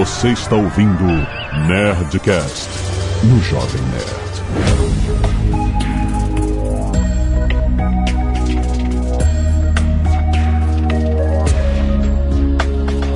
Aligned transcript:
Você 0.00 0.30
está 0.30 0.56
ouvindo 0.56 1.04
Nerdcast 1.68 2.70
no 3.22 3.38
Jovem 3.42 3.82
Nerd. 3.82 4.30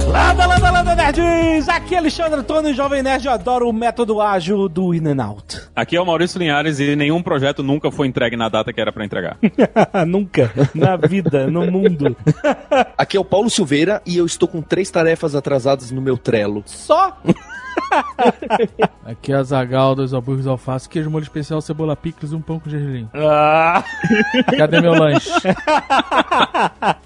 Landa, 0.06 0.44
landa, 0.46 0.70
landa, 0.70 0.94
nerds! 0.94 1.70
Aqui 1.70 1.94
é 1.94 1.98
Alexandre 1.98 2.40
Antônio, 2.40 2.74
Jovem 2.74 3.02
Nerd, 3.02 3.24
eu 3.24 3.32
adoro 3.32 3.66
o 3.66 3.72
método 3.72 4.20
ágil 4.20 4.68
do 4.68 4.94
In 4.94 5.08
and 5.08 5.24
Out. 5.24 5.53
Aqui 5.76 5.96
é 5.96 6.00
o 6.00 6.06
Maurício 6.06 6.38
Linhares 6.38 6.78
e 6.78 6.94
nenhum 6.94 7.20
projeto 7.20 7.62
nunca 7.62 7.90
foi 7.90 8.06
entregue 8.06 8.36
na 8.36 8.48
data 8.48 8.72
que 8.72 8.80
era 8.80 8.92
pra 8.92 9.04
entregar. 9.04 9.36
Nunca, 10.06 10.52
na 10.72 10.96
vida, 10.96 11.48
no 11.48 11.68
mundo. 11.70 12.16
Aqui 12.96 13.16
é 13.16 13.20
o 13.20 13.24
Paulo 13.24 13.50
Silveira 13.50 14.00
e 14.06 14.16
eu 14.16 14.24
estou 14.24 14.46
com 14.46 14.62
três 14.62 14.88
tarefas 14.90 15.34
atrasadas 15.34 15.90
no 15.90 16.00
meu 16.00 16.16
Trello. 16.16 16.62
Só 16.64 17.18
Aqui 19.04 19.32
é 19.32 19.36
a 19.36 19.42
Zagal, 19.42 19.94
dois 19.94 20.12
hambúrgueres, 20.12 20.46
alface, 20.46 20.88
queijo 20.88 21.10
molho 21.10 21.24
especial, 21.24 21.60
cebola 21.60 21.96
picles 21.96 22.32
e 22.32 22.34
um 22.34 22.40
pão 22.40 22.58
com 22.58 22.70
gergelim. 22.70 23.08
Ah. 23.12 23.84
Cadê 24.56 24.80
meu 24.80 24.92
lanche? 24.92 25.30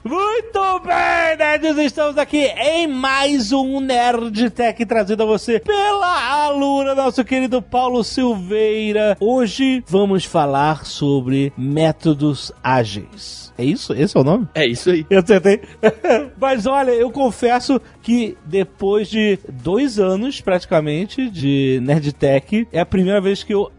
Muito 0.08 0.80
bem, 0.86 1.36
nerds! 1.36 1.76
Estamos 1.76 2.16
aqui 2.16 2.38
em 2.38 2.86
mais 2.86 3.52
um 3.52 3.78
Nerd 3.78 4.48
Tech 4.48 4.86
trazido 4.86 5.22
a 5.22 5.26
você 5.26 5.60
pela 5.60 6.44
aluna, 6.44 6.94
nosso 6.94 7.22
querido 7.22 7.60
Paulo 7.60 8.02
Silveira. 8.02 9.18
Hoje 9.20 9.84
vamos 9.86 10.24
falar 10.24 10.86
sobre 10.86 11.52
métodos 11.58 12.50
ágeis. 12.64 13.52
É 13.58 13.64
isso? 13.64 13.92
Esse 13.92 14.16
é 14.16 14.20
o 14.20 14.24
nome? 14.24 14.48
É 14.54 14.66
isso 14.66 14.88
aí. 14.88 15.04
Eu 15.10 15.18
acertei. 15.18 15.60
Mas 16.40 16.64
olha, 16.64 16.92
eu 16.92 17.10
confesso 17.10 17.78
que 18.00 18.34
depois 18.46 19.10
de 19.10 19.38
dois 19.46 19.98
anos, 19.98 20.40
praticamente, 20.40 21.28
de 21.28 21.80
Nerdtech, 21.82 22.66
é 22.72 22.80
a 22.80 22.86
primeira 22.86 23.20
vez 23.20 23.42
que 23.42 23.52
eu 23.52 23.70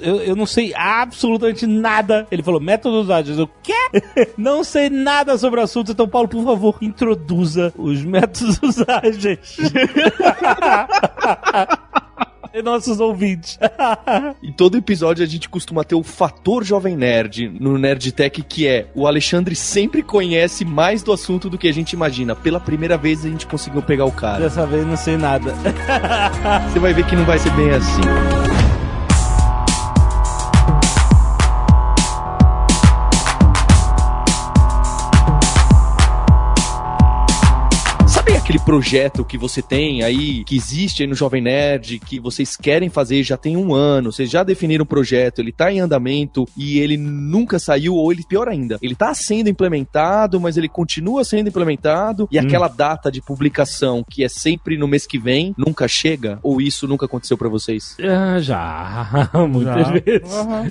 Eu, 0.00 0.16
eu 0.16 0.36
não 0.36 0.46
sei 0.46 0.72
absolutamente 0.74 1.66
nada. 1.66 2.26
Ele 2.30 2.42
falou 2.42 2.60
métodos 2.60 3.10
ágeis. 3.10 3.38
Eu 3.38 3.48
quê? 3.62 3.72
não 4.38 4.62
sei 4.62 4.88
nada 4.88 5.36
sobre 5.38 5.60
o 5.60 5.62
assunto. 5.62 5.92
Então, 5.92 6.08
Paulo, 6.08 6.28
por 6.28 6.44
favor, 6.44 6.76
introduza 6.80 7.72
os 7.76 8.02
métodos 8.02 8.78
ágeis. 8.88 9.56
e 12.52 12.62
nossos 12.62 13.00
ouvintes. 13.00 13.58
Em 14.42 14.52
todo 14.52 14.76
episódio 14.76 15.24
a 15.24 15.26
gente 15.26 15.48
costuma 15.48 15.84
ter 15.84 15.94
o 15.94 16.02
fator 16.02 16.64
jovem 16.64 16.96
nerd 16.96 17.48
no 17.60 17.78
Nerdtech, 17.78 18.42
que 18.42 18.66
é 18.66 18.86
o 18.94 19.06
Alexandre 19.06 19.54
sempre 19.54 20.02
conhece 20.02 20.64
mais 20.64 21.02
do 21.02 21.12
assunto 21.12 21.48
do 21.48 21.58
que 21.58 21.68
a 21.68 21.72
gente 21.72 21.92
imagina. 21.92 22.34
Pela 22.34 22.60
primeira 22.60 22.96
vez 22.96 23.24
a 23.24 23.28
gente 23.28 23.46
conseguiu 23.46 23.82
pegar 23.82 24.04
o 24.04 24.12
cara. 24.12 24.40
Dessa 24.40 24.66
vez 24.66 24.86
não 24.86 24.96
sei 24.96 25.16
nada. 25.16 25.54
Você 26.68 26.78
vai 26.78 26.92
ver 26.92 27.06
que 27.06 27.16
não 27.16 27.24
vai 27.24 27.38
ser 27.38 27.50
bem 27.52 27.70
assim. 27.70 28.47
Projeto 38.68 39.24
que 39.24 39.38
você 39.38 39.62
tem 39.62 40.02
aí, 40.02 40.44
que 40.44 40.54
existe 40.54 41.02
aí 41.02 41.06
no 41.08 41.14
Jovem 41.14 41.40
Nerd, 41.40 41.98
que 42.00 42.20
vocês 42.20 42.54
querem 42.54 42.90
fazer 42.90 43.22
já 43.22 43.34
tem 43.34 43.56
um 43.56 43.72
ano, 43.72 44.12
vocês 44.12 44.28
já 44.30 44.42
definiram 44.42 44.82
o 44.82 44.86
projeto, 44.86 45.38
ele 45.38 45.52
tá 45.52 45.72
em 45.72 45.80
andamento 45.80 46.46
e 46.54 46.78
ele 46.78 46.98
nunca 46.98 47.58
saiu, 47.58 47.94
ou 47.94 48.12
ele, 48.12 48.22
pior 48.28 48.46
ainda, 48.46 48.78
ele 48.82 48.94
tá 48.94 49.14
sendo 49.14 49.48
implementado, 49.48 50.38
mas 50.38 50.58
ele 50.58 50.68
continua 50.68 51.24
sendo 51.24 51.48
implementado, 51.48 52.28
e 52.30 52.38
aquela 52.38 52.68
data 52.68 53.10
de 53.10 53.22
publicação, 53.22 54.04
que 54.06 54.22
é 54.22 54.28
sempre 54.28 54.76
no 54.76 54.86
mês 54.86 55.06
que 55.06 55.18
vem, 55.18 55.54
nunca 55.56 55.88
chega? 55.88 56.38
Ou 56.42 56.60
isso 56.60 56.86
nunca 56.86 57.06
aconteceu 57.06 57.38
pra 57.38 57.48
vocês? 57.48 57.96
Ah, 58.02 58.38
já, 58.38 59.30
muitas 59.48 59.86
Já. 59.86 59.92
vezes. 59.92 60.30
Aham. 60.30 60.70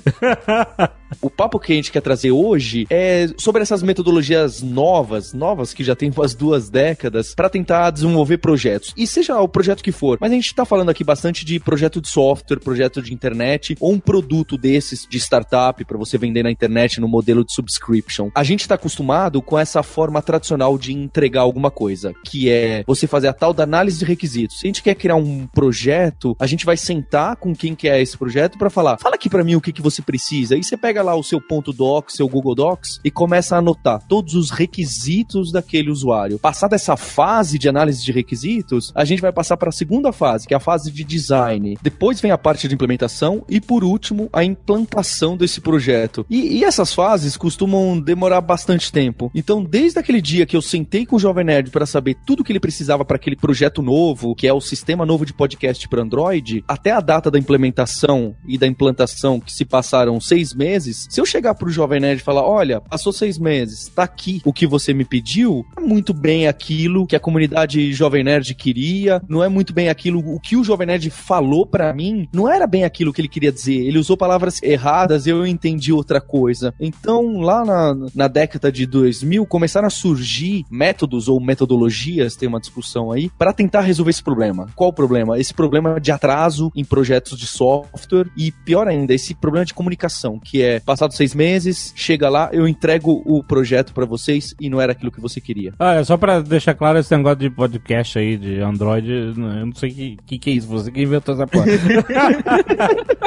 O 1.20 1.30
papo 1.30 1.58
que 1.58 1.72
a 1.72 1.76
gente 1.76 1.90
quer 1.90 2.00
trazer 2.00 2.30
hoje 2.30 2.86
é 2.90 3.28
sobre 3.38 3.62
essas 3.62 3.82
metodologias 3.82 4.62
novas, 4.62 5.32
novas 5.32 5.72
que 5.72 5.82
já 5.82 5.96
tem 5.96 6.10
umas 6.10 6.34
duas 6.34 6.68
décadas, 6.68 7.34
para 7.34 7.48
tentar 7.48 7.90
desenvolver 7.90 8.38
projetos. 8.38 8.92
E 8.96 9.06
seja 9.06 9.40
o 9.40 9.48
projeto 9.48 9.82
que 9.82 9.92
for, 9.92 10.18
mas 10.20 10.30
a 10.30 10.34
gente 10.34 10.54
tá 10.54 10.64
falando 10.64 10.90
aqui 10.90 11.02
bastante 11.02 11.44
de 11.44 11.58
projeto 11.58 12.00
de 12.00 12.08
software, 12.08 12.60
projeto 12.60 13.02
de 13.02 13.12
internet, 13.12 13.76
ou 13.80 13.92
um 13.92 13.98
produto 13.98 14.56
desses 14.56 15.06
de 15.08 15.18
startup 15.18 15.84
para 15.84 15.98
você 15.98 16.18
vender 16.18 16.42
na 16.42 16.50
internet 16.50 17.00
no 17.00 17.08
modelo 17.08 17.44
de 17.44 17.52
subscription. 17.52 18.30
A 18.34 18.44
gente 18.44 18.68
tá 18.68 18.74
acostumado 18.74 19.40
com 19.42 19.58
essa 19.58 19.82
forma 19.82 20.22
tradicional 20.22 20.78
de 20.78 20.92
entregar 20.92 21.40
alguma 21.42 21.70
coisa, 21.70 22.14
que 22.24 22.50
é 22.50 22.84
você 22.86 23.06
fazer 23.06 23.28
a 23.28 23.32
tal 23.32 23.52
da 23.52 23.62
análise 23.62 23.98
de 23.98 24.04
requisitos. 24.04 24.60
Se 24.60 24.66
a 24.66 24.68
gente 24.68 24.82
quer 24.82 24.94
criar 24.94 25.16
um 25.16 25.46
projeto, 25.46 26.36
a 26.38 26.46
gente 26.46 26.66
vai 26.66 26.76
sentar 26.76 27.36
com 27.36 27.54
quem 27.54 27.74
quer 27.74 28.00
esse 28.00 28.16
projeto 28.16 28.58
para 28.58 28.70
falar: 28.70 28.98
fala 28.98 29.14
aqui 29.14 29.28
para 29.28 29.44
mim 29.44 29.54
o 29.54 29.60
que, 29.60 29.72
que 29.72 29.82
você 29.82 30.02
precisa. 30.02 30.54
Aí 30.54 30.62
você 30.62 30.76
pega 30.76 30.97
lá 31.02 31.14
o 31.14 31.22
seu 31.22 31.40
ponto 31.40 31.72
docs, 31.72 32.14
seu 32.14 32.28
Google 32.28 32.54
Docs 32.54 33.00
e 33.04 33.10
começa 33.10 33.54
a 33.54 33.58
anotar 33.58 34.02
todos 34.06 34.34
os 34.34 34.50
requisitos 34.50 35.52
daquele 35.52 35.90
usuário. 35.90 36.38
Passada 36.38 36.76
essa 36.76 36.96
fase 36.96 37.58
de 37.58 37.68
análise 37.68 38.04
de 38.04 38.12
requisitos, 38.12 38.92
a 38.94 39.04
gente 39.04 39.22
vai 39.22 39.32
passar 39.32 39.56
para 39.56 39.68
a 39.68 39.72
segunda 39.72 40.12
fase, 40.12 40.46
que 40.46 40.54
é 40.54 40.56
a 40.56 40.60
fase 40.60 40.90
de 40.90 41.04
design. 41.04 41.76
Depois 41.82 42.20
vem 42.20 42.30
a 42.30 42.38
parte 42.38 42.68
de 42.68 42.74
implementação 42.74 43.44
e, 43.48 43.60
por 43.60 43.84
último, 43.84 44.28
a 44.32 44.44
implantação 44.44 45.36
desse 45.36 45.60
projeto. 45.60 46.24
E, 46.30 46.58
e 46.58 46.64
essas 46.64 46.92
fases 46.92 47.36
costumam 47.36 48.00
demorar 48.00 48.40
bastante 48.40 48.92
tempo. 48.92 49.30
Então, 49.34 49.62
desde 49.62 49.98
aquele 49.98 50.20
dia 50.20 50.46
que 50.46 50.56
eu 50.56 50.62
sentei 50.62 51.04
com 51.04 51.16
o 51.16 51.18
Jovem 51.18 51.44
Nerd 51.44 51.70
para 51.70 51.86
saber 51.86 52.16
tudo 52.26 52.44
que 52.44 52.52
ele 52.52 52.60
precisava 52.60 53.04
para 53.04 53.16
aquele 53.16 53.36
projeto 53.36 53.82
novo, 53.82 54.34
que 54.34 54.46
é 54.46 54.52
o 54.52 54.60
sistema 54.60 55.04
novo 55.04 55.26
de 55.26 55.32
podcast 55.32 55.88
para 55.88 56.02
Android, 56.02 56.64
até 56.66 56.92
a 56.92 57.00
data 57.00 57.30
da 57.30 57.38
implementação 57.38 58.34
e 58.46 58.56
da 58.56 58.66
implantação, 58.66 59.40
que 59.40 59.52
se 59.52 59.64
passaram 59.64 60.20
seis 60.20 60.54
meses, 60.54 60.87
se 60.92 61.20
eu 61.20 61.26
chegar 61.26 61.54
pro 61.54 61.70
Jovem 61.70 62.00
Nerd 62.00 62.20
e 62.20 62.24
falar: 62.24 62.42
olha, 62.42 62.80
passou 62.80 63.12
seis 63.12 63.38
meses, 63.38 63.88
tá 63.88 64.02
aqui 64.02 64.40
o 64.44 64.52
que 64.52 64.66
você 64.66 64.92
me 64.92 65.04
pediu, 65.04 65.64
é 65.76 65.80
muito 65.80 66.12
bem 66.12 66.48
aquilo 66.48 67.06
que 67.06 67.16
a 67.16 67.20
comunidade 67.20 67.92
Jovem 67.92 68.24
Nerd 68.24 68.54
queria, 68.54 69.22
não 69.28 69.42
é 69.42 69.48
muito 69.48 69.72
bem 69.72 69.88
aquilo, 69.88 70.20
o 70.20 70.40
que 70.40 70.56
o 70.56 70.64
Jovem 70.64 70.86
Nerd 70.86 71.10
falou 71.10 71.66
pra 71.66 71.92
mim, 71.92 72.28
não 72.32 72.50
era 72.50 72.66
bem 72.66 72.84
aquilo 72.84 73.12
que 73.12 73.20
ele 73.20 73.28
queria 73.28 73.52
dizer. 73.52 73.86
Ele 73.86 73.98
usou 73.98 74.16
palavras 74.16 74.62
erradas 74.62 75.26
eu 75.26 75.46
entendi 75.46 75.92
outra 75.92 76.20
coisa. 76.20 76.74
Então, 76.80 77.40
lá 77.40 77.64
na, 77.64 77.96
na 78.14 78.28
década 78.28 78.70
de 78.70 78.86
2000, 78.86 79.46
começaram 79.46 79.86
a 79.86 79.90
surgir 79.90 80.64
métodos 80.70 81.28
ou 81.28 81.40
metodologias, 81.40 82.36
tem 82.36 82.48
uma 82.48 82.60
discussão 82.60 83.12
aí, 83.12 83.30
para 83.38 83.52
tentar 83.52 83.82
resolver 83.82 84.10
esse 84.10 84.22
problema. 84.22 84.66
Qual 84.74 84.90
o 84.90 84.92
problema? 84.92 85.38
Esse 85.38 85.54
problema 85.54 86.00
de 86.00 86.10
atraso 86.10 86.70
em 86.74 86.84
projetos 86.84 87.38
de 87.38 87.46
software 87.46 88.30
e, 88.36 88.50
pior 88.50 88.88
ainda, 88.88 89.14
esse 89.14 89.34
problema 89.34 89.64
de 89.64 89.74
comunicação, 89.74 90.38
que 90.38 90.62
é, 90.62 90.77
passados 90.80 91.16
seis 91.16 91.34
meses, 91.34 91.92
chega 91.96 92.28
lá, 92.28 92.48
eu 92.52 92.66
entrego 92.68 93.22
o 93.24 93.42
projeto 93.42 93.92
pra 93.92 94.04
vocês 94.04 94.54
e 94.60 94.68
não 94.68 94.80
era 94.80 94.92
aquilo 94.92 95.10
que 95.12 95.20
você 95.20 95.40
queria. 95.40 95.72
Ah, 95.78 95.94
é 95.94 96.04
só 96.04 96.16
pra 96.16 96.40
deixar 96.40 96.74
claro 96.74 96.98
esse 96.98 97.14
negócio 97.16 97.38
de 97.38 97.50
podcast 97.50 98.18
aí, 98.18 98.36
de 98.36 98.60
Android, 98.60 99.10
eu 99.10 99.34
não 99.34 99.74
sei 99.74 99.90
o 99.90 99.94
que, 99.94 100.16
que, 100.26 100.38
que 100.38 100.50
é 100.50 100.52
isso, 100.54 100.66
você 100.68 100.90
que 100.90 101.02
inventou 101.02 101.34
essa 101.34 101.46
porra. 101.46 101.66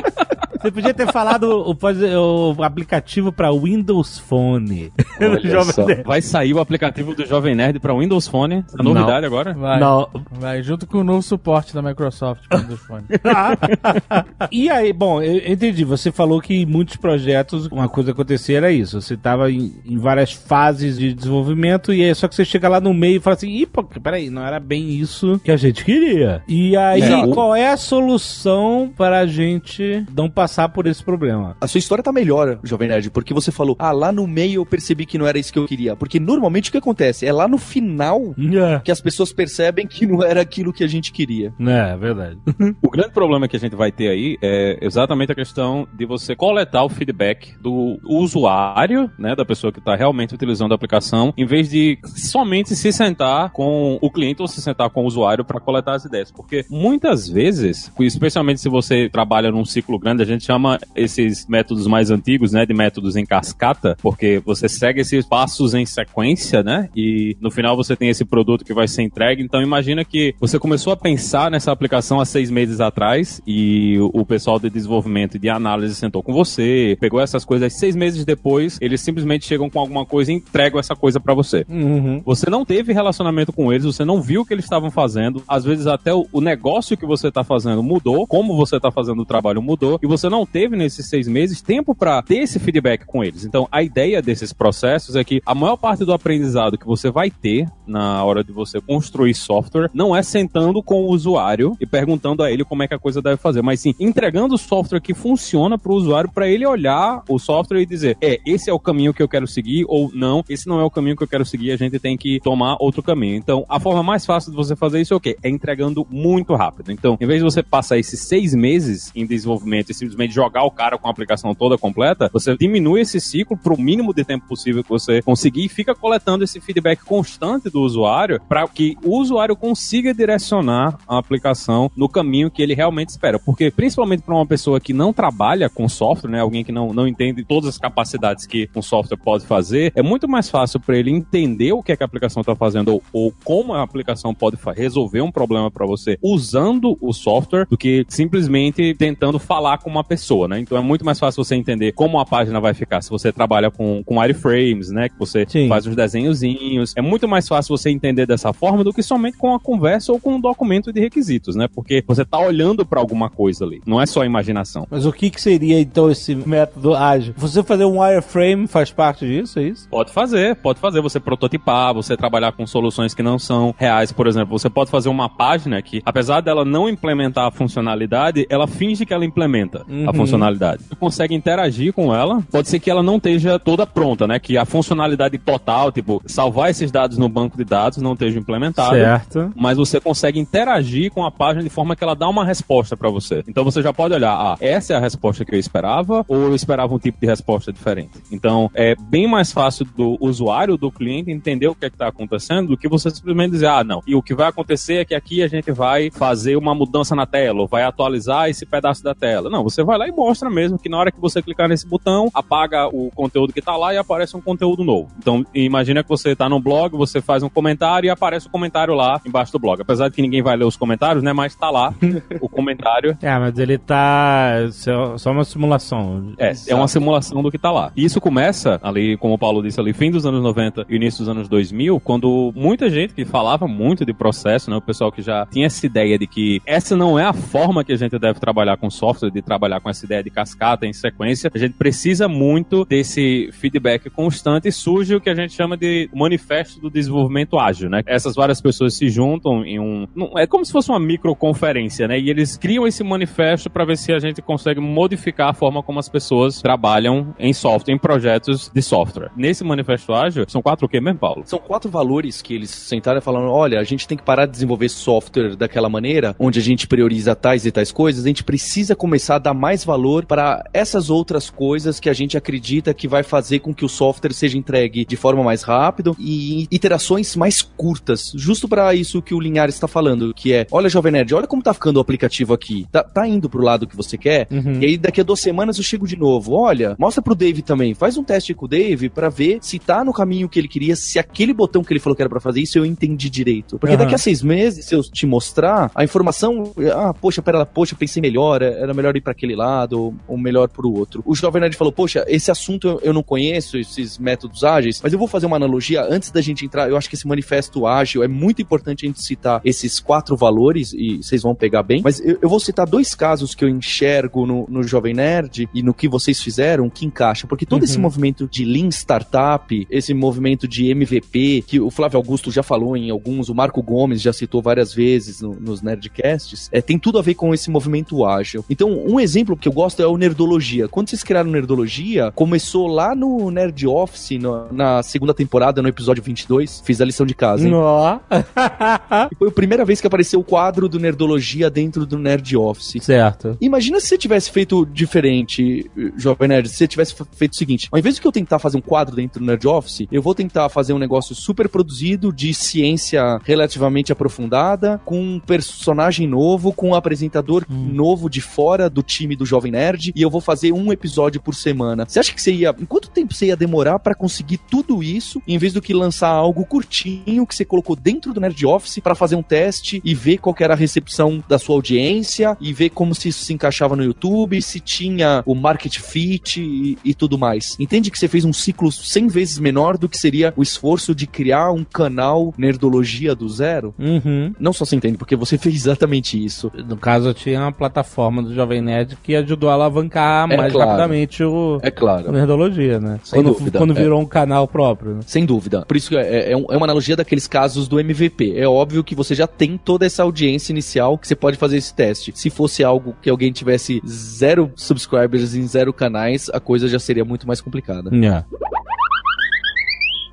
Você 0.61 0.69
podia 0.71 0.93
ter 0.93 1.11
falado 1.11 1.67
o, 1.67 1.73
pod- 1.73 2.03
o 2.05 2.55
aplicativo 2.61 3.31
pra 3.31 3.51
Windows 3.51 4.19
Phone. 4.19 4.93
Olha 5.19 5.39
Jovem 5.39 5.73
só. 5.73 5.85
Nerd. 5.87 6.03
Vai 6.03 6.21
sair 6.21 6.53
o 6.53 6.59
aplicativo 6.59 7.15
do 7.15 7.25
Jovem 7.25 7.55
Nerd 7.55 7.79
pra 7.79 7.95
Windows 7.97 8.27
Phone. 8.27 8.63
A 8.77 8.83
novidade 8.83 9.25
agora? 9.25 9.53
Vai. 9.55 9.79
Não. 9.79 10.07
Vai, 10.33 10.61
junto 10.61 10.85
com 10.85 10.99
o 10.99 11.03
novo 11.03 11.23
suporte 11.23 11.73
da 11.73 11.81
Microsoft 11.81 12.43
pro 12.47 12.59
Windows 12.59 12.79
Phone. 12.81 13.05
e 14.51 14.69
aí, 14.69 14.93
bom, 14.93 15.19
eu 15.19 15.51
entendi. 15.51 15.83
Você 15.83 16.11
falou 16.11 16.39
que 16.39 16.63
muitos 16.63 16.95
projetos 16.95 17.40
uma 17.71 17.87
coisa 17.89 18.11
acontecia 18.11 18.57
era 18.57 18.71
isso. 18.71 19.01
Você 19.01 19.15
tava 19.17 19.51
em, 19.51 19.73
em 19.85 19.97
várias 19.97 20.31
fases 20.33 20.97
de 20.97 21.13
desenvolvimento 21.13 21.93
e 21.93 22.03
aí 22.03 22.13
só 22.15 22.27
que 22.27 22.35
você 22.35 22.45
chega 22.45 22.67
lá 22.69 22.79
no 22.79 22.93
meio 22.93 23.17
e 23.17 23.19
fala 23.19 23.35
assim, 23.35 23.49
ih, 23.49 23.65
pô, 23.65 23.83
peraí, 23.83 24.29
não 24.29 24.45
era 24.45 24.59
bem 24.59 24.89
isso 24.89 25.39
que 25.43 25.51
a 25.51 25.57
gente 25.57 25.83
queria. 25.85 26.41
E 26.47 26.75
aí, 26.75 27.01
É, 27.01 27.27
qual 27.27 27.55
é 27.55 27.71
a 27.71 27.77
solução 27.77 28.91
para 28.95 29.19
a 29.19 29.25
gente 29.27 30.05
não 30.15 30.29
passar 30.29 30.69
por 30.69 30.87
esse 30.87 31.03
problema? 31.03 31.55
A 31.59 31.67
sua 31.67 31.79
história 31.79 32.03
tá 32.03 32.11
melhor, 32.11 32.59
Jovem 32.63 32.87
Nerd, 32.89 33.09
porque 33.11 33.33
você 33.33 33.51
falou, 33.51 33.75
ah, 33.79 33.91
lá 33.91 34.11
no 34.11 34.27
meio 34.27 34.61
eu 34.61 34.65
percebi 34.65 35.05
que 35.05 35.17
não 35.17 35.27
era 35.27 35.39
isso 35.39 35.51
que 35.51 35.59
eu 35.59 35.65
queria. 35.67 35.95
Porque 35.95 36.19
normalmente 36.19 36.69
o 36.69 36.71
que 36.71 36.77
acontece? 36.77 37.25
É 37.25 37.31
lá 37.33 37.47
no 37.47 37.57
final 37.57 38.33
É, 38.37 38.79
que 38.79 38.91
as 38.91 39.01
pessoas 39.01 39.31
percebem 39.33 39.87
que 39.87 40.05
não 40.05 40.23
era 40.23 40.41
aquilo 40.41 40.73
que 40.73 40.83
a 40.83 40.87
gente 40.87 41.11
queria. 41.11 41.53
é 41.59 41.97
verdade. 41.97 42.37
O 42.81 42.89
grande 42.89 43.11
problema 43.11 43.47
que 43.47 43.55
a 43.55 43.59
gente 43.59 43.75
vai 43.75 43.91
ter 43.91 44.07
aí 44.09 44.37
é 44.41 44.77
exatamente 44.81 45.31
a 45.31 45.35
questão 45.35 45.87
de 45.93 46.05
você 46.05 46.35
coletar 46.35 46.83
o 46.83 46.89
feedback 46.89 47.30
do 47.61 47.99
usuário, 48.03 49.09
né, 49.17 49.35
da 49.35 49.45
pessoa 49.45 49.71
que 49.71 49.79
está 49.79 49.95
realmente 49.95 50.33
utilizando 50.33 50.71
a 50.71 50.75
aplicação, 50.75 51.33
em 51.37 51.45
vez 51.45 51.69
de 51.69 51.97
somente 52.15 52.75
se 52.75 52.91
sentar 52.91 53.51
com 53.51 53.97
o 54.01 54.09
cliente 54.09 54.41
ou 54.41 54.47
se 54.47 54.61
sentar 54.61 54.89
com 54.89 55.03
o 55.03 55.07
usuário 55.07 55.45
para 55.45 55.59
coletar 55.59 55.95
as 55.95 56.05
ideias. 56.05 56.31
Porque 56.31 56.65
muitas 56.69 57.29
vezes, 57.29 57.91
especialmente 57.99 58.61
se 58.61 58.69
você 58.69 59.09
trabalha 59.09 59.51
num 59.51 59.65
ciclo 59.65 59.97
grande, 59.99 60.23
a 60.23 60.25
gente 60.25 60.43
chama 60.43 60.79
esses 60.95 61.47
métodos 61.47 61.87
mais 61.87 62.11
antigos, 62.11 62.51
né, 62.51 62.65
de 62.65 62.73
métodos 62.73 63.15
em 63.15 63.25
cascata, 63.25 63.97
porque 64.01 64.41
você 64.45 64.67
segue 64.67 65.01
esses 65.01 65.25
passos 65.25 65.73
em 65.73 65.85
sequência, 65.85 66.63
né, 66.63 66.89
e 66.95 67.37
no 67.39 67.51
final 67.51 67.75
você 67.75 67.95
tem 67.95 68.09
esse 68.09 68.25
produto 68.25 68.65
que 68.65 68.73
vai 68.73 68.87
ser 68.87 69.03
entregue. 69.03 69.43
Então 69.43 69.61
imagina 69.61 70.03
que 70.03 70.35
você 70.39 70.59
começou 70.59 70.93
a 70.93 70.97
pensar 70.97 71.51
nessa 71.51 71.71
aplicação 71.71 72.19
há 72.19 72.25
seis 72.25 72.49
meses 72.49 72.79
atrás 72.79 73.41
e 73.45 73.97
o 73.99 74.25
pessoal 74.25 74.59
de 74.59 74.69
desenvolvimento 74.69 75.35
e 75.35 75.39
de 75.39 75.49
análise 75.49 75.95
sentou 75.95 76.23
com 76.23 76.33
você, 76.33 76.97
pegou 76.99 77.19
essas 77.21 77.45
coisas, 77.45 77.73
seis 77.73 77.95
meses 77.95 78.25
depois 78.25 78.77
eles 78.81 79.01
simplesmente 79.01 79.45
chegam 79.45 79.69
com 79.69 79.79
alguma 79.79 80.05
coisa 80.05 80.31
e 80.31 80.35
entregam 80.35 80.79
essa 80.79 80.95
coisa 80.95 81.19
para 81.19 81.33
você. 81.33 81.65
Uhum. 81.69 82.21
Você 82.25 82.49
não 82.49 82.65
teve 82.65 82.93
relacionamento 82.93 83.53
com 83.53 83.71
eles, 83.71 83.85
você 83.85 84.05
não 84.05 84.21
viu 84.21 84.41
o 84.41 84.45
que 84.45 84.53
eles 84.53 84.65
estavam 84.65 84.91
fazendo, 84.91 85.43
às 85.47 85.63
vezes 85.63 85.87
até 85.87 86.13
o, 86.13 86.25
o 86.31 86.41
negócio 86.41 86.97
que 86.97 87.05
você 87.05 87.27
está 87.27 87.43
fazendo 87.43 87.83
mudou, 87.83 88.25
como 88.27 88.55
você 88.55 88.77
está 88.77 88.91
fazendo 88.91 89.21
o 89.21 89.25
trabalho 89.25 89.61
mudou, 89.61 89.99
e 90.01 90.07
você 90.07 90.29
não 90.29 90.45
teve 90.45 90.75
nesses 90.75 91.07
seis 91.07 91.27
meses 91.27 91.61
tempo 91.61 91.95
para 91.95 92.21
ter 92.21 92.37
esse 92.37 92.59
feedback 92.59 93.05
com 93.05 93.23
eles. 93.23 93.45
Então, 93.45 93.67
a 93.71 93.83
ideia 93.83 94.21
desses 94.21 94.53
processos 94.53 95.15
é 95.15 95.23
que 95.23 95.41
a 95.45 95.55
maior 95.55 95.77
parte 95.77 96.05
do 96.05 96.13
aprendizado 96.13 96.77
que 96.77 96.85
você 96.85 97.09
vai 97.09 97.29
ter 97.29 97.67
na 97.85 98.23
hora 98.23 98.43
de 98.43 98.51
você 98.51 98.79
construir 98.79 99.33
software 99.33 99.89
não 99.93 100.15
é 100.15 100.23
sentando 100.23 100.81
com 100.81 101.03
o 101.03 101.09
usuário 101.09 101.75
e 101.79 101.85
perguntando 101.85 102.43
a 102.43 102.51
ele 102.51 102.63
como 102.63 102.83
é 102.83 102.87
que 102.87 102.93
a 102.93 102.99
coisa 102.99 103.21
deve 103.21 103.37
fazer, 103.37 103.61
mas 103.61 103.79
sim 103.79 103.93
entregando 103.99 104.55
o 104.55 104.57
software 104.57 105.01
que 105.01 105.13
funciona 105.13 105.77
para 105.77 105.91
o 105.91 105.95
usuário 105.95 106.31
para 106.31 106.47
ele 106.47 106.65
olhar 106.65 107.00
o 107.27 107.39
software 107.39 107.81
e 107.81 107.85
dizer, 107.85 108.17
é, 108.21 108.39
esse 108.45 108.69
é 108.69 108.73
o 108.73 108.79
caminho 108.79 109.13
que 109.13 109.21
eu 109.21 109.27
quero 109.27 109.47
seguir 109.47 109.85
ou 109.87 110.11
não, 110.13 110.43
esse 110.49 110.67
não 110.67 110.79
é 110.79 110.83
o 110.83 110.89
caminho 110.89 111.15
que 111.15 111.23
eu 111.23 111.27
quero 111.27 111.45
seguir, 111.45 111.71
a 111.71 111.77
gente 111.77 111.99
tem 111.99 112.17
que 112.17 112.39
tomar 112.41 112.77
outro 112.79 113.03
caminho. 113.03 113.35
Então, 113.35 113.65
a 113.67 113.79
forma 113.79 114.03
mais 114.03 114.25
fácil 114.25 114.51
de 114.51 114.57
você 114.57 114.75
fazer 114.75 115.01
isso 115.01 115.13
é 115.13 115.17
o 115.17 115.19
quê? 115.19 115.37
É 115.43 115.49
entregando 115.49 116.05
muito 116.09 116.53
rápido. 116.55 116.91
Então, 116.91 117.17
em 117.19 117.25
vez 117.25 117.39
de 117.39 117.43
você 117.43 117.63
passar 117.63 117.97
esses 117.97 118.21
seis 118.21 118.53
meses 118.53 119.11
em 119.15 119.25
desenvolvimento 119.25 119.91
e 119.91 119.93
simplesmente 119.93 120.33
jogar 120.33 120.63
o 120.63 120.71
cara 120.71 120.97
com 120.97 121.07
a 121.07 121.11
aplicação 121.11 121.53
toda 121.53 121.77
completa, 121.77 122.29
você 122.31 122.55
diminui 122.55 123.01
esse 123.01 123.19
ciclo 123.19 123.57
para 123.57 123.73
o 123.73 123.79
mínimo 123.79 124.13
de 124.13 124.23
tempo 124.23 124.47
possível 124.47 124.83
que 124.83 124.89
você 124.89 125.21
conseguir 125.21 125.65
e 125.65 125.69
fica 125.69 125.93
coletando 125.93 126.43
esse 126.43 126.59
feedback 126.59 127.03
constante 127.03 127.69
do 127.69 127.81
usuário 127.81 128.41
para 128.47 128.67
que 128.67 128.97
o 129.03 129.17
usuário 129.17 129.55
consiga 129.55 130.13
direcionar 130.13 130.97
a 131.07 131.17
aplicação 131.17 131.91
no 131.95 132.09
caminho 132.09 132.49
que 132.49 132.61
ele 132.61 132.73
realmente 132.73 133.09
espera. 133.09 133.39
Porque, 133.39 133.71
principalmente 133.71 134.23
para 134.23 134.35
uma 134.35 134.45
pessoa 134.45 134.79
que 134.79 134.93
não 134.93 135.13
trabalha 135.13 135.69
com 135.69 135.87
software, 135.87 136.31
né, 136.31 136.39
alguém 136.39 136.63
que 136.63 136.71
não, 136.71 136.90
não 136.93 137.07
entende 137.07 137.43
todas 137.43 137.69
as 137.69 137.77
capacidades 137.77 138.45
que 138.45 138.69
um 138.75 138.81
software 138.81 139.17
pode 139.17 139.45
fazer, 139.45 139.91
é 139.95 140.01
muito 140.01 140.27
mais 140.27 140.49
fácil 140.49 140.79
para 140.79 140.97
ele 140.97 141.11
entender 141.11 141.71
o 141.73 141.83
que, 141.83 141.91
é 141.91 141.95
que 141.95 142.03
a 142.03 142.05
aplicação 142.05 142.41
está 142.41 142.55
fazendo 142.55 142.93
ou, 142.93 143.03
ou, 143.11 143.33
como 143.43 143.73
a 143.73 143.81
aplicação 143.81 144.33
pode 144.33 144.57
resolver 144.75 145.21
um 145.21 145.31
problema 145.31 145.69
para 145.69 145.85
você 145.85 146.17
usando 146.21 146.97
o 147.01 147.13
software 147.13 147.65
do 147.69 147.77
que 147.77 148.05
simplesmente 148.07 148.93
tentando 148.95 149.39
falar 149.39 149.77
com 149.77 149.89
uma 149.89 150.03
pessoa, 150.03 150.47
né? 150.47 150.59
Então 150.59 150.77
é 150.77 150.81
muito 150.81 151.05
mais 151.05 151.19
fácil 151.19 151.43
você 151.43 151.55
entender 151.55 151.91
como 151.93 152.19
a 152.19 152.25
página 152.25 152.59
vai 152.59 152.73
ficar 152.73 153.01
se 153.01 153.09
você 153.09 153.31
trabalha 153.31 153.71
com, 153.71 154.03
com 154.03 154.19
wireframes, 154.19 154.89
né? 154.89 155.09
Que 155.09 155.17
você 155.17 155.45
Sim. 155.47 155.67
faz 155.67 155.85
os 155.85 155.95
desenhozinhos. 155.95 156.93
É 156.95 157.01
muito 157.01 157.27
mais 157.27 157.47
fácil 157.47 157.77
você 157.77 157.89
entender 157.89 158.25
dessa 158.25 158.53
forma 158.53 158.83
do 158.83 158.93
que 158.93 159.03
somente 159.03 159.37
com 159.37 159.53
a 159.53 159.59
conversa 159.59 160.11
ou 160.11 160.19
com 160.19 160.35
um 160.35 160.41
documento 160.41 160.91
de 160.91 160.99
requisitos, 160.99 161.55
né? 161.55 161.67
Porque 161.73 162.03
você 162.05 162.25
tá 162.25 162.39
olhando 162.39 162.85
para 162.85 162.99
alguma 162.99 163.29
coisa 163.29 163.65
ali. 163.65 163.81
Não 163.85 164.01
é 164.01 164.05
só 164.05 164.23
imaginação. 164.23 164.87
Mas 164.89 165.05
o 165.05 165.11
que, 165.11 165.29
que 165.29 165.41
seria 165.41 165.79
então 165.79 166.09
esse 166.09 166.35
método 166.35 166.80
ágil? 166.95 167.33
Você 167.37 167.63
fazer 167.63 167.85
um 167.85 167.99
wireframe 168.01 168.67
faz 168.67 168.91
parte 168.91 169.25
disso, 169.25 169.59
é 169.59 169.63
isso? 169.63 169.87
Pode 169.89 170.11
fazer, 170.11 170.55
pode 170.57 170.79
fazer. 170.79 171.01
Você 171.01 171.19
prototipar, 171.19 171.93
você 171.93 172.15
trabalhar 172.17 172.51
com 172.51 172.65
soluções 172.67 173.13
que 173.13 173.23
não 173.23 173.37
são 173.39 173.73
reais, 173.77 174.11
por 174.11 174.27
exemplo. 174.27 174.57
Você 174.57 174.69
pode 174.69 174.89
fazer 174.91 175.09
uma 175.09 175.29
página 175.29 175.81
que, 175.81 176.01
apesar 176.05 176.41
dela 176.41 176.65
não 176.65 176.89
implementar 176.89 177.45
a 177.47 177.51
funcionalidade, 177.51 178.45
ela 178.49 178.67
finge 178.67 179.05
que 179.05 179.13
ela 179.13 179.25
implementa 179.25 179.83
Uhum. 179.87 180.09
a 180.09 180.13
funcionalidade. 180.13 180.83
Você 180.83 180.95
consegue 180.95 181.35
interagir 181.35 181.93
com 181.93 182.13
ela. 182.13 182.41
Pode 182.51 182.67
ser 182.67 182.79
que 182.79 182.89
ela 182.89 183.03
não 183.03 183.17
esteja 183.17 183.57
toda 183.59 183.85
pronta, 183.85 184.27
né? 184.27 184.39
Que 184.39 184.57
a 184.57 184.65
funcionalidade 184.65 185.37
total, 185.37 185.91
tipo, 185.91 186.21
salvar 186.25 186.69
esses 186.69 186.91
dados 186.91 187.17
no 187.17 187.27
banco 187.29 187.57
de 187.57 187.63
dados 187.63 187.97
não 187.99 188.13
esteja 188.13 188.39
implementada. 188.39 188.95
Certo. 188.95 189.51
Mas 189.55 189.77
você 189.77 189.99
consegue 189.99 190.39
interagir 190.39 191.11
com 191.11 191.25
a 191.25 191.31
página 191.31 191.63
de 191.63 191.69
forma 191.69 191.95
que 191.95 192.03
ela 192.03 192.15
dá 192.15 192.27
uma 192.27 192.45
resposta 192.45 192.95
para 192.97 193.09
você. 193.09 193.43
Então 193.47 193.63
você 193.63 193.81
já 193.81 193.93
pode 193.93 194.13
olhar, 194.13 194.33
ah, 194.33 194.57
essa 194.59 194.93
é 194.93 194.97
a 194.97 194.99
resposta 194.99 195.43
que 195.45 195.53
eu 195.55 195.59
esperava 195.59 196.25
ou 196.27 196.37
eu 196.43 196.55
esperava 196.55 196.70
um 196.91 196.99
tipo 196.99 197.19
de 197.19 197.27
resposta 197.27 197.71
diferente. 197.71 198.11
Então 198.31 198.69
é 198.73 198.95
bem 198.95 199.27
mais 199.27 199.51
fácil 199.51 199.85
do 199.85 200.17
usuário, 200.19 200.77
do 200.77 200.91
cliente 200.91 201.31
entender 201.31 201.67
o 201.67 201.75
que 201.75 201.85
é 201.85 201.87
está 201.87 202.07
acontecendo 202.07 202.69
do 202.69 202.77
que 202.77 202.87
você 202.87 203.09
simplesmente 203.09 203.51
dizer, 203.51 203.67
ah, 203.67 203.83
não. 203.83 204.01
E 204.07 204.15
o 204.15 204.21
que 204.21 204.33
vai 204.33 204.47
acontecer 204.47 204.95
é 204.95 205.05
que 205.05 205.13
aqui 205.13 205.43
a 205.43 205.47
gente 205.47 205.71
vai 205.71 206.09
fazer 206.09 206.55
uma 206.55 206.73
mudança 206.73 207.15
na 207.15 207.25
tela 207.25 207.61
ou 207.61 207.67
vai 207.67 207.83
atualizar 207.83 208.49
esse 208.49 208.65
pedaço 208.65 209.03
da 209.03 209.13
tela. 209.13 209.49
Não, 209.49 209.63
você 209.63 209.83
vai 209.83 209.97
lá 209.97 210.07
e 210.07 210.11
mostra 210.11 210.49
mesmo 210.49 210.79
que 210.79 210.89
na 210.89 210.97
hora 210.97 211.11
que 211.11 211.19
você 211.19 211.41
clicar 211.41 211.67
nesse 211.67 211.87
botão, 211.87 212.29
apaga 212.33 212.87
o 212.87 213.11
conteúdo 213.11 213.53
que 213.53 213.59
está 213.59 213.75
lá 213.75 213.93
e 213.93 213.97
aparece 213.97 214.35
um 214.35 214.41
conteúdo 214.41 214.83
novo. 214.83 215.09
Então 215.17 215.45
imagina 215.53 216.03
que 216.03 216.09
você 216.09 216.31
está 216.31 216.49
no 216.49 216.59
blog, 216.59 216.95
você 216.95 217.21
faz 217.21 217.43
um 217.43 217.49
comentário 217.49 218.07
e 218.07 218.09
aparece 218.09 218.47
o 218.47 218.49
comentário 218.49 218.93
lá 218.93 219.19
embaixo 219.25 219.51
do 219.51 219.59
blog. 219.59 219.81
Apesar 219.81 220.09
de 220.09 220.15
que 220.15 220.21
ninguém 220.21 220.41
vai 220.41 220.55
ler 220.55 220.65
os 220.65 220.77
comentários, 220.77 221.23
né? 221.23 221.33
Mas 221.33 221.55
tá 221.55 221.69
lá 221.69 221.93
o 222.41 222.49
comentário. 222.49 223.17
É, 223.21 223.37
mas 223.37 223.57
ele 223.57 223.77
tá. 223.77 224.67
Só, 224.71 225.17
só 225.17 225.31
uma 225.31 225.43
simulação. 225.43 226.33
É, 226.37 226.53
é 226.67 226.75
uma 226.75 226.87
simulação 226.87 227.41
do 227.41 227.51
que 227.51 227.57
tá 227.57 227.71
lá. 227.71 227.91
E 227.95 228.03
isso 228.03 228.19
começa 228.19 228.79
ali, 228.83 229.17
como 229.17 229.33
o 229.33 229.37
Paulo 229.37 229.61
disse 229.61 229.79
ali, 229.79 229.93
fim 229.93 230.11
dos 230.11 230.25
anos 230.25 230.41
90 230.41 230.85
e 230.89 230.95
início 230.95 231.19
dos 231.19 231.29
anos 231.29 231.47
2000, 231.47 231.99
quando 231.99 232.51
muita 232.55 232.89
gente 232.89 233.13
que 233.13 233.25
falava 233.25 233.67
muito 233.67 234.05
de 234.05 234.13
processo, 234.13 234.69
né? 234.69 234.75
O 234.77 234.81
pessoal 234.81 235.11
que 235.11 235.21
já 235.21 235.45
tinha 235.45 235.65
essa 235.65 235.85
ideia 235.85 236.17
de 236.17 236.27
que 236.27 236.61
essa 236.65 236.95
não 236.95 237.17
é 237.17 237.25
a 237.25 237.33
forma 237.33 237.83
que 237.83 237.93
a 237.93 237.95
gente 237.95 238.17
deve 238.17 238.39
trabalhar 238.39 238.77
com 238.77 238.89
software, 238.89 239.31
de 239.31 239.41
trabalhar 239.41 239.79
com 239.79 239.89
essa 239.89 240.05
ideia 240.05 240.23
de 240.23 240.29
cascata 240.29 240.85
em 240.85 240.93
sequência. 240.93 241.51
A 241.53 241.57
gente 241.57 241.73
precisa 241.73 242.27
muito 242.27 242.85
desse 242.85 243.49
feedback 243.53 244.09
constante 244.09 244.67
e 244.67 244.71
surge 244.71 245.15
o 245.15 245.21
que 245.21 245.29
a 245.29 245.35
gente 245.35 245.53
chama 245.53 245.77
de 245.77 246.09
manifesto 246.13 246.79
do 246.79 246.89
desenvolvimento 246.89 247.59
ágil, 247.59 247.89
né? 247.89 248.01
Essas 248.05 248.35
várias 248.35 248.61
pessoas 248.61 248.95
se 248.95 249.09
juntam 249.09 249.65
em 249.65 249.79
um. 249.79 250.07
É 250.37 250.45
como 250.45 250.65
se 250.65 250.71
fosse 250.71 250.89
uma 250.89 250.99
microconferência, 250.99 252.07
né? 252.07 252.19
E 252.19 252.29
eles 252.29 252.57
criam 252.57 252.85
esse 252.85 253.03
manifesto 253.03 253.69
para 253.69 253.85
ver 253.85 253.97
se 253.97 254.11
a 254.11 254.19
gente 254.19 254.41
consegue 254.41 254.79
modificar 254.79 255.49
a 255.49 255.53
forma 255.53 255.81
como 255.81 255.99
as 255.99 256.09
pessoas 256.09 256.50
trabalham 256.59 257.35
em 257.37 257.53
software, 257.53 257.93
em 257.93 257.97
projetos 257.99 258.71
de 258.73 258.81
software. 258.81 259.29
Nesse 259.37 259.63
manifesto 259.63 260.11
ágil, 260.13 260.45
são 260.47 260.61
quatro 260.61 260.87
o 260.87 260.89
quê 260.89 260.99
mesmo, 260.99 261.19
Paulo? 261.19 261.43
São 261.45 261.59
quatro 261.59 261.91
valores 261.91 262.41
que 262.41 262.55
eles 262.55 262.71
sentaram 262.71 263.19
e 263.19 263.21
falaram: 263.21 263.49
olha, 263.49 263.79
a 263.79 263.83
gente 263.83 264.07
tem 264.07 264.17
que 264.17 264.23
parar 264.23 264.45
de 264.45 264.53
desenvolver 264.53 264.89
software 264.89 265.55
daquela 265.55 265.89
maneira, 265.89 266.35
onde 266.39 266.59
a 266.59 266.61
gente 266.63 266.87
prioriza 266.87 267.35
tais 267.35 267.65
e 267.65 267.71
tais 267.71 267.91
coisas, 267.91 268.25
a 268.25 268.27
gente 268.27 268.43
precisa 268.43 268.95
começar 268.95 269.35
a 269.35 269.39
dar 269.39 269.53
mais 269.53 269.83
valor 269.85 270.25
para 270.25 270.63
essas 270.73 271.09
outras 271.09 271.49
coisas 271.49 271.99
que 271.99 272.09
a 272.09 272.13
gente 272.13 272.37
acredita 272.37 272.93
que 272.93 273.07
vai 273.07 273.21
fazer 273.23 273.59
com 273.59 273.73
que 273.73 273.85
o 273.85 273.89
software 273.89 274.33
seja 274.33 274.57
entregue 274.57 275.05
de 275.05 275.15
forma 275.15 275.43
mais 275.43 275.61
rápida 275.63 276.11
e 276.17 276.63
em 276.63 276.67
iterações 276.71 277.35
mais 277.35 277.61
curtas. 277.61 278.31
Justo 278.35 278.67
para 278.67 278.93
isso 278.95 279.21
que 279.21 279.33
o 279.33 279.39
Linhares 279.39 279.75
está 279.75 279.87
falando, 279.87 280.33
que 280.33 280.53
é: 280.53 280.65
olha, 280.71 280.89
Jovem 280.89 281.11
Nerd, 281.11 281.33
olha 281.35 281.47
como 281.47 281.61
tá 281.61 281.73
ficando 281.73 281.97
o 281.97 281.99
aplicativo 281.99 282.53
aqui. 282.53 282.87
Tá, 282.91 283.03
tá 283.03 283.27
indo 283.27 283.49
pro 283.49 283.61
lado 283.63 283.87
que 283.87 283.95
você 283.95 284.17
quer, 284.17 284.47
Uhum. 284.51 284.79
e 284.81 284.85
aí 284.85 284.97
daqui 284.97 285.21
a 285.21 285.23
duas 285.23 285.39
semanas 285.39 285.77
eu 285.77 285.83
chego 285.83 286.07
de 286.07 286.15
novo. 286.17 286.40
Olha, 286.49 286.95
mostra 286.97 287.21
pro 287.21 287.35
Dave 287.35 287.61
também. 287.61 287.93
Faz 287.93 288.17
um 288.17 288.23
teste 288.23 288.53
com 288.53 288.65
o 288.65 288.67
Dave 288.67 289.09
pra 289.09 289.29
ver 289.29 289.59
se 289.61 289.79
tá 289.79 290.03
no 290.03 290.13
caminho 290.13 290.49
que 290.49 290.59
ele 290.59 290.67
queria, 290.67 290.95
se 290.95 291.19
aquele 291.19 291.53
botão 291.53 291.83
que 291.83 291.93
ele 291.93 291.99
falou 291.99 292.15
que 292.15 292.21
era 292.21 292.29
pra 292.29 292.39
fazer 292.39 292.61
isso 292.61 292.77
eu 292.77 292.85
entendi 292.85 293.29
direito. 293.29 293.77
Porque 293.77 293.95
Aham. 293.95 294.03
daqui 294.03 294.15
a 294.15 294.17
seis 294.17 294.41
meses, 294.41 294.85
se 294.85 294.95
eu 294.95 295.01
te 295.03 295.25
mostrar, 295.25 295.91
a 295.93 296.03
informação. 296.03 296.71
Ah, 296.93 297.13
poxa, 297.13 297.41
pera 297.41 297.59
lá, 297.59 297.65
poxa, 297.65 297.95
pensei 297.95 298.21
melhor, 298.21 298.61
era 298.61 298.93
melhor 298.93 299.15
ir 299.15 299.21
pra 299.21 299.31
aquele 299.31 299.55
lado, 299.55 300.13
ou, 300.27 300.37
melhor 300.37 300.67
pro 300.69 300.91
outro. 300.91 301.21
O 301.25 301.35
Jovem 301.35 301.61
Nerd 301.61 301.75
falou, 301.75 301.91
poxa, 301.91 302.25
esse 302.27 302.49
assunto 302.49 302.87
eu, 302.87 302.99
eu 303.03 303.13
não 303.13 303.23
conheço, 303.23 303.77
esses 303.77 304.17
métodos 304.17 304.63
ágeis, 304.63 304.99
mas 305.01 305.13
eu 305.13 305.19
vou 305.19 305.27
fazer 305.27 305.45
uma 305.45 305.55
analogia 305.55 306.03
antes 306.09 306.31
da 306.31 306.41
gente 306.41 306.65
entrar. 306.65 306.89
Eu 306.89 306.97
acho 306.97 307.09
que 307.09 307.15
esse 307.15 307.27
manifesto 307.27 307.85
ágil 307.85 308.23
é 308.23 308.27
muito 308.27 308.61
importante 308.61 309.05
a 309.05 309.07
gente 309.07 309.21
citar 309.21 309.61
esses 309.63 309.99
quatro 309.99 310.35
valores, 310.35 310.93
e 310.93 311.17
vocês 311.17 311.41
vão 311.41 311.55
pegar 311.55 311.83
bem. 311.83 312.01
Mas 312.03 312.19
eu, 312.19 312.37
eu 312.41 312.49
vou 312.49 312.59
citar 312.59 312.87
dois 312.87 313.13
casos 313.13 313.53
que 313.53 313.63
eu 313.63 313.69
enxergo 313.69 314.45
no, 314.45 314.65
no 314.69 314.83
Jovem 314.83 315.13
Nerd 315.13 315.69
e 315.73 315.83
no 315.83 315.93
que 315.93 316.07
vocês 316.07 316.30
fizeram 316.39 316.87
que 316.89 317.05
encaixa. 317.05 317.47
Porque 317.47 317.65
todo 317.65 317.83
esse 317.83 317.95
Uhum. 317.95 318.03
movimento 318.03 318.47
de 318.47 318.63
Lean 318.63 318.89
Startup, 318.89 319.87
esse 319.89 320.13
movimento 320.13 320.67
de 320.67 320.89
MVP, 320.91 321.63
que 321.65 321.79
o 321.79 321.89
Flávio 321.89 322.17
Augusto 322.17 322.51
já 322.51 322.61
falou 322.61 322.95
em 322.95 323.09
alguns, 323.09 323.49
o 323.49 323.55
Marco 323.55 323.81
Gomes 323.81 324.21
já 324.21 324.31
citou 324.31 324.61
várias 324.61 324.93
vezes 324.93 325.41
no- 325.41 325.59
nos 325.59 325.81
Nerdcasts, 325.81 326.69
é, 326.71 326.81
tem 326.81 326.97
tudo 326.99 327.17
a 327.17 327.21
ver 327.21 327.33
com 327.33 327.53
esse 327.53 327.69
movimento 327.71 328.23
ágil. 328.25 328.63
Então, 328.69 328.89
um 328.91 329.19
exemplo 329.19 329.57
que 329.57 329.67
eu 329.67 329.71
gosto 329.73 330.01
é 330.01 330.07
o 330.07 330.17
Nerdologia. 330.17 330.87
Quando 330.87 331.09
vocês 331.09 331.23
criaram 331.23 331.49
o 331.49 331.53
Nerdologia, 331.53 332.31
começou 332.35 332.87
lá 332.87 333.15
no 333.15 333.49
Nerd 333.49 333.87
Office, 333.87 334.31
no- 334.39 334.71
na 334.71 335.01
segunda 335.01 335.33
temporada, 335.33 335.81
no 335.81 335.87
episódio 335.87 336.21
22. 336.23 336.81
Fiz 336.85 337.01
a 337.01 337.05
lição 337.05 337.25
de 337.25 337.33
casa, 337.33 337.65
hein? 337.67 337.71
Foi 339.37 339.47
a 339.47 339.51
primeira 339.51 339.85
vez 339.85 339.99
que 340.01 340.07
apareceu 340.07 340.39
o 340.39 340.43
quadro 340.43 340.87
do 340.87 340.99
Nerdologia 340.99 341.69
dentro 341.69 342.05
do 342.05 342.17
Nerd 342.17 342.55
Office. 342.57 342.97
certo. 343.01 343.57
Imagina 343.61 343.99
se 343.99 344.07
você 344.07 344.17
tivesse 344.17 344.51
feito 344.51 344.85
diferente, 344.85 345.89
Jovem 346.17 346.47
Nerd, 346.47 346.69
se 346.69 346.75
você 346.75 346.87
tivesse 346.87 347.15
feito 347.33 347.53
o 347.53 347.55
seguinte: 347.55 347.87
ao 347.91 347.99
invés 347.99 348.15
de 348.15 348.21
que 348.21 348.27
eu 348.27 348.31
tentar 348.31 348.59
fazer 348.59 348.77
um 348.77 348.81
quadro 348.81 349.15
dentro 349.15 349.39
do 349.39 349.45
Nerd 349.45 349.67
Office, 349.67 350.07
eu 350.11 350.21
vou 350.21 350.35
tentar 350.35 350.69
fazer 350.69 350.93
um 350.93 350.99
negócio 350.99 351.35
super 351.35 351.67
produzido, 351.69 352.31
de 352.31 352.53
ciência 352.53 353.39
relativamente 353.43 354.11
aprofundada, 354.11 354.99
com 355.05 355.19
um 355.19 355.39
personagem 355.39 356.27
novo, 356.27 356.73
com 356.73 356.89
um 356.89 356.95
apresentador 356.95 357.65
novo 357.69 358.29
de 358.29 358.41
fora 358.41 358.89
do 358.89 359.03
time 359.03 359.35
do 359.35 359.45
Jovem 359.45 359.71
Nerd 359.71 360.11
e 360.15 360.21
eu 360.21 360.29
vou 360.29 360.41
fazer 360.41 360.71
um 360.71 360.91
episódio 360.91 361.41
por 361.41 361.55
semana. 361.55 362.05
Você 362.07 362.19
acha 362.19 362.33
que 362.33 362.41
você 362.41 362.51
ia. 362.51 362.75
Em 362.79 362.85
quanto 362.85 363.09
tempo 363.09 363.33
você 363.33 363.47
ia 363.47 363.55
demorar 363.55 363.99
para 363.99 364.15
conseguir 364.15 364.57
tudo 364.57 365.03
isso, 365.03 365.41
em 365.47 365.57
vez 365.57 365.73
do 365.73 365.81
que 365.81 365.93
lançar 365.93 366.29
algo 366.29 366.65
curtinho 366.65 367.45
que 367.45 367.55
você 367.55 367.65
colocou 367.65 367.95
dentro 367.95 368.33
do 368.33 368.39
Nerd 368.39 368.65
Office 368.65 368.99
para 368.99 369.15
fazer 369.15 369.35
um 369.35 369.43
teste 369.43 370.01
e 370.03 370.13
ver 370.13 370.37
qual 370.37 370.55
era 370.59 370.73
a 370.73 370.77
recepção 370.77 371.43
da 371.47 371.57
sua 371.57 371.75
audiência 371.75 372.57
e 372.59 372.73
ver 372.73 372.89
como 372.89 373.15
se 373.15 373.29
isso 373.29 373.43
se 373.43 373.53
encaixava 373.53 373.95
no 373.95 374.03
YouTube, 374.03 374.61
se 374.61 374.79
tinha 374.79 375.43
o 375.45 375.55
market 375.55 375.97
fit 376.01 376.59
e, 376.61 376.97
e 377.03 377.13
tudo 377.13 377.37
mais? 377.37 377.75
Entende 377.79 378.09
que 378.11 378.17
você 378.19 378.27
fez 378.27 378.43
um 378.43 378.51
ciclo 378.53 378.91
100 378.91 379.27
vezes 379.27 379.59
menor 379.59 379.97
do 379.97 380.09
que 380.09 380.17
seria 380.17 380.53
o 380.57 380.63
esforço 380.63 381.13
de 381.15 381.25
criar 381.27 381.71
um 381.71 381.83
canal 381.83 382.53
Nerdologia 382.57 383.33
do 383.35 383.47
zero? 383.47 383.93
Uhum. 383.99 384.53
Não 384.59 384.73
só 384.73 384.83
se 384.85 384.95
entende, 384.95 385.17
porque 385.17 385.35
você 385.35 385.57
fez 385.59 385.75
exatamente 385.75 386.43
isso. 386.43 386.71
No 386.87 386.97
caso, 386.97 387.29
eu 387.29 387.33
tinha 387.33 387.61
uma 387.61 387.71
plataforma 387.71 388.41
do 388.41 388.53
Jovem 388.53 388.81
Nerd 388.81 389.17
que 389.23 389.35
ajudou 389.35 389.69
a 389.69 389.73
alavancar 389.73 390.49
É 390.51 390.57
mais 390.57 390.73
claro. 390.73 390.89
rapidamente 390.91 391.43
o, 391.43 391.79
É 391.81 391.89
o 391.89 391.91
claro. 391.91 392.31
Nerdologia, 392.31 392.99
né? 392.99 393.19
Sem 393.23 393.41
quando 393.41 393.53
dúvida, 393.57 393.77
quando 393.79 393.91
é. 393.91 394.01
virou 394.01 394.19
um 394.19 394.25
canal 394.25 394.67
próprio, 394.67 395.15
né? 395.15 395.19
Sem 395.25 395.45
dúvida. 395.45 395.85
Por 395.87 395.95
isso 395.97 396.09
que 396.09 396.17
é, 396.17 396.51
é 396.51 396.57
um- 396.57 396.65
é 396.69 396.77
uma 396.77 396.85
analogia 396.85 397.15
daqueles 397.15 397.47
casos 397.47 397.87
do 397.87 397.99
MVP. 397.99 398.53
É 398.57 398.67
óbvio 398.67 399.03
que 399.03 399.13
você 399.15 399.35
já 399.35 399.47
tem 399.47 399.77
toda 399.77 400.05
essa 400.05 400.23
audiência 400.23 400.71
inicial 400.71 401.17
que 401.17 401.27
você 401.27 401.35
pode 401.35 401.57
fazer 401.57 401.77
esse 401.77 401.93
teste. 401.93 402.31
Se 402.35 402.49
fosse 402.49 402.83
algo 402.83 403.15
que 403.21 403.29
alguém 403.29 403.51
tivesse 403.51 404.01
zero 404.07 404.71
subscribers 404.75 405.53
em 405.55 405.67
zero 405.67 405.90
canais, 405.93 406.49
a 406.53 406.59
coisa 406.59 406.87
já 406.87 406.99
seria 406.99 407.25
muito 407.25 407.47
mais 407.47 407.61
complicada. 407.61 408.13
Yeah. 408.13 408.45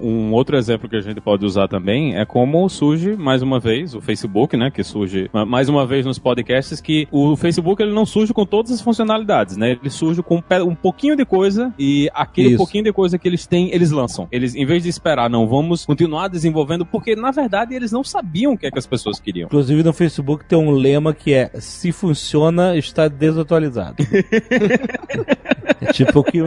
Um 0.00 0.32
outro 0.32 0.56
exemplo 0.56 0.88
que 0.88 0.96
a 0.96 1.00
gente 1.00 1.20
pode 1.20 1.44
usar 1.44 1.68
também 1.68 2.16
é 2.16 2.24
como 2.24 2.68
surge, 2.68 3.16
mais 3.16 3.42
uma 3.42 3.58
vez, 3.58 3.94
o 3.94 4.00
Facebook, 4.00 4.56
né? 4.56 4.70
Que 4.70 4.82
surge 4.84 5.28
ma- 5.32 5.44
mais 5.44 5.68
uma 5.68 5.86
vez 5.86 6.06
nos 6.06 6.18
podcasts, 6.18 6.80
que 6.80 7.08
o 7.10 7.36
Facebook 7.36 7.82
ele 7.82 7.92
não 7.92 8.06
surge 8.06 8.32
com 8.32 8.46
todas 8.46 8.70
as 8.72 8.80
funcionalidades, 8.80 9.56
né? 9.56 9.72
Ele 9.80 9.90
surge 9.90 10.22
com 10.22 10.42
um 10.66 10.74
pouquinho 10.74 11.16
de 11.16 11.24
coisa 11.24 11.72
e 11.78 12.08
aquele 12.14 12.48
Isso. 12.50 12.56
pouquinho 12.58 12.84
de 12.84 12.92
coisa 12.92 13.18
que 13.18 13.26
eles 13.28 13.46
têm, 13.46 13.70
eles 13.74 13.90
lançam. 13.90 14.28
Eles, 14.30 14.54
em 14.54 14.64
vez 14.64 14.82
de 14.82 14.88
esperar, 14.88 15.28
não, 15.28 15.46
vamos 15.46 15.84
continuar 15.84 16.28
desenvolvendo, 16.28 16.86
porque 16.86 17.16
na 17.16 17.30
verdade 17.30 17.74
eles 17.74 17.90
não 17.92 18.04
sabiam 18.04 18.52
o 18.52 18.58
que, 18.58 18.66
é 18.66 18.70
que 18.70 18.78
as 18.78 18.86
pessoas 18.86 19.18
queriam. 19.18 19.46
Inclusive 19.46 19.82
no 19.82 19.92
Facebook 19.92 20.44
tem 20.44 20.58
um 20.58 20.70
lema 20.70 21.12
que 21.12 21.32
é 21.34 21.50
se 21.58 21.92
funciona, 21.92 22.76
está 22.76 23.08
desatualizado. 23.08 23.96
é 25.80 25.92
tipo 25.92 26.20
o 26.20 26.24
que, 26.24 26.38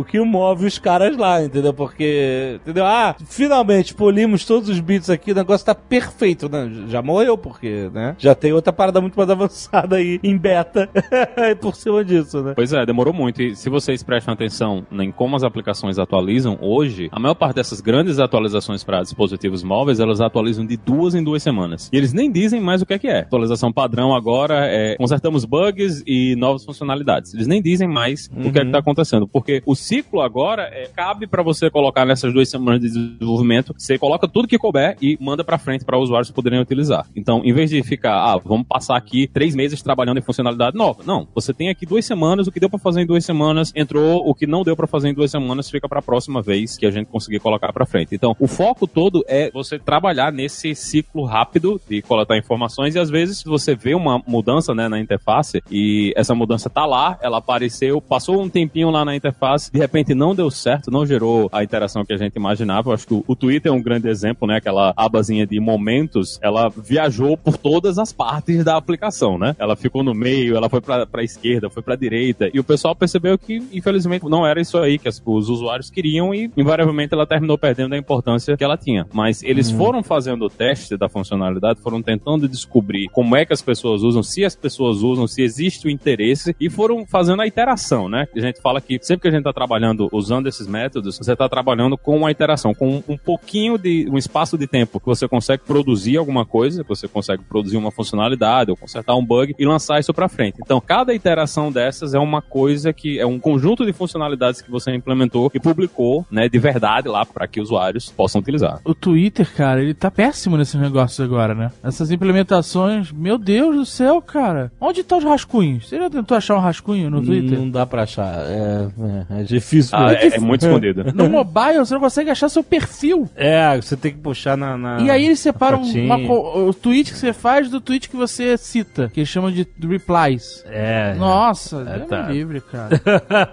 o 0.00 0.04
que 0.04 0.20
move 0.20 0.66
os 0.66 0.78
caras 0.78 1.16
lá, 1.16 1.42
entendeu? 1.42 1.72
Porque, 1.72 2.58
entendeu? 2.62 2.84
Ah, 2.84 3.14
finalmente 3.26 3.94
polimos 3.94 4.44
todos 4.44 4.68
os 4.68 4.80
bits 4.80 5.10
aqui, 5.10 5.32
o 5.32 5.34
negócio 5.34 5.66
tá 5.66 5.74
perfeito, 5.74 6.48
né? 6.48 6.70
Já 6.88 7.02
morreu, 7.02 7.36
porque, 7.36 7.90
né? 7.92 8.14
Já 8.18 8.34
tem 8.34 8.52
outra 8.52 8.72
parada 8.72 9.00
muito 9.00 9.16
mais 9.16 9.28
avançada 9.30 9.96
aí 9.96 10.20
em 10.22 10.36
beta 10.36 10.88
por 11.60 11.74
cima 11.74 12.04
disso, 12.04 12.42
né? 12.42 12.52
Pois 12.54 12.72
é, 12.72 12.84
demorou 12.84 13.12
muito. 13.12 13.42
E 13.42 13.54
se 13.56 13.68
vocês 13.68 14.02
prestam 14.02 14.34
atenção 14.34 14.86
em 14.92 15.10
como 15.10 15.36
as 15.36 15.42
aplicações 15.42 15.98
atualizam 15.98 16.58
hoje, 16.60 17.08
a 17.12 17.18
maior 17.18 17.34
parte 17.34 17.56
dessas 17.56 17.80
grandes 17.80 18.18
atualizações 18.18 18.84
para 18.84 19.02
dispositivos 19.02 19.62
móveis, 19.62 20.00
elas 20.00 20.20
atualizam 20.20 20.66
de 20.66 20.76
duas 20.76 21.14
em 21.14 21.22
duas 21.22 21.42
semanas. 21.42 21.90
E 21.92 21.96
eles 21.96 22.12
nem 22.12 22.30
dizem 22.30 22.60
mais 22.60 22.82
o 22.82 22.86
que 22.86 22.94
é 22.94 22.98
que 22.98 23.08
é. 23.08 23.20
Atualização 23.20 23.72
padrão 23.72 24.14
agora 24.14 24.66
é 24.66 24.96
consertamos 24.96 25.44
bugs 25.44 26.02
e 26.06 26.34
novas 26.36 26.64
funcionalidades. 26.64 27.34
Eles 27.34 27.46
nem 27.46 27.62
dizem 27.62 27.88
mais 27.88 28.28
o 28.34 28.50
que 28.50 28.58
é 28.58 28.62
que 28.62 28.66
está 28.66 28.78
acontecendo, 28.78 29.26
porque 29.26 29.62
o 29.66 29.74
ciclo 29.90 30.20
agora 30.20 30.70
é, 30.72 30.86
cabe 30.86 31.26
para 31.26 31.42
você 31.42 31.68
colocar 31.68 32.04
nessas 32.04 32.32
duas 32.32 32.48
semanas 32.48 32.80
de 32.80 32.90
desenvolvimento, 32.90 33.74
você 33.76 33.98
coloca 33.98 34.28
tudo 34.28 34.46
que 34.46 34.56
couber 34.56 34.96
e 35.02 35.18
manda 35.20 35.42
para 35.42 35.58
frente 35.58 35.84
para 35.84 35.98
usuários 35.98 36.30
poderem 36.30 36.60
utilizar. 36.60 37.08
Então, 37.16 37.42
em 37.44 37.52
vez 37.52 37.70
de 37.70 37.82
ficar, 37.82 38.14
ah, 38.14 38.38
vamos 38.38 38.68
passar 38.68 38.96
aqui 38.96 39.26
três 39.26 39.52
meses 39.52 39.82
trabalhando 39.82 40.18
em 40.18 40.22
funcionalidade 40.22 40.76
nova, 40.76 41.02
não. 41.04 41.26
Você 41.34 41.52
tem 41.52 41.70
aqui 41.70 41.84
duas 41.84 42.04
semanas, 42.04 42.46
o 42.46 42.52
que 42.52 42.60
deu 42.60 42.70
para 42.70 42.78
fazer 42.78 43.00
em 43.00 43.06
duas 43.06 43.24
semanas 43.24 43.72
entrou, 43.74 44.22
o 44.24 44.32
que 44.32 44.46
não 44.46 44.62
deu 44.62 44.76
para 44.76 44.86
fazer 44.86 45.08
em 45.08 45.14
duas 45.14 45.28
semanas 45.28 45.68
fica 45.68 45.88
para 45.88 45.98
a 45.98 46.02
próxima 46.02 46.40
vez 46.40 46.78
que 46.78 46.86
a 46.86 46.90
gente 46.92 47.08
conseguir 47.08 47.40
colocar 47.40 47.72
para 47.72 47.84
frente. 47.84 48.14
Então, 48.14 48.36
o 48.38 48.46
foco 48.46 48.86
todo 48.86 49.24
é 49.26 49.50
você 49.50 49.76
trabalhar 49.76 50.32
nesse 50.32 50.72
ciclo 50.72 51.24
rápido 51.24 51.80
de 51.88 52.00
coletar 52.00 52.38
informações 52.38 52.94
e 52.94 52.98
às 53.00 53.10
vezes 53.10 53.42
você 53.42 53.74
vê 53.74 53.96
uma 53.96 54.22
mudança 54.24 54.72
né, 54.72 54.88
na 54.88 55.00
interface 55.00 55.60
e 55.68 56.12
essa 56.14 56.32
mudança 56.32 56.70
tá 56.70 56.86
lá, 56.86 57.18
ela 57.20 57.38
apareceu, 57.38 58.00
passou 58.00 58.40
um 58.40 58.48
tempinho 58.48 58.90
lá 58.90 59.04
na 59.04 59.16
interface, 59.16 59.68
de 59.79 59.79
repente 59.80 60.14
não 60.14 60.34
deu 60.34 60.50
certo, 60.50 60.90
não 60.90 61.04
gerou 61.06 61.48
a 61.52 61.62
interação 61.64 62.04
que 62.04 62.12
a 62.12 62.16
gente 62.16 62.34
imaginava. 62.36 62.90
Eu 62.90 62.94
acho 62.94 63.06
que 63.06 63.14
o, 63.14 63.24
o 63.26 63.34
Twitter 63.36 63.70
é 63.72 63.74
um 63.74 63.82
grande 63.82 64.08
exemplo, 64.08 64.46
né? 64.46 64.56
Aquela 64.56 64.92
abazinha 64.96 65.46
de 65.46 65.58
momentos, 65.60 66.38
ela 66.42 66.68
viajou 66.68 67.36
por 67.36 67.56
todas 67.56 67.98
as 67.98 68.12
partes 68.12 68.64
da 68.64 68.76
aplicação, 68.76 69.38
né? 69.38 69.54
Ela 69.58 69.76
ficou 69.76 70.02
no 70.02 70.14
meio, 70.14 70.56
ela 70.56 70.68
foi 70.68 70.80
pra, 70.80 71.06
pra 71.06 71.22
esquerda, 71.22 71.70
foi 71.70 71.82
pra 71.82 71.96
direita, 71.96 72.50
e 72.52 72.58
o 72.60 72.64
pessoal 72.64 72.94
percebeu 72.94 73.36
que, 73.38 73.62
infelizmente, 73.72 74.24
não 74.28 74.46
era 74.46 74.60
isso 74.60 74.78
aí 74.78 74.98
que 74.98 75.08
as- 75.08 75.22
os 75.24 75.48
usuários 75.48 75.90
queriam 75.90 76.34
e, 76.34 76.50
invariavelmente, 76.56 77.14
ela 77.14 77.26
terminou 77.26 77.56
perdendo 77.58 77.94
a 77.94 77.98
importância 77.98 78.56
que 78.56 78.64
ela 78.64 78.76
tinha. 78.76 79.06
Mas 79.12 79.42
eles 79.42 79.70
foram 79.70 80.02
fazendo 80.02 80.44
o 80.44 80.50
teste 80.50 80.96
da 80.96 81.08
funcionalidade, 81.08 81.80
foram 81.80 82.02
tentando 82.02 82.48
descobrir 82.48 83.08
como 83.08 83.36
é 83.36 83.44
que 83.44 83.52
as 83.52 83.62
pessoas 83.62 84.02
usam, 84.02 84.22
se 84.22 84.44
as 84.44 84.54
pessoas 84.54 85.02
usam, 85.02 85.26
se 85.26 85.42
existe 85.42 85.86
o 85.86 85.90
interesse, 85.90 86.54
e 86.60 86.68
foram 86.68 87.06
fazendo 87.06 87.40
a 87.42 87.46
iteração, 87.46 88.08
né? 88.08 88.26
A 88.34 88.40
gente 88.40 88.60
fala 88.60 88.80
que 88.80 88.98
sempre 89.02 89.22
que 89.22 89.28
a 89.28 89.30
gente 89.30 89.44
tá 89.44 89.52
trabalhando 89.60 90.08
usando 90.10 90.46
esses 90.46 90.66
métodos, 90.66 91.18
você 91.18 91.36
tá 91.36 91.46
trabalhando 91.46 91.98
com 91.98 92.26
a 92.26 92.30
interação, 92.30 92.72
com 92.72 93.02
um 93.06 93.18
pouquinho 93.18 93.76
de 93.76 94.08
um 94.10 94.16
espaço 94.16 94.56
de 94.56 94.66
tempo 94.66 94.98
que 94.98 95.04
você 95.04 95.28
consegue 95.28 95.64
produzir 95.66 96.16
alguma 96.16 96.46
coisa, 96.46 96.82
que 96.82 96.88
você 96.88 97.06
consegue 97.06 97.42
produzir 97.42 97.76
uma 97.76 97.90
funcionalidade 97.90 98.70
ou 98.70 98.76
consertar 98.76 99.14
um 99.16 99.24
bug 99.24 99.54
e 99.58 99.66
lançar 99.66 100.00
isso 100.00 100.14
para 100.14 100.30
frente. 100.30 100.58
Então, 100.64 100.80
cada 100.80 101.12
iteração 101.12 101.70
dessas 101.70 102.14
é 102.14 102.18
uma 102.18 102.40
coisa 102.40 102.90
que 102.90 103.18
é 103.18 103.26
um 103.26 103.38
conjunto 103.38 103.84
de 103.84 103.92
funcionalidades 103.92 104.62
que 104.62 104.70
você 104.70 104.94
implementou 104.94 105.50
e 105.54 105.60
publicou, 105.60 106.24
né, 106.30 106.48
de 106.48 106.58
verdade 106.58 107.06
lá 107.06 107.26
para 107.26 107.46
que 107.46 107.60
usuários 107.60 108.08
possam 108.08 108.40
utilizar. 108.40 108.80
O 108.82 108.94
Twitter, 108.94 109.52
cara, 109.54 109.82
ele 109.82 109.92
tá 109.92 110.10
péssimo 110.10 110.56
nesses 110.56 110.80
negócios 110.80 111.20
agora, 111.20 111.54
né? 111.54 111.70
Essas 111.82 112.10
implementações, 112.10 113.12
meu 113.12 113.36
Deus 113.36 113.76
do 113.76 113.84
céu, 113.84 114.22
cara. 114.22 114.72
Onde 114.80 115.04
tá 115.04 115.18
os 115.18 115.24
rascunhos? 115.24 115.86
Você 115.86 115.98
já 115.98 116.08
tentou 116.08 116.34
achar 116.34 116.56
um 116.56 116.60
rascunho 116.60 117.10
no 117.10 117.22
Twitter? 117.22 117.58
Não 117.58 117.68
dá 117.68 117.84
pra 117.84 118.04
achar. 118.04 118.40
É, 118.46 118.88
é, 119.30 119.40
é 119.40 119.44
difícil. 119.50 119.96
Ah, 119.96 120.08
mesmo. 120.08 120.32
é, 120.32 120.36
é 120.36 120.40
muito 120.40 120.66
escondido. 120.66 121.04
No 121.14 121.28
mobile, 121.28 121.78
você 121.78 121.94
não 121.94 122.00
consegue 122.00 122.30
achar 122.30 122.48
seu 122.48 122.62
perfil. 122.64 123.28
É, 123.36 123.76
você 123.76 123.96
tem 123.96 124.12
que 124.12 124.18
puxar 124.18 124.56
na. 124.56 124.76
na- 124.76 125.00
E 125.02 125.10
aí 125.10 125.26
eles 125.26 125.40
separam 125.40 125.82
uma 125.82 126.16
o 126.16 126.72
tweet 126.72 127.12
que 127.12 127.18
você 127.18 127.32
faz 127.32 127.68
do 127.68 127.80
tweet 127.80 128.08
que 128.08 128.16
você 128.16 128.56
cita, 128.56 129.10
que 129.12 129.20
eles 129.20 129.28
chamam 129.28 129.50
de 129.50 129.66
replies. 129.86 130.64
É. 130.66 131.14
Nossa, 131.14 131.84
É, 131.88 131.98
tá. 132.00 132.22
livre, 132.28 132.60
cara. 132.60 133.00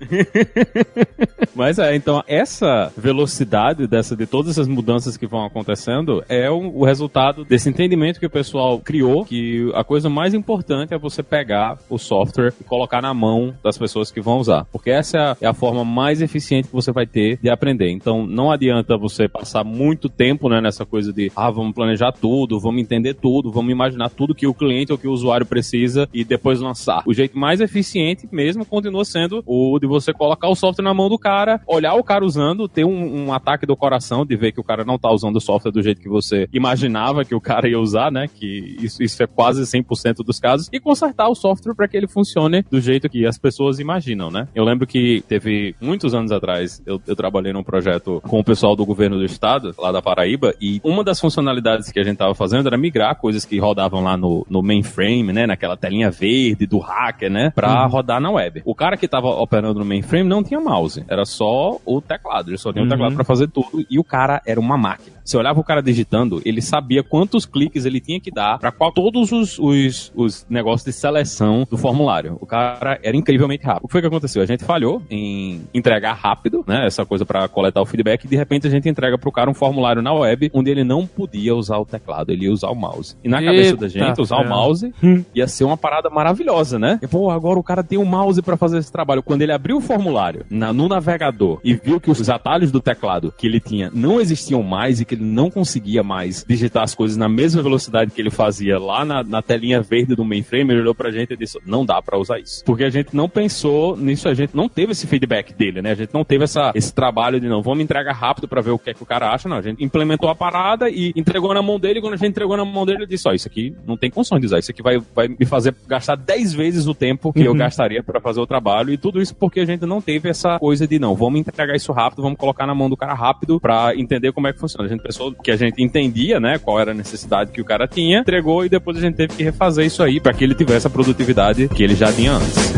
Mas 1.55 1.79
é, 1.79 1.95
então 1.95 2.23
essa 2.27 2.91
velocidade 2.97 3.87
dessa 3.87 4.15
de 4.15 4.25
todas 4.25 4.51
essas 4.51 4.67
mudanças 4.67 5.17
que 5.17 5.25
vão 5.25 5.45
acontecendo 5.45 6.23
é 6.29 6.49
o, 6.49 6.79
o 6.79 6.85
resultado 6.85 7.43
desse 7.43 7.69
entendimento 7.69 8.19
que 8.19 8.25
o 8.25 8.29
pessoal 8.29 8.79
criou, 8.79 9.25
que 9.25 9.69
a 9.73 9.83
coisa 9.83 10.09
mais 10.09 10.33
importante 10.33 10.93
é 10.93 10.97
você 10.97 11.23
pegar 11.23 11.77
o 11.89 11.97
software 11.97 12.53
e 12.59 12.63
colocar 12.63 13.01
na 13.01 13.13
mão 13.13 13.53
das 13.63 13.77
pessoas 13.77 14.11
que 14.11 14.21
vão 14.21 14.37
usar, 14.37 14.65
porque 14.71 14.89
essa 14.89 15.17
é 15.17 15.21
a, 15.21 15.37
é 15.41 15.47
a 15.47 15.53
forma 15.53 15.83
mais 15.87 16.21
eficiente 16.21 16.67
que 16.67 16.73
você 16.73 16.91
vai 16.91 17.05
ter 17.05 17.39
de 17.41 17.49
aprender. 17.49 17.89
Então 17.89 18.25
não 18.27 18.51
adianta 18.51 18.97
você 18.97 19.27
passar 19.27 19.63
muito 19.63 20.09
tempo 20.09 20.49
né, 20.49 20.61
nessa 20.61 20.85
coisa 20.85 21.11
de 21.11 21.31
ah, 21.35 21.49
vamos 21.49 21.73
planejar 21.73 22.11
tudo, 22.11 22.59
vamos 22.59 22.81
entender 22.81 23.13
tudo, 23.13 23.51
vamos 23.51 23.71
imaginar 23.71 24.09
tudo 24.09 24.35
que 24.35 24.47
o 24.47 24.53
cliente 24.53 24.91
ou 24.91 24.97
que 24.97 25.07
o 25.07 25.11
usuário 25.11 25.45
precisa 25.45 26.07
e 26.13 26.23
depois 26.23 26.59
lançar. 26.59 27.03
O 27.05 27.13
jeito 27.13 27.37
mais 27.37 27.61
eficiente 27.61 28.27
mesmo 28.31 28.65
continua 28.65 29.05
sendo 29.05 29.43
o 29.45 29.79
de 29.79 29.87
você 29.87 30.13
colocar 30.13 30.47
o 30.49 30.55
software 30.55 30.83
na 30.83 30.93
mão 30.93 31.09
do 31.09 31.17
cara, 31.17 31.61
olhar 31.67 31.93
o 31.95 32.03
cara 32.03 32.25
usando, 32.25 32.67
ter 32.67 32.85
um, 32.85 33.27
um 33.27 33.33
ataque 33.33 33.65
do 33.65 33.75
coração 33.75 34.25
de 34.25 34.35
ver 34.35 34.51
que 34.51 34.59
o 34.59 34.63
cara 34.63 34.83
não 34.83 34.97
tá 34.97 35.11
usando 35.11 35.37
o 35.37 35.41
software 35.41 35.71
do 35.71 35.81
jeito 35.81 36.01
que 36.01 36.09
você 36.09 36.47
imaginava 36.53 37.23
que 37.23 37.35
o 37.35 37.41
cara 37.41 37.69
ia 37.69 37.79
usar, 37.79 38.11
né? 38.11 38.27
Que 38.27 38.75
isso, 38.81 39.01
isso 39.01 39.21
é 39.21 39.27
quase 39.27 39.61
100% 39.63 40.17
dos 40.25 40.39
casos, 40.39 40.69
e 40.71 40.79
consertar 40.79 41.29
o 41.29 41.35
software 41.35 41.75
para 41.75 41.87
que 41.87 41.95
ele 41.95 42.07
funcione 42.07 42.63
do 42.69 42.81
jeito 42.81 43.09
que 43.09 43.25
as 43.25 43.37
pessoas 43.37 43.79
imaginam, 43.79 44.29
né? 44.29 44.47
Eu 44.53 44.63
lembro 44.63 44.87
que 44.87 45.23
teve 45.27 45.75
muitos 45.79 46.13
anos 46.13 46.31
atrás, 46.31 46.81
eu, 46.85 47.01
eu 47.07 47.15
trabalhei 47.15 47.53
num 47.53 47.63
projeto 47.63 48.21
com 48.27 48.39
o 48.39 48.43
pessoal 48.43 48.75
do 48.75 48.85
governo 48.85 49.17
do 49.17 49.25
estado, 49.25 49.73
lá 49.77 49.91
da 49.91 50.01
Paraíba, 50.01 50.53
e 50.59 50.79
uma 50.83 51.03
das 51.03 51.19
funcionalidades 51.19 51.91
que 51.91 51.99
a 51.99 52.03
gente 52.03 52.17
tava 52.17 52.33
fazendo 52.33 52.67
era 52.67 52.77
migrar 52.77 53.15
coisas 53.15 53.45
que 53.45 53.59
rodavam 53.59 54.03
lá 54.03 54.17
no, 54.17 54.45
no 54.49 54.61
mainframe, 54.61 55.31
né? 55.33 55.45
Naquela 55.45 55.77
telinha 55.77 56.09
verde 56.09 56.65
do 56.65 56.79
hacker, 56.79 57.31
né? 57.31 57.51
Pra 57.53 57.85
rodar 57.85 58.19
na 58.19 58.31
web. 58.31 58.61
O 58.65 58.75
cara 58.75 58.97
que 58.97 59.07
tava 59.07 59.27
operando 59.27 59.79
no 59.79 59.85
mainframe 59.85 60.27
não 60.27 60.43
tinha 60.43 60.59
mouse, 60.59 61.03
era 61.07 61.25
só 61.25 61.77
o 61.85 62.01
teclado, 62.01 62.49
ele 62.49 62.57
só 62.57 62.71
tinha 62.71 62.85
o 62.85 62.89
teclado 62.89 63.15
pra 63.15 63.23
fazer 63.23 63.47
tudo, 63.47 63.85
e 63.89 63.99
o 63.99 64.03
cara 64.03 64.41
era 64.45 64.59
uma 64.59 64.77
máquina. 64.77 65.16
Você 65.27 65.35
olhava 65.35 65.59
o 65.59 65.63
cara 65.63 65.83
digitando, 65.83 66.41
ele 66.45 66.61
sabia 66.61 67.03
quantos 67.03 67.45
cliques 67.45 67.83
ele 67.83 67.99
tinha 67.99 68.17
que 68.17 68.31
dar 68.31 68.57
para 68.59 68.71
qual 68.71 68.93
todos 68.93 69.29
os, 69.33 69.59
os, 69.59 70.09
os 70.15 70.45
negócios 70.49 70.85
de 70.85 70.93
seleção 70.93 71.67
do 71.69 71.77
formulário. 71.77 72.37
O 72.39 72.45
cara 72.45 72.97
era 73.03 73.17
incrivelmente 73.17 73.65
rápido. 73.65 73.83
O 73.83 73.87
que 73.87 73.91
foi 73.91 73.99
que 74.01 74.07
aconteceu? 74.07 74.41
A 74.41 74.45
gente 74.45 74.63
falhou 74.63 75.01
em 75.09 75.63
entregar 75.73 76.13
rápido, 76.13 76.63
né? 76.65 76.87
Essa 76.87 77.05
coisa 77.05 77.25
para 77.25 77.45
coletar 77.49 77.81
o 77.81 77.85
feedback 77.85 78.23
e 78.23 78.27
de 78.29 78.37
repente 78.37 78.67
a 78.67 78.69
gente 78.69 78.87
entrega 78.87 79.17
pro 79.17 79.29
cara 79.29 79.49
um 79.51 79.53
formulário 79.53 80.01
na 80.01 80.13
web 80.13 80.49
onde 80.53 80.71
ele 80.71 80.85
não 80.85 81.05
podia 81.05 81.53
usar 81.53 81.77
o 81.77 81.85
teclado, 81.85 82.31
ele 82.31 82.45
ia 82.45 82.51
usar 82.53 82.69
o 82.69 82.75
mouse. 82.75 83.17
E 83.21 83.27
na 83.27 83.43
cabeça 83.43 83.71
Eita 83.71 83.77
da 83.81 83.87
gente, 83.89 84.21
usar 84.21 84.37
o 84.37 84.43
ferro. 84.43 84.49
mouse 84.49 84.93
ia 85.35 85.45
ser 85.45 85.65
uma 85.65 85.75
parada 85.75 86.09
maravilhosa, 86.09 86.79
né? 86.79 86.99
E, 87.03 87.07
pô, 87.07 87.29
agora 87.29 87.59
o 87.59 87.63
cara 87.63 87.83
tem 87.83 87.97
um 87.99 88.05
mouse 88.05 88.41
para 88.41 88.55
fazer 88.55 88.77
esse 88.77 88.91
trabalho. 88.93 89.21
Quando 89.21 89.41
ele 89.41 89.51
abriu 89.51 89.75
o 89.75 89.81
formulário 89.81 90.45
na- 90.49 90.71
no 90.71 90.87
navegador 90.87 91.59
e 91.65 91.73
viu 91.73 91.99
que 91.99 92.09
os 92.09 92.29
atalhos 92.29 92.71
do 92.71 92.79
teclado 92.79 93.33
que 93.37 93.45
ele 93.45 93.59
tinha 93.59 93.91
não 93.93 94.21
existiam 94.21 94.63
mais 94.63 95.01
e 95.01 95.05
que 95.05 95.16
ele 95.17 95.25
não 95.25 95.49
conseguia 95.49 96.03
mais 96.03 96.45
digitar 96.47 96.83
as 96.83 96.95
coisas 96.95 97.17
na 97.17 97.27
mesma 97.27 97.61
velocidade 97.61 98.11
que 98.11 98.21
ele 98.21 98.29
fazia 98.29 98.79
lá 98.79 99.03
na, 99.03 99.23
na 99.23 99.41
telinha 99.41 99.81
verde 99.81 100.15
do 100.15 100.23
mainframe, 100.23 100.71
ele 100.71 100.81
olhou 100.81 100.95
pra 100.95 101.11
gente 101.11 101.33
e 101.33 101.37
disse: 101.37 101.59
não 101.65 101.85
dá 101.85 102.01
pra 102.01 102.17
usar 102.17 102.39
isso. 102.39 102.63
Porque 102.63 102.83
a 102.83 102.89
gente 102.89 103.15
não 103.15 103.27
pensou 103.27 103.97
nisso, 103.97 104.29
a 104.29 104.33
gente 104.33 104.55
não 104.55 104.69
teve 104.69 104.91
esse 104.91 105.07
feedback 105.07 105.53
dele, 105.53 105.81
né? 105.81 105.91
A 105.91 105.95
gente 105.95 106.13
não 106.13 106.23
teve 106.23 106.43
essa, 106.43 106.71
esse 106.75 106.93
trabalho 106.93 107.39
de 107.39 107.47
não, 107.47 107.61
vamos 107.61 107.83
entregar 107.83 108.13
rápido 108.13 108.47
pra 108.47 108.61
ver 108.61 108.71
o 108.71 108.79
que 108.79 108.91
é 108.91 108.93
que 108.93 109.03
o 109.03 109.05
cara 109.05 109.31
acha, 109.33 109.49
não. 109.49 109.57
A 109.57 109.61
gente 109.61 109.83
implementou 109.83 110.29
a 110.29 110.35
parada 110.35 110.89
e 110.89 111.11
entregou 111.15 111.53
na 111.53 111.61
mão 111.61 111.79
dele, 111.79 111.99
e 111.99 112.01
quando 112.01 112.13
a 112.13 112.17
gente 112.17 112.29
entregou 112.29 112.55
na 112.55 112.65
mão 112.65 112.85
dele, 112.85 112.99
ele 112.99 113.07
disse: 113.07 113.27
ó, 113.27 113.33
isso 113.33 113.47
aqui 113.47 113.75
não 113.85 113.97
tem 113.97 114.09
condições 114.09 114.39
de 114.39 114.45
usar, 114.45 114.59
isso 114.59 114.71
aqui 114.71 114.81
vai, 114.81 114.99
vai 115.15 115.27
me 115.27 115.45
fazer 115.45 115.75
gastar 115.87 116.15
10 116.15 116.53
vezes 116.53 116.87
o 116.87 116.93
tempo 116.93 117.33
que 117.33 117.41
eu 117.41 117.53
gastaria 117.53 118.03
pra 118.03 118.19
fazer 118.19 118.39
o 118.39 118.47
trabalho, 118.47 118.91
e 118.91 118.97
tudo 118.97 119.21
isso 119.21 119.35
porque 119.35 119.59
a 119.59 119.65
gente 119.65 119.85
não 119.85 120.01
teve 120.01 120.29
essa 120.29 120.59
coisa 120.59 120.87
de 120.87 120.99
não, 120.99 121.15
vamos 121.15 121.39
entregar 121.39 121.75
isso 121.75 121.91
rápido, 121.91 122.21
vamos 122.21 122.37
colocar 122.37 122.65
na 122.65 122.75
mão 122.75 122.89
do 122.89 122.97
cara 122.97 123.13
rápido 123.13 123.59
pra 123.59 123.95
entender 123.95 124.31
como 124.31 124.47
é 124.47 124.53
que 124.53 124.59
funciona. 124.59 124.85
A 124.85 124.89
gente 124.89 125.01
pensou 125.07 125.31
que 125.31 125.49
a 125.51 125.55
gente 125.55 125.81
entendia, 125.81 126.37
né, 126.37 126.59
qual 126.59 126.77
era 126.77 126.91
a 126.91 126.93
necessidade 126.93 127.51
que 127.51 127.61
o 127.61 127.65
cara 127.65 127.87
tinha, 127.87 128.19
entregou 128.19 128.65
e 128.65 128.69
depois 128.69 128.97
a 128.97 128.99
gente 128.99 129.15
teve 129.15 129.33
que 129.33 129.41
refazer 129.41 129.85
isso 129.85 130.03
aí 130.03 130.19
pra 130.19 130.33
que 130.33 130.43
ele 130.43 130.53
tivesse 130.53 130.85
a 130.85 130.89
produtividade 130.89 131.69
que 131.69 131.81
ele 131.81 131.95
já 131.95 132.11
tinha 132.11 132.33
antes. 132.33 132.73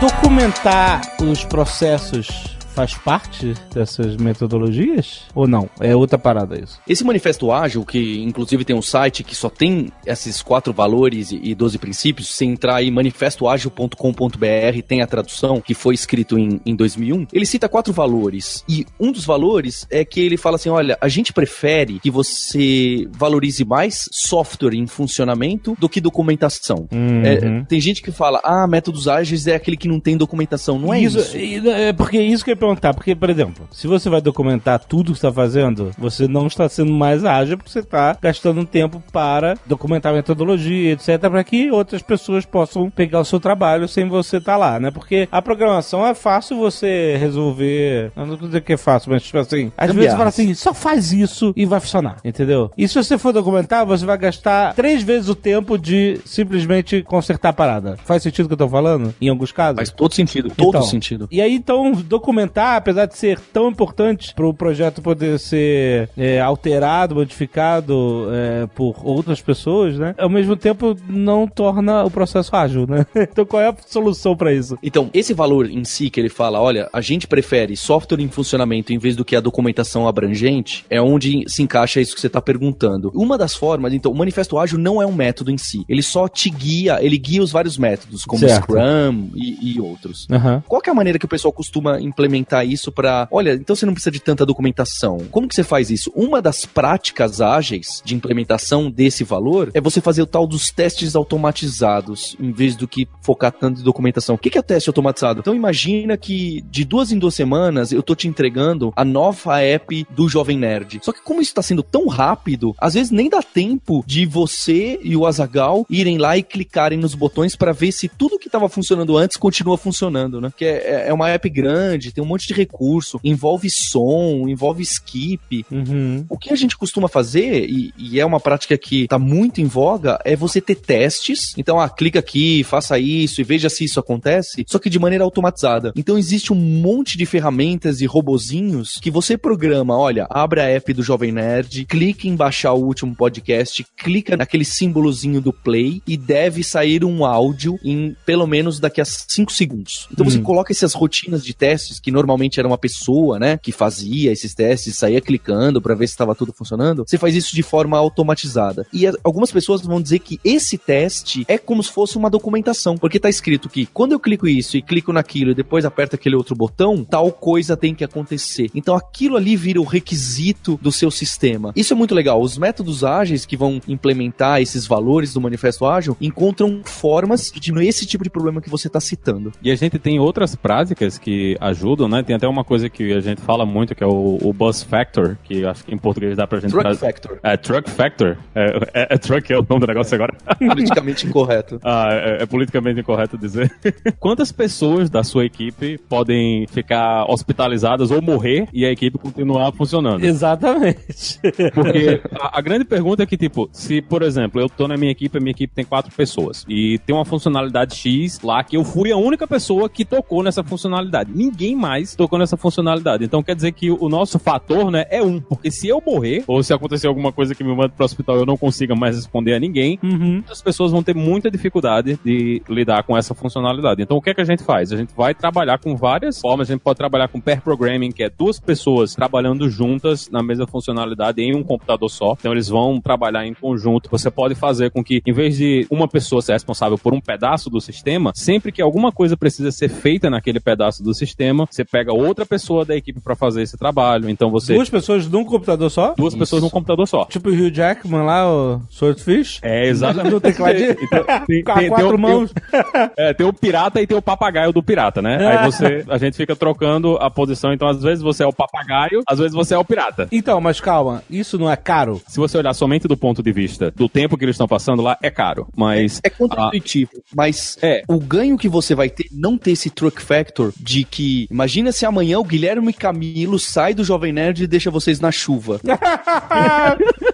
Documentar 0.00 1.02
os 1.22 1.44
processos 1.44 2.56
faz 2.74 2.94
parte 2.94 3.54
dessas 3.72 4.16
metodologias? 4.16 5.22
Ou 5.34 5.46
não? 5.46 5.68
É 5.80 5.94
outra 5.94 6.18
parada 6.18 6.58
isso. 6.60 6.78
Esse 6.88 7.04
manifesto 7.04 7.50
ágil, 7.52 7.84
que 7.84 8.20
inclusive 8.22 8.64
tem 8.64 8.74
um 8.76 8.82
site 8.82 9.22
que 9.22 9.34
só 9.34 9.48
tem 9.48 9.88
esses 10.06 10.42
quatro 10.42 10.72
valores 10.72 11.30
e 11.32 11.44
e 11.44 11.54
12 11.54 11.78
princípios, 11.78 12.34
se 12.34 12.44
entrar 12.46 12.76
aí 12.76 12.90
manifestoagil.com.br, 12.90 14.82
tem 14.86 15.02
a 15.02 15.06
tradução, 15.06 15.60
que 15.60 15.74
foi 15.74 15.94
escrito 15.94 16.38
em, 16.38 16.60
em 16.64 16.74
2001, 16.74 17.26
ele 17.32 17.46
cita 17.46 17.68
quatro 17.68 17.92
valores. 17.92 18.64
E 18.68 18.86
um 18.98 19.12
dos 19.12 19.24
valores 19.24 19.86
é 19.90 20.04
que 20.04 20.20
ele 20.20 20.36
fala 20.36 20.56
assim: 20.56 20.68
olha, 20.70 20.96
a 21.00 21.08
gente 21.08 21.32
prefere 21.32 22.00
que 22.00 22.10
você 22.10 23.06
valorize 23.12 23.64
mais 23.64 24.08
software 24.12 24.74
em 24.74 24.86
funcionamento 24.86 25.76
do 25.78 25.88
que 25.88 26.00
documentação. 26.00 26.88
É, 27.24 27.62
tem 27.68 27.80
gente 27.80 28.02
que 28.02 28.10
fala, 28.10 28.40
ah, 28.44 28.66
métodos 28.66 29.06
ágeis 29.08 29.46
é 29.46 29.54
aquele 29.54 29.76
que 29.76 29.88
não 29.88 30.00
tem 30.00 30.16
documentação. 30.16 30.78
Não 30.78 30.92
é 30.92 31.00
isso. 31.00 31.36
e- 31.36 31.68
É 31.68 31.92
porque 31.92 32.16
é 32.18 32.22
isso 32.22 32.44
que 32.44 32.50
eu 32.52 32.56
perguntar. 32.68 32.94
Porque, 32.94 33.14
por 33.14 33.30
exemplo, 33.30 33.68
se 33.70 33.86
você 33.86 34.08
vai 34.08 34.20
documentar 34.20 34.78
tudo 34.78 35.12
que 35.12 35.18
você 35.18 35.26
está 35.26 35.32
fazendo, 35.32 35.90
você 35.98 36.26
não 36.28 36.46
está 36.46 36.68
sendo 36.68 36.92
mais 36.92 37.24
ágil 37.24 37.56
porque 37.56 37.70
você 37.70 37.80
está 37.80 38.16
gastando 38.20 38.64
tempo 38.64 39.02
para 39.12 39.56
documentar 39.66 40.12
metodologia, 40.12 40.92
etc., 40.92 41.18
para 41.18 41.44
que 41.44 41.70
outras 41.70 42.02
pessoas 42.02 42.44
possam 42.44 42.90
pegar 42.90 43.20
o 43.20 43.24
seu 43.24 43.40
trabalho 43.40 43.88
sem 43.88 44.08
você 44.08 44.38
estar 44.38 44.56
lá, 44.56 44.78
né? 44.80 44.90
Porque 44.90 45.28
a 45.30 45.42
programação 45.42 46.06
é 46.06 46.14
fácil 46.14 46.56
você 46.56 47.16
resolver. 47.18 48.12
Eu 48.16 48.26
não 48.26 48.36
vou 48.36 48.46
dizer 48.48 48.60
que 48.62 48.72
é 48.72 48.76
fácil, 48.76 49.12
mas 49.12 49.22
tipo 49.22 49.38
assim, 49.38 49.72
às 49.76 49.90
vezes 49.92 50.10
você 50.10 50.16
fala 50.16 50.28
assim, 50.28 50.54
só 50.54 50.72
faz 50.74 51.12
isso 51.12 51.52
e 51.56 51.64
vai 51.66 51.80
funcionar, 51.80 52.16
entendeu? 52.24 52.70
E 52.76 52.86
se 52.88 52.94
você 52.94 53.18
for 53.18 53.32
documentar, 53.32 53.84
você 53.86 54.04
vai 54.04 54.18
gastar 54.18 54.74
três 54.74 55.02
vezes 55.02 55.28
o 55.28 55.34
tempo 55.34 55.78
de 55.78 56.20
simplesmente 56.24 57.02
consertar 57.02 57.50
a 57.50 57.52
parada. 57.52 57.96
Faz 58.04 58.22
sentido 58.22 58.46
o 58.46 58.48
que 58.48 58.54
eu 58.54 58.58
tô 58.58 58.68
falando? 58.68 59.14
Em 59.20 59.28
alguns 59.28 59.52
casos? 59.52 59.76
Faz 59.76 59.90
todo 59.90 60.14
sentido, 60.14 60.50
todo 60.50 60.68
Então, 60.68 60.82
sentido. 60.82 61.28
E 61.30 61.40
aí, 61.40 61.54
então, 61.54 61.92
documentar, 61.92 62.53
apesar 62.54 63.06
de 63.06 63.16
ser 63.16 63.38
tão 63.52 63.68
importante 63.68 64.32
para 64.34 64.46
o 64.46 64.54
projeto 64.54 65.02
poder 65.02 65.38
ser 65.38 66.08
é, 66.16 66.40
alterado, 66.40 67.14
modificado 67.14 68.28
é, 68.32 68.66
por 68.74 68.96
outras 69.04 69.40
pessoas, 69.40 69.98
né? 69.98 70.14
Ao 70.18 70.28
mesmo 70.28 70.56
tempo, 70.56 70.96
não 71.08 71.46
torna 71.46 72.04
o 72.04 72.10
processo 72.10 72.54
ágil, 72.54 72.86
né? 72.86 73.04
então, 73.16 73.44
qual 73.44 73.62
é 73.62 73.68
a 73.68 73.76
solução 73.86 74.36
para 74.36 74.52
isso? 74.52 74.78
Então, 74.82 75.10
esse 75.12 75.34
valor 75.34 75.68
em 75.68 75.84
si 75.84 76.08
que 76.08 76.20
ele 76.20 76.28
fala, 76.28 76.60
olha, 76.60 76.88
a 76.92 77.00
gente 77.00 77.26
prefere 77.26 77.76
software 77.76 78.20
em 78.20 78.28
funcionamento 78.28 78.92
em 78.92 78.98
vez 78.98 79.16
do 79.16 79.24
que 79.24 79.36
a 79.36 79.40
documentação 79.40 80.06
abrangente, 80.06 80.84
é 80.88 81.00
onde 81.00 81.44
se 81.48 81.62
encaixa 81.62 82.00
isso 82.00 82.14
que 82.14 82.20
você 82.20 82.28
está 82.28 82.40
perguntando. 82.40 83.10
Uma 83.14 83.36
das 83.36 83.54
formas, 83.54 83.92
então, 83.92 84.12
o 84.12 84.16
manifesto 84.16 84.58
ágil 84.58 84.78
não 84.78 85.02
é 85.02 85.06
um 85.06 85.12
método 85.12 85.50
em 85.50 85.58
si. 85.58 85.84
Ele 85.88 86.02
só 86.02 86.28
te 86.28 86.50
guia, 86.50 86.98
ele 87.02 87.18
guia 87.18 87.42
os 87.42 87.50
vários 87.50 87.76
métodos, 87.76 88.24
como 88.24 88.40
Certo. 88.40 88.62
Scrum 88.62 89.30
e, 89.34 89.74
e 89.74 89.80
outros. 89.80 90.26
Aham. 90.30 90.62
Qual 90.68 90.80
que 90.80 90.88
é 90.88 90.92
a 90.92 90.96
maneira 90.96 91.18
que 91.18 91.26
o 91.26 91.28
pessoal 91.28 91.52
costuma 91.52 92.00
implementar 92.00 92.43
isso 92.64 92.92
para, 92.92 93.28
olha, 93.30 93.54
então 93.54 93.74
você 93.74 93.86
não 93.86 93.94
precisa 93.94 94.10
de 94.10 94.20
tanta 94.20 94.44
documentação. 94.44 95.18
Como 95.30 95.48
que 95.48 95.54
você 95.54 95.64
faz 95.64 95.90
isso? 95.90 96.12
Uma 96.14 96.42
das 96.42 96.66
práticas 96.66 97.40
ágeis 97.40 98.02
de 98.04 98.14
implementação 98.14 98.90
desse 98.90 99.24
valor 99.24 99.70
é 99.72 99.80
você 99.80 100.00
fazer 100.00 100.22
o 100.22 100.26
tal 100.26 100.46
dos 100.46 100.70
testes 100.70 101.16
automatizados, 101.16 102.36
em 102.38 102.52
vez 102.52 102.76
do 102.76 102.86
que 102.86 103.08
focar 103.22 103.52
tanto 103.52 103.80
em 103.80 103.84
documentação. 103.84 104.34
O 104.34 104.38
que 104.38 104.56
é 104.56 104.60
o 104.60 104.64
teste 104.64 104.90
automatizado? 104.90 105.40
Então 105.40 105.54
imagina 105.54 106.16
que 106.16 106.62
de 106.70 106.84
duas 106.84 107.12
em 107.12 107.18
duas 107.18 107.34
semanas 107.34 107.92
eu 107.92 108.02
tô 108.02 108.14
te 108.14 108.28
entregando 108.28 108.92
a 108.96 109.04
nova 109.04 109.60
app 109.60 110.06
do 110.10 110.28
Jovem 110.28 110.58
Nerd. 110.58 111.00
Só 111.02 111.12
que 111.12 111.22
como 111.22 111.40
isso 111.40 111.54
tá 111.54 111.62
sendo 111.62 111.82
tão 111.82 112.06
rápido, 112.06 112.74
às 112.78 112.94
vezes 112.94 113.10
nem 113.10 113.28
dá 113.28 113.42
tempo 113.42 114.04
de 114.06 114.26
você 114.26 114.98
e 115.02 115.16
o 115.16 115.26
Azagal 115.26 115.86
irem 115.88 116.18
lá 116.18 116.36
e 116.36 116.42
clicarem 116.42 116.98
nos 116.98 117.14
botões 117.14 117.56
para 117.56 117.72
ver 117.72 117.92
se 117.92 118.08
tudo 118.08 118.38
que 118.38 118.48
estava 118.48 118.68
funcionando 118.68 119.16
antes 119.16 119.36
continua 119.36 119.76
funcionando, 119.76 120.40
né? 120.40 120.52
Que 120.56 120.64
é, 120.64 121.08
é 121.08 121.12
uma 121.12 121.30
app 121.30 121.48
grande, 121.48 122.12
tem 122.12 122.22
um 122.22 122.26
monte 122.34 122.48
de 122.48 122.54
recurso, 122.54 123.20
envolve 123.22 123.68
som, 123.70 124.48
envolve 124.48 124.82
skip. 124.82 125.64
Uhum. 125.70 126.24
O 126.28 126.36
que 126.36 126.52
a 126.52 126.56
gente 126.56 126.76
costuma 126.76 127.08
fazer, 127.08 127.68
e, 127.68 127.92
e 127.96 128.20
é 128.20 128.26
uma 128.26 128.40
prática 128.40 128.76
que 128.76 129.06
tá 129.06 129.18
muito 129.18 129.60
em 129.60 129.66
voga, 129.66 130.18
é 130.24 130.34
você 130.36 130.60
ter 130.60 130.74
testes. 130.74 131.54
Então, 131.56 131.78
ah, 131.78 131.88
clica 131.88 132.18
aqui, 132.18 132.64
faça 132.64 132.98
isso 132.98 133.40
e 133.40 133.44
veja 133.44 133.68
se 133.68 133.84
isso 133.84 134.00
acontece, 134.00 134.64
só 134.66 134.78
que 134.78 134.90
de 134.90 134.98
maneira 134.98 135.24
automatizada. 135.24 135.92
Então, 135.96 136.18
existe 136.18 136.52
um 136.52 136.56
monte 136.56 137.16
de 137.16 137.24
ferramentas 137.24 138.00
e 138.00 138.06
robozinhos 138.06 138.98
que 139.00 139.10
você 139.10 139.36
programa, 139.36 139.96
olha, 139.96 140.26
abre 140.28 140.60
a 140.60 140.64
app 140.64 140.92
do 140.92 141.02
Jovem 141.02 141.32
Nerd, 141.32 141.84
clique 141.84 142.28
em 142.28 142.36
baixar 142.36 142.72
o 142.72 142.84
último 142.84 143.14
podcast, 143.14 143.84
clica 143.96 144.36
naquele 144.36 144.64
símbolozinho 144.64 145.40
do 145.40 145.52
play 145.52 146.02
e 146.06 146.16
deve 146.16 146.64
sair 146.64 147.04
um 147.04 147.24
áudio 147.24 147.78
em 147.84 148.16
pelo 148.26 148.46
menos 148.46 148.80
daqui 148.80 149.00
a 149.00 149.04
5 149.04 149.52
segundos. 149.52 150.08
Então, 150.12 150.24
você 150.24 150.38
coloca 150.38 150.72
essas 150.72 150.94
rotinas 150.94 151.44
de 151.44 151.54
testes, 151.54 152.00
que 152.00 152.10
normalmente 152.14 152.58
era 152.58 152.68
uma 152.68 152.78
pessoa, 152.78 153.38
né, 153.38 153.58
que 153.60 153.72
fazia 153.72 154.32
esses 154.32 154.54
testes, 154.54 154.96
saía 154.96 155.20
clicando 155.20 155.82
para 155.82 155.94
ver 155.94 156.06
se 156.06 156.14
estava 156.14 156.34
tudo 156.34 156.52
funcionando. 156.52 157.04
Você 157.06 157.18
faz 157.18 157.34
isso 157.34 157.54
de 157.54 157.62
forma 157.62 157.98
automatizada. 157.98 158.86
E 158.92 159.06
algumas 159.22 159.50
pessoas 159.50 159.82
vão 159.82 160.00
dizer 160.00 160.20
que 160.20 160.40
esse 160.44 160.78
teste 160.78 161.44
é 161.48 161.58
como 161.58 161.82
se 161.82 161.90
fosse 161.90 162.16
uma 162.16 162.30
documentação, 162.30 162.96
porque 162.96 163.20
tá 163.20 163.28
escrito 163.28 163.68
que 163.68 163.86
quando 163.86 164.12
eu 164.12 164.20
clico 164.20 164.46
isso 164.46 164.76
e 164.76 164.82
clico 164.82 165.12
naquilo 165.12 165.50
e 165.50 165.54
depois 165.54 165.84
aperto 165.84 166.16
aquele 166.16 166.36
outro 166.36 166.54
botão, 166.54 167.04
tal 167.04 167.30
coisa 167.32 167.76
tem 167.76 167.94
que 167.94 168.04
acontecer. 168.04 168.70
Então 168.74 168.94
aquilo 168.94 169.36
ali 169.36 169.56
vira 169.56 169.80
o 169.80 169.84
requisito 169.84 170.78
do 170.80 170.92
seu 170.92 171.10
sistema. 171.10 171.72
Isso 171.74 171.92
é 171.92 171.96
muito 171.96 172.14
legal. 172.14 172.40
Os 172.40 172.56
métodos 172.56 173.04
ágeis 173.04 173.44
que 173.44 173.56
vão 173.56 173.80
implementar 173.88 174.60
esses 174.60 174.86
valores 174.86 175.32
do 175.32 175.40
manifesto 175.40 175.84
ágil 175.84 176.16
encontram 176.20 176.82
formas 176.84 177.50
de 177.50 177.60
diminuir 177.60 177.88
esse 177.88 178.06
tipo 178.06 178.24
de 178.24 178.30
problema 178.30 178.60
que 178.60 178.70
você 178.70 178.86
está 178.86 179.00
citando. 179.00 179.52
E 179.62 179.70
a 179.70 179.76
gente 179.76 179.98
tem 179.98 180.18
outras 180.18 180.54
práticas 180.54 181.18
que 181.18 181.56
ajudam, 181.60 182.03
né? 182.08 182.22
Tem 182.22 182.36
até 182.36 182.46
uma 182.46 182.64
coisa 182.64 182.88
que 182.88 183.12
a 183.12 183.20
gente 183.20 183.40
fala 183.40 183.64
muito, 183.66 183.94
que 183.94 184.02
é 184.02 184.06
o, 184.06 184.38
o 184.42 184.52
Bus 184.52 184.82
Factor, 184.82 185.36
que 185.44 185.60
eu 185.60 185.70
acho 185.70 185.84
que 185.84 185.94
em 185.94 185.98
português 185.98 186.36
dá 186.36 186.46
pra 186.46 186.60
gente... 186.60 186.70
Truck 186.70 186.84
tra- 186.84 186.94
Factor. 186.94 187.38
É, 187.42 187.56
Truck 187.56 187.90
Factor. 187.90 188.36
É, 188.54 188.64
é, 188.94 189.14
é 189.14 189.18
Truck 189.18 189.52
é 189.52 189.58
o 189.58 189.66
nome 189.68 189.80
do 189.80 189.86
negócio 189.86 190.14
agora. 190.14 190.34
Politicamente 190.58 191.26
incorreto. 191.26 191.80
Ah, 191.82 192.08
é, 192.10 192.42
é 192.42 192.46
politicamente 192.46 193.00
incorreto 193.00 193.36
dizer. 193.38 193.72
Quantas 194.18 194.50
pessoas 194.52 195.08
da 195.10 195.22
sua 195.22 195.44
equipe 195.44 195.98
podem 196.08 196.66
ficar 196.68 197.24
hospitalizadas 197.30 198.10
ou 198.10 198.20
morrer 198.22 198.68
e 198.72 198.84
a 198.84 198.90
equipe 198.90 199.18
continuar 199.18 199.72
funcionando? 199.72 200.24
Exatamente. 200.24 201.40
Porque 201.74 202.20
a, 202.40 202.58
a 202.58 202.60
grande 202.60 202.84
pergunta 202.84 203.22
é 203.22 203.26
que, 203.26 203.36
tipo, 203.36 203.68
se, 203.72 204.00
por 204.02 204.22
exemplo, 204.22 204.60
eu 204.60 204.68
tô 204.68 204.88
na 204.88 204.96
minha 204.96 205.10
equipe, 205.12 205.36
a 205.36 205.40
minha 205.40 205.50
equipe 205.52 205.74
tem 205.74 205.84
quatro 205.84 206.12
pessoas, 206.14 206.64
e 206.68 206.98
tem 207.00 207.14
uma 207.14 207.24
funcionalidade 207.24 207.94
X 207.94 208.40
lá 208.42 208.62
que 208.62 208.76
eu 208.76 208.84
fui 208.84 209.12
a 209.12 209.16
única 209.16 209.46
pessoa 209.46 209.88
que 209.88 210.04
tocou 210.04 210.42
nessa 210.42 210.62
funcionalidade. 210.62 211.30
Ninguém 211.34 211.76
mais 211.76 211.93
reais 211.94 212.14
tocando 212.14 212.42
essa 212.42 212.56
funcionalidade. 212.56 213.24
Então 213.24 213.42
quer 213.42 213.54
dizer 213.54 213.72
que 213.72 213.90
o 213.90 214.08
nosso 214.08 214.38
fator, 214.38 214.90
né, 214.90 215.04
é 215.10 215.22
um. 215.22 215.40
Porque 215.40 215.70
se 215.70 215.88
eu 215.88 216.02
morrer, 216.04 216.44
ou 216.46 216.62
se 216.62 216.72
acontecer 216.72 217.06
alguma 217.06 217.32
coisa 217.32 217.54
que 217.54 217.62
me 217.64 217.74
manda 217.74 217.88
pro 217.90 218.04
hospital 218.04 218.36
e 218.36 218.40
eu 218.40 218.46
não 218.46 218.56
consiga 218.56 218.94
mais 218.94 219.16
responder 219.16 219.54
a 219.54 219.60
ninguém, 219.60 219.98
Uhum. 220.02 220.34
muitas 220.34 220.60
pessoas 220.62 220.90
vão 220.92 221.02
ter 221.02 221.14
muita 221.14 221.50
dificuldade 221.50 222.18
de 222.24 222.62
lidar 222.68 223.02
com 223.04 223.16
essa 223.16 223.34
funcionalidade. 223.34 224.02
Então, 224.02 224.16
o 224.16 224.22
que 224.22 224.30
é 224.30 224.34
que 224.34 224.40
a 224.40 224.44
gente 224.44 224.62
faz? 224.62 224.92
A 224.92 224.96
gente 224.96 225.14
vai 225.16 225.34
trabalhar 225.34 225.78
com 225.78 225.96
várias 225.96 226.40
formas. 226.40 226.68
A 226.68 226.72
gente 226.72 226.82
pode 226.82 226.96
trabalhar 226.98 227.28
com 227.28 227.40
pair 227.40 227.60
programming, 227.60 228.10
que 228.12 228.22
é 228.22 228.30
duas 228.30 228.58
pessoas 228.60 229.14
trabalhando 229.14 229.68
juntas 229.68 230.28
na 230.30 230.42
mesma 230.42 230.66
funcionalidade 230.66 231.40
em 231.42 231.54
um 231.54 231.62
computador 231.62 232.10
só. 232.10 232.36
Então, 232.38 232.52
eles 232.52 232.68
vão 232.68 233.00
trabalhar 233.00 233.46
em 233.46 233.54
conjunto. 233.54 234.08
Você 234.10 234.30
pode 234.30 234.54
fazer 234.54 234.90
com 234.90 235.02
que, 235.02 235.22
em 235.26 235.32
vez 235.32 235.56
de 235.56 235.86
uma 235.90 236.08
pessoa 236.08 236.42
ser 236.42 236.52
responsável 236.52 236.98
por 236.98 237.14
um 237.14 237.20
pedaço 237.20 237.70
do 237.70 237.80
sistema, 237.80 238.32
sempre 238.34 238.72
que 238.72 238.82
alguma 238.82 239.12
coisa 239.12 239.36
precisa 239.36 239.70
ser 239.70 239.88
feita 239.88 240.28
naquele 240.30 240.60
pedaço 240.60 241.02
do 241.02 241.14
sistema, 241.14 241.66
você 241.70 241.83
pega 241.84 242.12
outra 242.12 242.44
pessoa 242.46 242.84
da 242.84 242.94
equipe 242.96 243.20
para 243.20 243.34
fazer 243.34 243.62
esse 243.62 243.76
trabalho. 243.76 244.28
Então, 244.28 244.50
você 244.50 244.74
Duas 244.74 244.88
pessoas 244.90 245.28
num 245.28 245.44
computador 245.44 245.90
só? 245.90 246.14
duas 246.16 246.34
pessoas 246.34 246.62
num 246.62 246.70
computador 246.70 247.06
só. 247.06 247.24
Tipo 247.26 247.50
o 247.50 247.52
Hugh 247.52 247.70
Jackman 247.72 248.22
lá, 248.24 248.48
o 248.50 248.80
Swordfish? 248.90 249.58
É, 249.62 249.86
exatamente. 249.86 250.32
No 250.32 250.40
tecladinho? 250.40 250.96
Então, 251.04 251.24
tem- 251.46 251.62
Com 251.64 251.72
a 251.72 251.74
tem- 251.78 251.88
quatro 251.88 252.06
tem 252.08 252.16
o- 252.16 252.18
mãos. 252.18 252.50
É, 253.16 253.32
tem 253.34 253.46
o 253.46 253.52
pirata 253.52 254.00
e 254.00 254.06
tem 254.06 254.16
o 254.16 254.22
papagaio 254.22 254.72
do 254.72 254.82
pirata, 254.82 255.20
né? 255.22 255.36
Aí 255.46 255.70
você, 255.70 256.04
a 256.08 256.18
gente 256.18 256.36
fica 256.36 256.54
trocando 256.56 257.16
a 257.20 257.30
posição, 257.30 257.72
então 257.72 257.86
às 257.88 258.02
vezes 258.02 258.22
você 258.22 258.42
é 258.42 258.46
o 258.46 258.52
papagaio, 258.52 259.22
às 259.28 259.38
vezes 259.38 259.52
você 259.54 259.74
é 259.74 259.78
o 259.78 259.84
pirata. 259.84 260.28
Então, 260.32 260.60
mas 260.60 260.80
calma, 260.80 261.22
isso 261.30 261.58
não 261.58 261.70
é 261.70 261.76
caro? 261.76 262.20
Se 262.26 262.38
você 262.38 262.56
olhar 262.58 262.72
somente 262.74 263.06
do 263.08 263.16
ponto 263.16 263.42
de 263.42 263.52
vista 263.52 263.90
do 263.94 264.08
tempo 264.08 264.36
que 264.36 264.44
eles 264.44 264.54
estão 264.54 264.66
passando 264.68 265.02
lá, 265.02 265.16
é 265.22 265.30
caro, 265.30 265.66
mas 265.76 266.20
É 266.24 266.30
contra-intuitivo, 266.30 267.10
mas 267.34 267.76
É. 267.82 268.02
o 268.08 268.18
ganho 268.18 268.56
que 268.56 268.68
você 268.68 268.94
vai 268.94 269.08
ter, 269.08 269.26
não 269.32 269.56
ter 269.58 269.72
esse 269.72 269.90
truck 269.90 270.20
factor 270.22 270.72
de 270.78 271.04
que, 271.04 271.46
imagina 271.74 271.90
se 271.90 272.06
amanhã 272.06 272.38
o 272.38 272.44
Guilherme 272.44 272.92
Camilo 272.92 273.58
sai 273.58 273.94
do 273.94 274.04
Jovem 274.04 274.32
Nerd 274.32 274.62
e 274.62 274.66
deixa 274.66 274.92
vocês 274.92 275.18
na 275.18 275.32
chuva. 275.32 275.80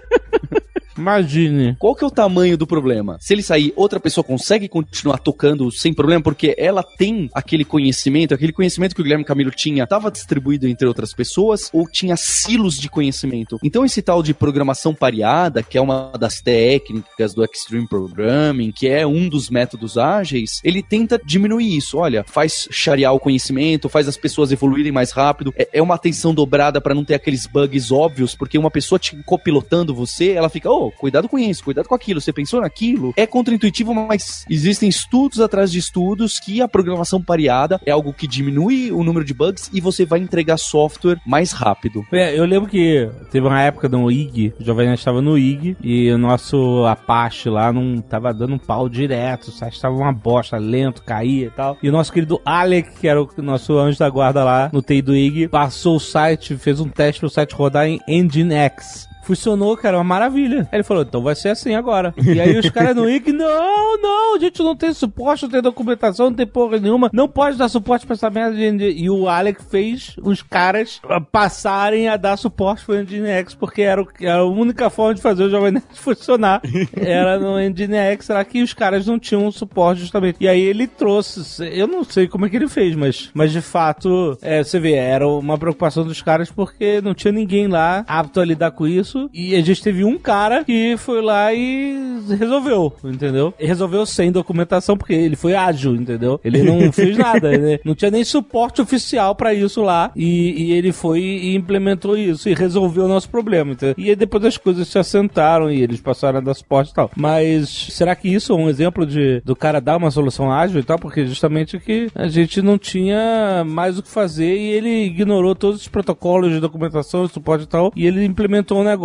Imagine. 1.00 1.76
Qual 1.78 1.94
que 1.94 2.04
é 2.04 2.06
o 2.06 2.10
tamanho 2.10 2.58
do 2.58 2.66
problema? 2.66 3.16
Se 3.20 3.32
ele 3.32 3.42
sair, 3.42 3.72
outra 3.74 3.98
pessoa 3.98 4.22
consegue 4.22 4.68
continuar 4.68 5.18
tocando 5.18 5.70
sem 5.72 5.94
problema, 5.94 6.22
porque 6.22 6.54
ela 6.58 6.82
tem 6.82 7.30
aquele 7.32 7.64
conhecimento, 7.64 8.34
aquele 8.34 8.52
conhecimento 8.52 8.94
que 8.94 9.00
o 9.00 9.04
Guilherme 9.04 9.24
Camilo 9.24 9.50
tinha, 9.50 9.84
estava 9.84 10.10
distribuído 10.10 10.68
entre 10.68 10.86
outras 10.86 11.14
pessoas, 11.14 11.70
ou 11.72 11.88
tinha 11.90 12.16
silos 12.16 12.78
de 12.78 12.88
conhecimento. 12.90 13.58
Então 13.64 13.84
esse 13.84 14.02
tal 14.02 14.22
de 14.22 14.34
programação 14.34 14.94
pareada, 14.94 15.62
que 15.62 15.78
é 15.78 15.80
uma 15.80 16.12
das 16.18 16.40
técnicas 16.42 17.32
do 17.32 17.42
Extreme 17.42 17.88
Programming, 17.88 18.70
que 18.70 18.86
é 18.86 19.06
um 19.06 19.28
dos 19.28 19.48
métodos 19.48 19.96
ágeis, 19.96 20.60
ele 20.62 20.82
tenta 20.82 21.18
diminuir 21.24 21.76
isso. 21.76 21.96
Olha, 21.96 22.24
faz 22.24 22.68
charear 22.70 23.14
o 23.14 23.20
conhecimento, 23.20 23.88
faz 23.88 24.06
as 24.06 24.18
pessoas 24.18 24.52
evoluírem 24.52 24.92
mais 24.92 25.12
rápido. 25.12 25.54
É, 25.56 25.68
é 25.72 25.82
uma 25.82 25.94
atenção 25.94 26.34
dobrada 26.34 26.80
para 26.80 26.94
não 26.94 27.04
ter 27.04 27.14
aqueles 27.14 27.46
bugs 27.46 27.90
óbvios, 27.90 28.34
porque 28.34 28.58
uma 28.58 28.70
pessoa 28.70 28.98
te 28.98 29.16
copilotando 29.24 29.94
você, 29.94 30.32
ela 30.32 30.48
fica, 30.48 30.70
oh, 30.70 30.89
cuidado 30.90 31.28
com 31.28 31.38
isso, 31.38 31.64
cuidado 31.64 31.88
com 31.88 31.94
aquilo, 31.94 32.20
você 32.20 32.32
pensou 32.32 32.60
naquilo. 32.60 33.12
É 33.16 33.26
contraintuitivo, 33.26 33.94
mas 33.94 34.44
existem 34.48 34.88
estudos 34.88 35.40
atrás 35.40 35.70
de 35.70 35.78
estudos 35.78 36.38
que 36.38 36.60
a 36.60 36.68
programação 36.68 37.22
pareada 37.22 37.80
é 37.84 37.90
algo 37.90 38.12
que 38.12 38.26
diminui 38.26 38.90
o 38.92 39.02
número 39.02 39.24
de 39.24 39.34
bugs 39.34 39.70
e 39.72 39.80
você 39.80 40.04
vai 40.04 40.20
entregar 40.20 40.56
software 40.56 41.20
mais 41.26 41.52
rápido. 41.52 42.04
É, 42.12 42.38
eu 42.38 42.44
lembro 42.44 42.68
que 42.68 43.08
teve 43.30 43.46
uma 43.46 43.60
época 43.60 43.88
no 43.88 44.10
IG, 44.10 44.54
o 44.60 44.64
Jovem 44.64 44.92
estava 44.92 45.20
no 45.20 45.38
IG, 45.38 45.76
e 45.82 46.10
o 46.10 46.18
nosso 46.18 46.84
Apache 46.86 47.48
lá 47.48 47.72
não 47.72 48.00
tava 48.00 48.32
dando 48.32 48.54
um 48.54 48.58
pau 48.58 48.88
direto, 48.88 49.48
o 49.48 49.52
site 49.52 49.80
tava 49.80 49.94
uma 49.94 50.12
bosta, 50.12 50.56
lento, 50.56 51.02
caía 51.02 51.46
e 51.46 51.50
tal. 51.50 51.76
E 51.82 51.88
o 51.88 51.92
nosso 51.92 52.12
querido 52.12 52.40
Alec, 52.44 52.98
que 52.98 53.08
era 53.08 53.22
o 53.22 53.28
nosso 53.38 53.78
anjo 53.78 53.98
da 53.98 54.08
guarda 54.08 54.44
lá 54.44 54.70
no 54.72 54.82
TI 54.82 55.02
do 55.02 55.16
IG, 55.16 55.48
passou 55.48 55.96
o 55.96 56.00
site, 56.00 56.56
fez 56.56 56.80
um 56.80 56.88
teste 56.88 57.20
pro 57.20 57.30
site 57.30 57.54
rodar 57.54 57.86
em 57.86 58.00
Nginx. 58.08 59.09
Funcionou, 59.22 59.76
cara, 59.76 59.96
uma 59.98 60.04
maravilha. 60.04 60.62
Aí 60.72 60.78
ele 60.78 60.82
falou, 60.82 61.02
então 61.02 61.22
vai 61.22 61.34
ser 61.34 61.50
assim 61.50 61.74
agora. 61.74 62.14
E 62.16 62.40
aí 62.40 62.58
os 62.58 62.68
caras 62.70 62.96
no 62.96 63.08
IG, 63.10 63.32
não, 63.32 63.98
não, 64.00 64.36
a 64.36 64.38
gente 64.38 64.62
não 64.62 64.74
tem 64.74 64.92
suporte, 64.92 65.42
não 65.44 65.50
tem 65.50 65.62
documentação, 65.62 66.26
não 66.30 66.36
tem 66.36 66.46
porra 66.46 66.78
nenhuma, 66.78 67.10
não 67.12 67.28
pode 67.28 67.56
dar 67.56 67.68
suporte 67.68 68.06
pra 68.06 68.14
essa 68.14 68.30
merda 68.30 68.56
de. 68.56 68.90
E 68.90 69.08
o 69.10 69.28
Alec 69.28 69.62
fez 69.64 70.16
os 70.22 70.42
caras 70.42 71.00
ah, 71.08 71.20
passarem 71.20 72.08
a 72.08 72.16
dar 72.16 72.36
suporte 72.36 72.84
pro 72.84 72.96
Nginx, 72.96 73.54
porque 73.54 73.82
era, 73.82 74.02
o- 74.02 74.08
era 74.20 74.38
a 74.38 74.44
única 74.44 74.88
forma 74.90 75.14
de 75.14 75.20
fazer 75.22 75.44
o 75.44 75.50
Jovem 75.50 75.72
Nerd 75.72 75.84
funcionar. 75.94 76.60
Era 76.96 77.38
no 77.38 77.58
Nginx, 77.58 78.24
será 78.26 78.44
que 78.44 78.62
os 78.62 78.72
caras 78.74 79.06
não 79.06 79.18
tinham 79.18 79.50
suporte 79.50 80.00
justamente. 80.00 80.36
E 80.40 80.48
aí 80.48 80.60
ele 80.60 80.86
trouxe, 80.86 81.64
eu 81.72 81.86
não 81.86 82.02
sei 82.04 82.26
como 82.26 82.46
é 82.46 82.48
que 82.48 82.56
ele 82.56 82.68
fez, 82.68 82.94
mas, 82.96 83.30
mas 83.34 83.52
de 83.52 83.60
fato, 83.60 84.36
é, 84.42 84.62
você 84.62 84.78
vê, 84.80 84.92
era 84.94 85.26
uma 85.28 85.58
preocupação 85.58 86.04
dos 86.04 86.22
caras 86.22 86.50
porque 86.50 87.00
não 87.00 87.14
tinha 87.14 87.32
ninguém 87.32 87.66
lá 87.68 88.04
apto 88.08 88.40
a 88.40 88.44
lidar 88.44 88.70
com 88.70 88.86
isso. 88.86 89.09
E 89.32 89.54
a 89.54 89.60
gente 89.60 89.82
teve 89.82 90.04
um 90.04 90.18
cara 90.18 90.64
que 90.64 90.96
foi 90.96 91.20
lá 91.22 91.52
e 91.52 92.20
resolveu, 92.38 92.92
entendeu? 93.04 93.52
E 93.58 93.66
resolveu 93.66 94.04
sem 94.06 94.30
documentação, 94.30 94.96
porque 94.96 95.12
ele 95.12 95.36
foi 95.36 95.54
ágil, 95.54 95.94
entendeu? 95.94 96.40
Ele 96.44 96.62
não 96.62 96.90
fez 96.92 97.16
nada, 97.16 97.52
ele 97.52 97.80
não 97.84 97.94
tinha 97.94 98.10
nem 98.10 98.24
suporte 98.24 98.80
oficial 98.80 99.34
pra 99.34 99.54
isso 99.54 99.82
lá. 99.82 100.10
E, 100.14 100.64
e 100.64 100.72
ele 100.72 100.92
foi 100.92 101.20
e 101.20 101.54
implementou 101.54 102.16
isso 102.16 102.48
e 102.48 102.54
resolveu 102.54 103.04
o 103.04 103.08
nosso 103.08 103.28
problema, 103.28 103.72
entendeu? 103.72 103.94
E 103.98 104.10
aí 104.10 104.16
depois 104.16 104.44
as 104.44 104.56
coisas 104.56 104.88
se 104.88 104.98
assentaram 104.98 105.70
e 105.70 105.82
eles 105.82 106.00
passaram 106.00 106.38
a 106.38 106.42
dar 106.42 106.54
suporte 106.54 106.90
e 106.90 106.94
tal. 106.94 107.10
Mas 107.16 107.68
será 107.90 108.14
que 108.14 108.28
isso 108.28 108.52
é 108.52 108.56
um 108.56 108.68
exemplo 108.68 109.06
de 109.06 109.40
do 109.44 109.56
cara 109.56 109.80
dar 109.80 109.96
uma 109.96 110.10
solução 110.10 110.52
ágil 110.52 110.80
e 110.80 110.84
tal? 110.84 110.98
Porque 110.98 111.26
justamente 111.26 111.78
que 111.78 112.08
a 112.14 112.28
gente 112.28 112.62
não 112.62 112.78
tinha 112.78 113.64
mais 113.66 113.98
o 113.98 114.02
que 114.02 114.08
fazer 114.08 114.56
e 114.56 114.70
ele 114.70 115.04
ignorou 115.04 115.54
todos 115.54 115.80
os 115.80 115.88
protocolos 115.88 116.52
de 116.52 116.60
documentação, 116.60 117.26
de 117.26 117.32
suporte 117.32 117.64
e 117.64 117.68
tal, 117.68 117.92
e 117.94 118.06
ele 118.06 118.24
implementou 118.24 118.80
um 118.80 118.84
negócio 118.84 118.99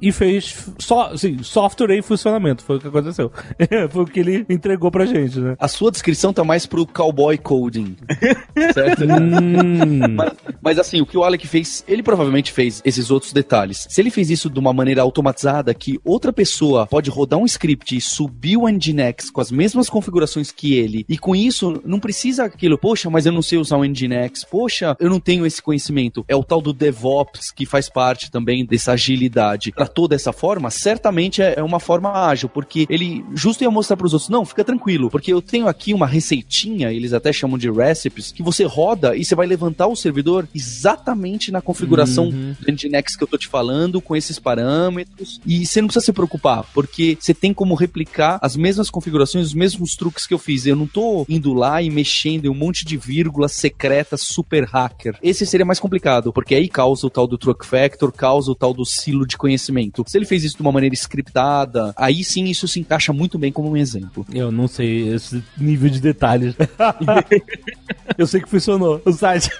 e 0.00 0.12
fez 0.12 0.68
só, 0.78 1.12
assim, 1.12 1.42
software 1.42 1.96
em 1.96 2.02
funcionamento. 2.02 2.62
Foi 2.62 2.76
o 2.76 2.80
que 2.80 2.88
aconteceu. 2.88 3.30
Foi 3.90 4.02
o 4.02 4.06
que 4.06 4.20
ele 4.20 4.46
entregou 4.48 4.90
pra 4.90 5.06
gente, 5.06 5.38
né? 5.38 5.56
A 5.58 5.68
sua 5.68 5.90
descrição 5.90 6.32
tá 6.32 6.44
mais 6.44 6.66
pro 6.66 6.86
cowboy 6.86 7.36
coding. 7.38 7.96
certo? 8.74 9.04
Hum. 9.04 10.14
Mas, 10.14 10.32
mas 10.62 10.78
assim, 10.78 11.00
o 11.00 11.06
que 11.06 11.16
o 11.16 11.24
Alec 11.24 11.46
fez, 11.46 11.84
ele 11.86 12.02
provavelmente 12.02 12.52
fez 12.52 12.82
esses 12.84 13.10
outros 13.10 13.32
detalhes. 13.32 13.86
Se 13.88 14.00
ele 14.00 14.10
fez 14.10 14.30
isso 14.30 14.50
de 14.50 14.58
uma 14.58 14.72
maneira 14.72 15.02
automatizada, 15.02 15.74
que 15.74 15.98
outra 16.04 16.32
pessoa 16.32 16.86
pode 16.86 17.10
rodar 17.10 17.38
um 17.38 17.44
script 17.44 17.96
e 17.96 18.00
subir 18.00 18.56
o 18.56 18.68
Nginx 18.68 19.30
com 19.30 19.40
as 19.40 19.50
mesmas 19.50 19.88
configurações 19.88 20.50
que 20.50 20.74
ele, 20.74 21.04
e 21.08 21.18
com 21.18 21.34
isso 21.34 21.80
não 21.84 22.00
precisa 22.00 22.44
aquilo, 22.44 22.78
poxa, 22.78 23.10
mas 23.10 23.26
eu 23.26 23.32
não 23.32 23.42
sei 23.42 23.58
usar 23.58 23.76
o 23.76 23.84
Nginx, 23.84 24.44
poxa, 24.44 24.96
eu 24.98 25.10
não 25.10 25.20
tenho 25.20 25.46
esse 25.46 25.62
conhecimento. 25.62 26.24
É 26.28 26.36
o 26.36 26.44
tal 26.44 26.60
do 26.60 26.72
DevOps 26.72 27.50
que 27.50 27.66
faz 27.66 27.88
parte 27.88 28.30
também 28.30 28.64
dessa 28.64 28.92
agilidade. 28.92 29.35
Tratou 29.72 30.06
dessa 30.06 30.32
forma, 30.32 30.70
certamente 30.70 31.42
é 31.42 31.56
é 31.56 31.62
uma 31.62 31.80
forma 31.80 32.12
ágil, 32.12 32.48
porque 32.48 32.86
ele 32.88 33.24
justo 33.34 33.64
ia 33.64 33.70
mostrar 33.70 33.96
para 33.96 34.06
os 34.06 34.12
outros, 34.12 34.28
não, 34.28 34.44
fica 34.44 34.62
tranquilo, 34.62 35.10
porque 35.10 35.32
eu 35.32 35.40
tenho 35.40 35.66
aqui 35.66 35.94
uma 35.94 36.06
receitinha, 36.06 36.92
eles 36.92 37.12
até 37.14 37.32
chamam 37.32 37.56
de 37.56 37.70
recipes, 37.70 38.30
que 38.30 38.42
você 38.42 38.64
roda 38.64 39.16
e 39.16 39.24
você 39.24 39.34
vai 39.34 39.46
levantar 39.46 39.86
o 39.86 39.96
servidor 39.96 40.46
exatamente 40.54 41.50
na 41.50 41.62
configuração 41.62 42.30
do 42.30 42.72
Nginx 42.72 43.16
que 43.16 43.24
eu 43.24 43.26
tô 43.26 43.38
te 43.38 43.48
falando, 43.48 44.00
com 44.00 44.14
esses 44.14 44.38
parâmetros, 44.38 45.40
e 45.46 45.64
você 45.64 45.80
não 45.80 45.88
precisa 45.88 46.04
se 46.04 46.12
preocupar, 46.12 46.64
porque 46.74 47.16
você 47.18 47.32
tem 47.32 47.54
como 47.54 47.74
replicar 47.74 48.38
as 48.42 48.54
mesmas 48.54 48.90
configurações, 48.90 49.46
os 49.46 49.54
mesmos 49.54 49.96
truques 49.96 50.26
que 50.26 50.34
eu 50.34 50.38
fiz. 50.38 50.66
Eu 50.66 50.76
não 50.76 50.86
tô 50.86 51.24
indo 51.28 51.54
lá 51.54 51.80
e 51.80 51.88
mexendo 51.88 52.44
em 52.44 52.48
um 52.48 52.54
monte 52.54 52.84
de 52.84 52.96
vírgulas 52.96 53.52
secretas 53.52 54.20
super 54.22 54.64
hacker. 54.64 55.16
Esse 55.22 55.46
seria 55.46 55.64
mais 55.64 55.80
complicado, 55.80 56.32
porque 56.32 56.54
aí 56.54 56.68
causa 56.68 57.06
o 57.06 57.10
tal 57.10 57.26
do 57.26 57.38
truck 57.38 57.64
factor, 57.64 58.12
causa 58.12 58.50
o 58.50 58.54
tal 58.54 58.74
do 58.74 58.84
silo 58.84 59.25
de 59.26 59.36
conhecimento. 59.36 60.04
Se 60.06 60.16
ele 60.18 60.24
fez 60.24 60.44
isso 60.44 60.56
de 60.56 60.62
uma 60.62 60.72
maneira 60.72 60.94
scriptada, 60.94 61.92
aí 61.96 62.22
sim 62.24 62.44
isso 62.44 62.66
se 62.68 62.80
encaixa 62.80 63.12
muito 63.12 63.38
bem 63.38 63.52
como 63.52 63.70
um 63.70 63.76
exemplo. 63.76 64.24
Eu 64.32 64.50
não 64.52 64.66
sei 64.68 65.08
esse 65.14 65.42
nível 65.58 65.90
de 65.90 66.00
detalhes. 66.00 66.54
eu 68.16 68.26
sei 68.26 68.40
que 68.40 68.48
funcionou 68.48 69.00
o 69.04 69.12
site. 69.12 69.50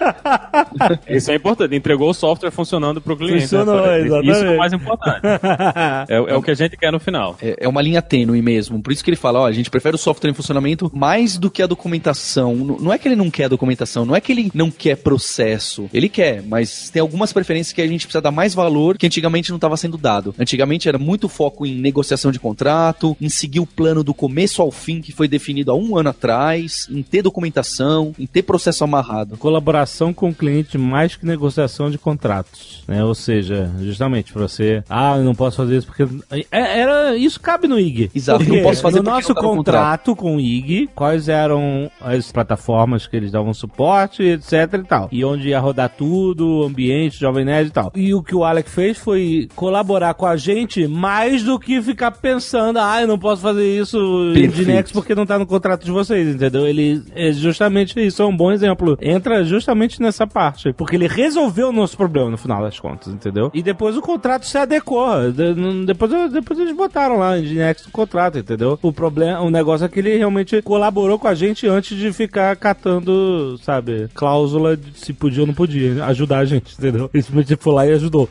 Isso 1.09 1.31
é 1.31 1.35
importante. 1.35 1.75
Entregou 1.75 2.11
o 2.11 2.15
software 2.15 2.51
funcionando 2.51 3.01
pro 3.01 3.17
cliente. 3.17 3.43
Funcionou, 3.43 3.83
né? 3.87 4.01
exatamente. 4.01 4.31
Isso 4.31 4.45
é 4.45 4.51
o 4.55 4.59
mais 4.59 4.73
importante. 4.73 5.21
É, 6.09 6.15
é 6.17 6.35
o 6.37 6.43
que 6.43 6.51
a 6.51 6.55
gente 6.55 6.77
quer 6.77 6.93
no 6.93 7.01
final. 7.01 7.37
É, 7.41 7.57
é 7.61 7.69
uma 7.69 7.83
linha 7.83 8.01
tênue 8.03 8.41
mesmo. 8.43 8.81
Por 8.83 8.93
isso 8.93 9.03
que 9.03 9.11
ele 9.11 9.17
fala, 9.17 9.41
ó, 9.41 9.47
a 9.47 9.53
gente 9.53 9.71
prefere 9.71 9.95
o 9.95 9.99
software 9.99 10.31
em 10.31 10.35
funcionamento 10.35 10.91
mais 10.95 11.37
do 11.39 11.51
que 11.51 11.63
a 11.63 11.67
documentação. 11.67 12.55
N- 12.55 12.77
não 12.81 12.93
é 12.93 12.99
que 12.99 13.09
ele 13.09 13.17
não 13.17 13.31
quer 13.31 13.45
a 13.45 13.49
documentação, 13.49 14.05
não 14.05 14.15
é 14.15 14.21
que 14.21 14.33
ele 14.33 14.51
não 14.55 14.71
quer 14.71 14.97
processo. 14.97 15.89
Ele 15.93 16.09
quer, 16.09 16.43
mas 16.43 16.91
tem 16.91 17.01
algumas 17.01 17.33
preferências 17.33 17.73
que 17.73 17.81
a 17.83 17.87
gente 17.87 18.07
precisa 18.07 18.21
dar 18.23 18.31
mais 18.31 18.55
valor 18.55 18.97
que 18.97 19.07
antigamente 19.07 19.51
não 19.57 19.59
estava 19.59 19.77
sendo 19.77 19.97
dado. 19.97 20.35
Antigamente 20.39 20.89
era 20.89 20.99
muito 20.99 21.29
foco 21.29 21.67
em 21.67 21.77
negociação 21.77 22.31
de 22.31 22.39
contrato, 22.39 23.17
em 23.21 23.29
seguir 23.29 23.61
o 23.61 23.67
plano 23.67 24.05
do 24.05 24.15
começo 24.15 24.63
ao 24.63 24.71
fim 24.71 25.01
que 25.01 25.13
foi 25.13 25.27
definido 25.27 25.71
há 25.71 25.75
um 25.75 25.97
ano 25.97 26.11
atrás, 26.11 26.87
em 26.91 27.03
ter 27.03 27.23
documentação, 27.23 28.15
em 28.19 28.27
ter 28.27 28.43
processo 28.43 28.85
amarrado. 28.85 29.37
Colaboração 29.37 30.13
com 30.13 30.31
o 30.31 30.35
cliente 30.35 30.79
mais 30.79 31.17
que 31.17 31.27
negociação 31.27 31.91
de 31.91 31.99
contratos, 31.99 32.85
né? 32.87 33.03
Ou 33.05 33.15
seja, 33.15 33.73
justamente 33.81 34.33
para 34.33 34.43
você, 34.43 34.83
ah, 34.89 35.17
eu 35.17 35.25
não 35.25 35.35
posso 35.35 35.57
fazer 35.57 35.79
isso 35.79 35.87
porque 35.87 36.05
é, 36.31 36.81
era 36.81 37.17
isso 37.17 37.41
cabe 37.41 37.67
no 37.67 37.79
IG. 37.79 38.11
Exato, 38.15 38.39
Porque 38.41 38.57
não 38.57 38.63
posso 38.63 38.83
fazer 38.83 38.99
no 38.99 39.11
nosso 39.11 39.35
no 39.35 39.41
contrato 39.41 40.15
com 40.15 40.37
o 40.37 40.41
IG, 40.41 40.89
quais 40.95 41.29
eram 41.29 41.91
as 42.01 42.31
plataformas 42.31 43.07
que 43.07 43.17
eles 43.17 43.31
davam 43.31 43.55
suporte, 43.55 44.23
etc 44.23 44.53
e 44.75 44.85
tal. 44.85 45.09
E 45.11 45.25
onde 45.25 45.49
ia 45.49 45.61
rodar 45.61 45.89
tudo, 45.89 46.65
ambiente, 46.65 47.19
Jovem 47.19 47.45
Nerd 47.45 47.69
e 47.69 47.73
tal. 47.73 47.93
E 47.95 48.15
o 48.15 48.23
que 48.23 48.35
o 48.35 48.45
Alec 48.45 48.69
fez 48.69 48.99
foi 48.99 49.46
colaborar 49.55 50.15
com 50.15 50.27
a 50.27 50.37
gente 50.37 50.87
mais 50.87 51.43
do 51.43 51.59
que 51.59 51.81
ficar 51.83 52.11
pensando, 52.11 52.79
ah, 52.79 53.01
eu 53.01 53.07
não 53.09 53.19
posso 53.19 53.43
fazer 53.43 53.65
isso 53.81 53.97
em 54.31 54.35
Perfeito. 54.35 54.55
Dinex 54.57 54.93
porque 54.93 55.15
não 55.15 55.27
tá 55.27 55.39
no 55.39 55.47
contrato 55.47 55.85
de 55.85 55.91
vocês, 55.91 56.35
entendeu? 56.35 56.67
Ele 56.67 57.03
é 57.15 57.33
justamente 57.33 57.99
isso, 58.05 58.23
é 58.23 58.27
um 58.27 58.37
bom 58.37 58.51
exemplo. 58.53 58.97
Entra 59.01 59.45
justamente 59.45 60.01
nessa 60.01 60.27
parte. 60.27 60.73
Porque 60.73 60.97
ele 60.97 61.07
resolveu 61.07 61.69
o 61.69 61.73
nosso 61.73 61.97
problema 61.97 62.31
no 62.31 62.39
final 62.39 62.63
das 62.63 62.79
contas, 62.81 63.13
entendeu? 63.13 63.51
E 63.55 63.63
depois 63.63 63.97
o 63.97 64.03
contrato 64.03 64.47
se 64.47 64.57
adequou. 64.59 65.31
De- 65.33 65.85
Depois, 65.87 66.11
depois 66.33 66.59
eles 66.59 66.75
botaram 66.77 67.19
lá 67.19 67.39
em 67.39 67.43
Dinex 67.43 67.85
no 67.87 67.93
contrato, 67.93 68.39
entendeu? 68.39 68.79
O 68.83 68.93
problema, 68.93 69.41
o 69.41 69.51
negócio 69.51 69.85
é 69.85 69.89
que 69.89 69.99
ele 69.99 70.17
realmente 70.17 70.61
colaborou 70.63 71.19
com 71.19 71.29
a 71.29 71.35
gente 71.35 71.67
antes 71.67 71.97
de 71.97 72.13
ficar 72.13 72.57
catando, 72.57 73.59
sabe, 73.63 74.09
cláusula 74.15 74.77
de 74.77 74.87
se 74.99 75.13
podia 75.13 75.43
ou 75.43 75.47
não 75.47 75.55
podia 75.55 76.05
ajudar 76.07 76.39
a 76.39 76.45
gente, 76.45 76.75
entendeu? 76.79 77.11
Ele 77.13 77.23
simplesmente 77.23 77.57
foi 77.63 77.73
lá 77.75 77.87
e 77.87 77.93
ajudou. 77.93 78.29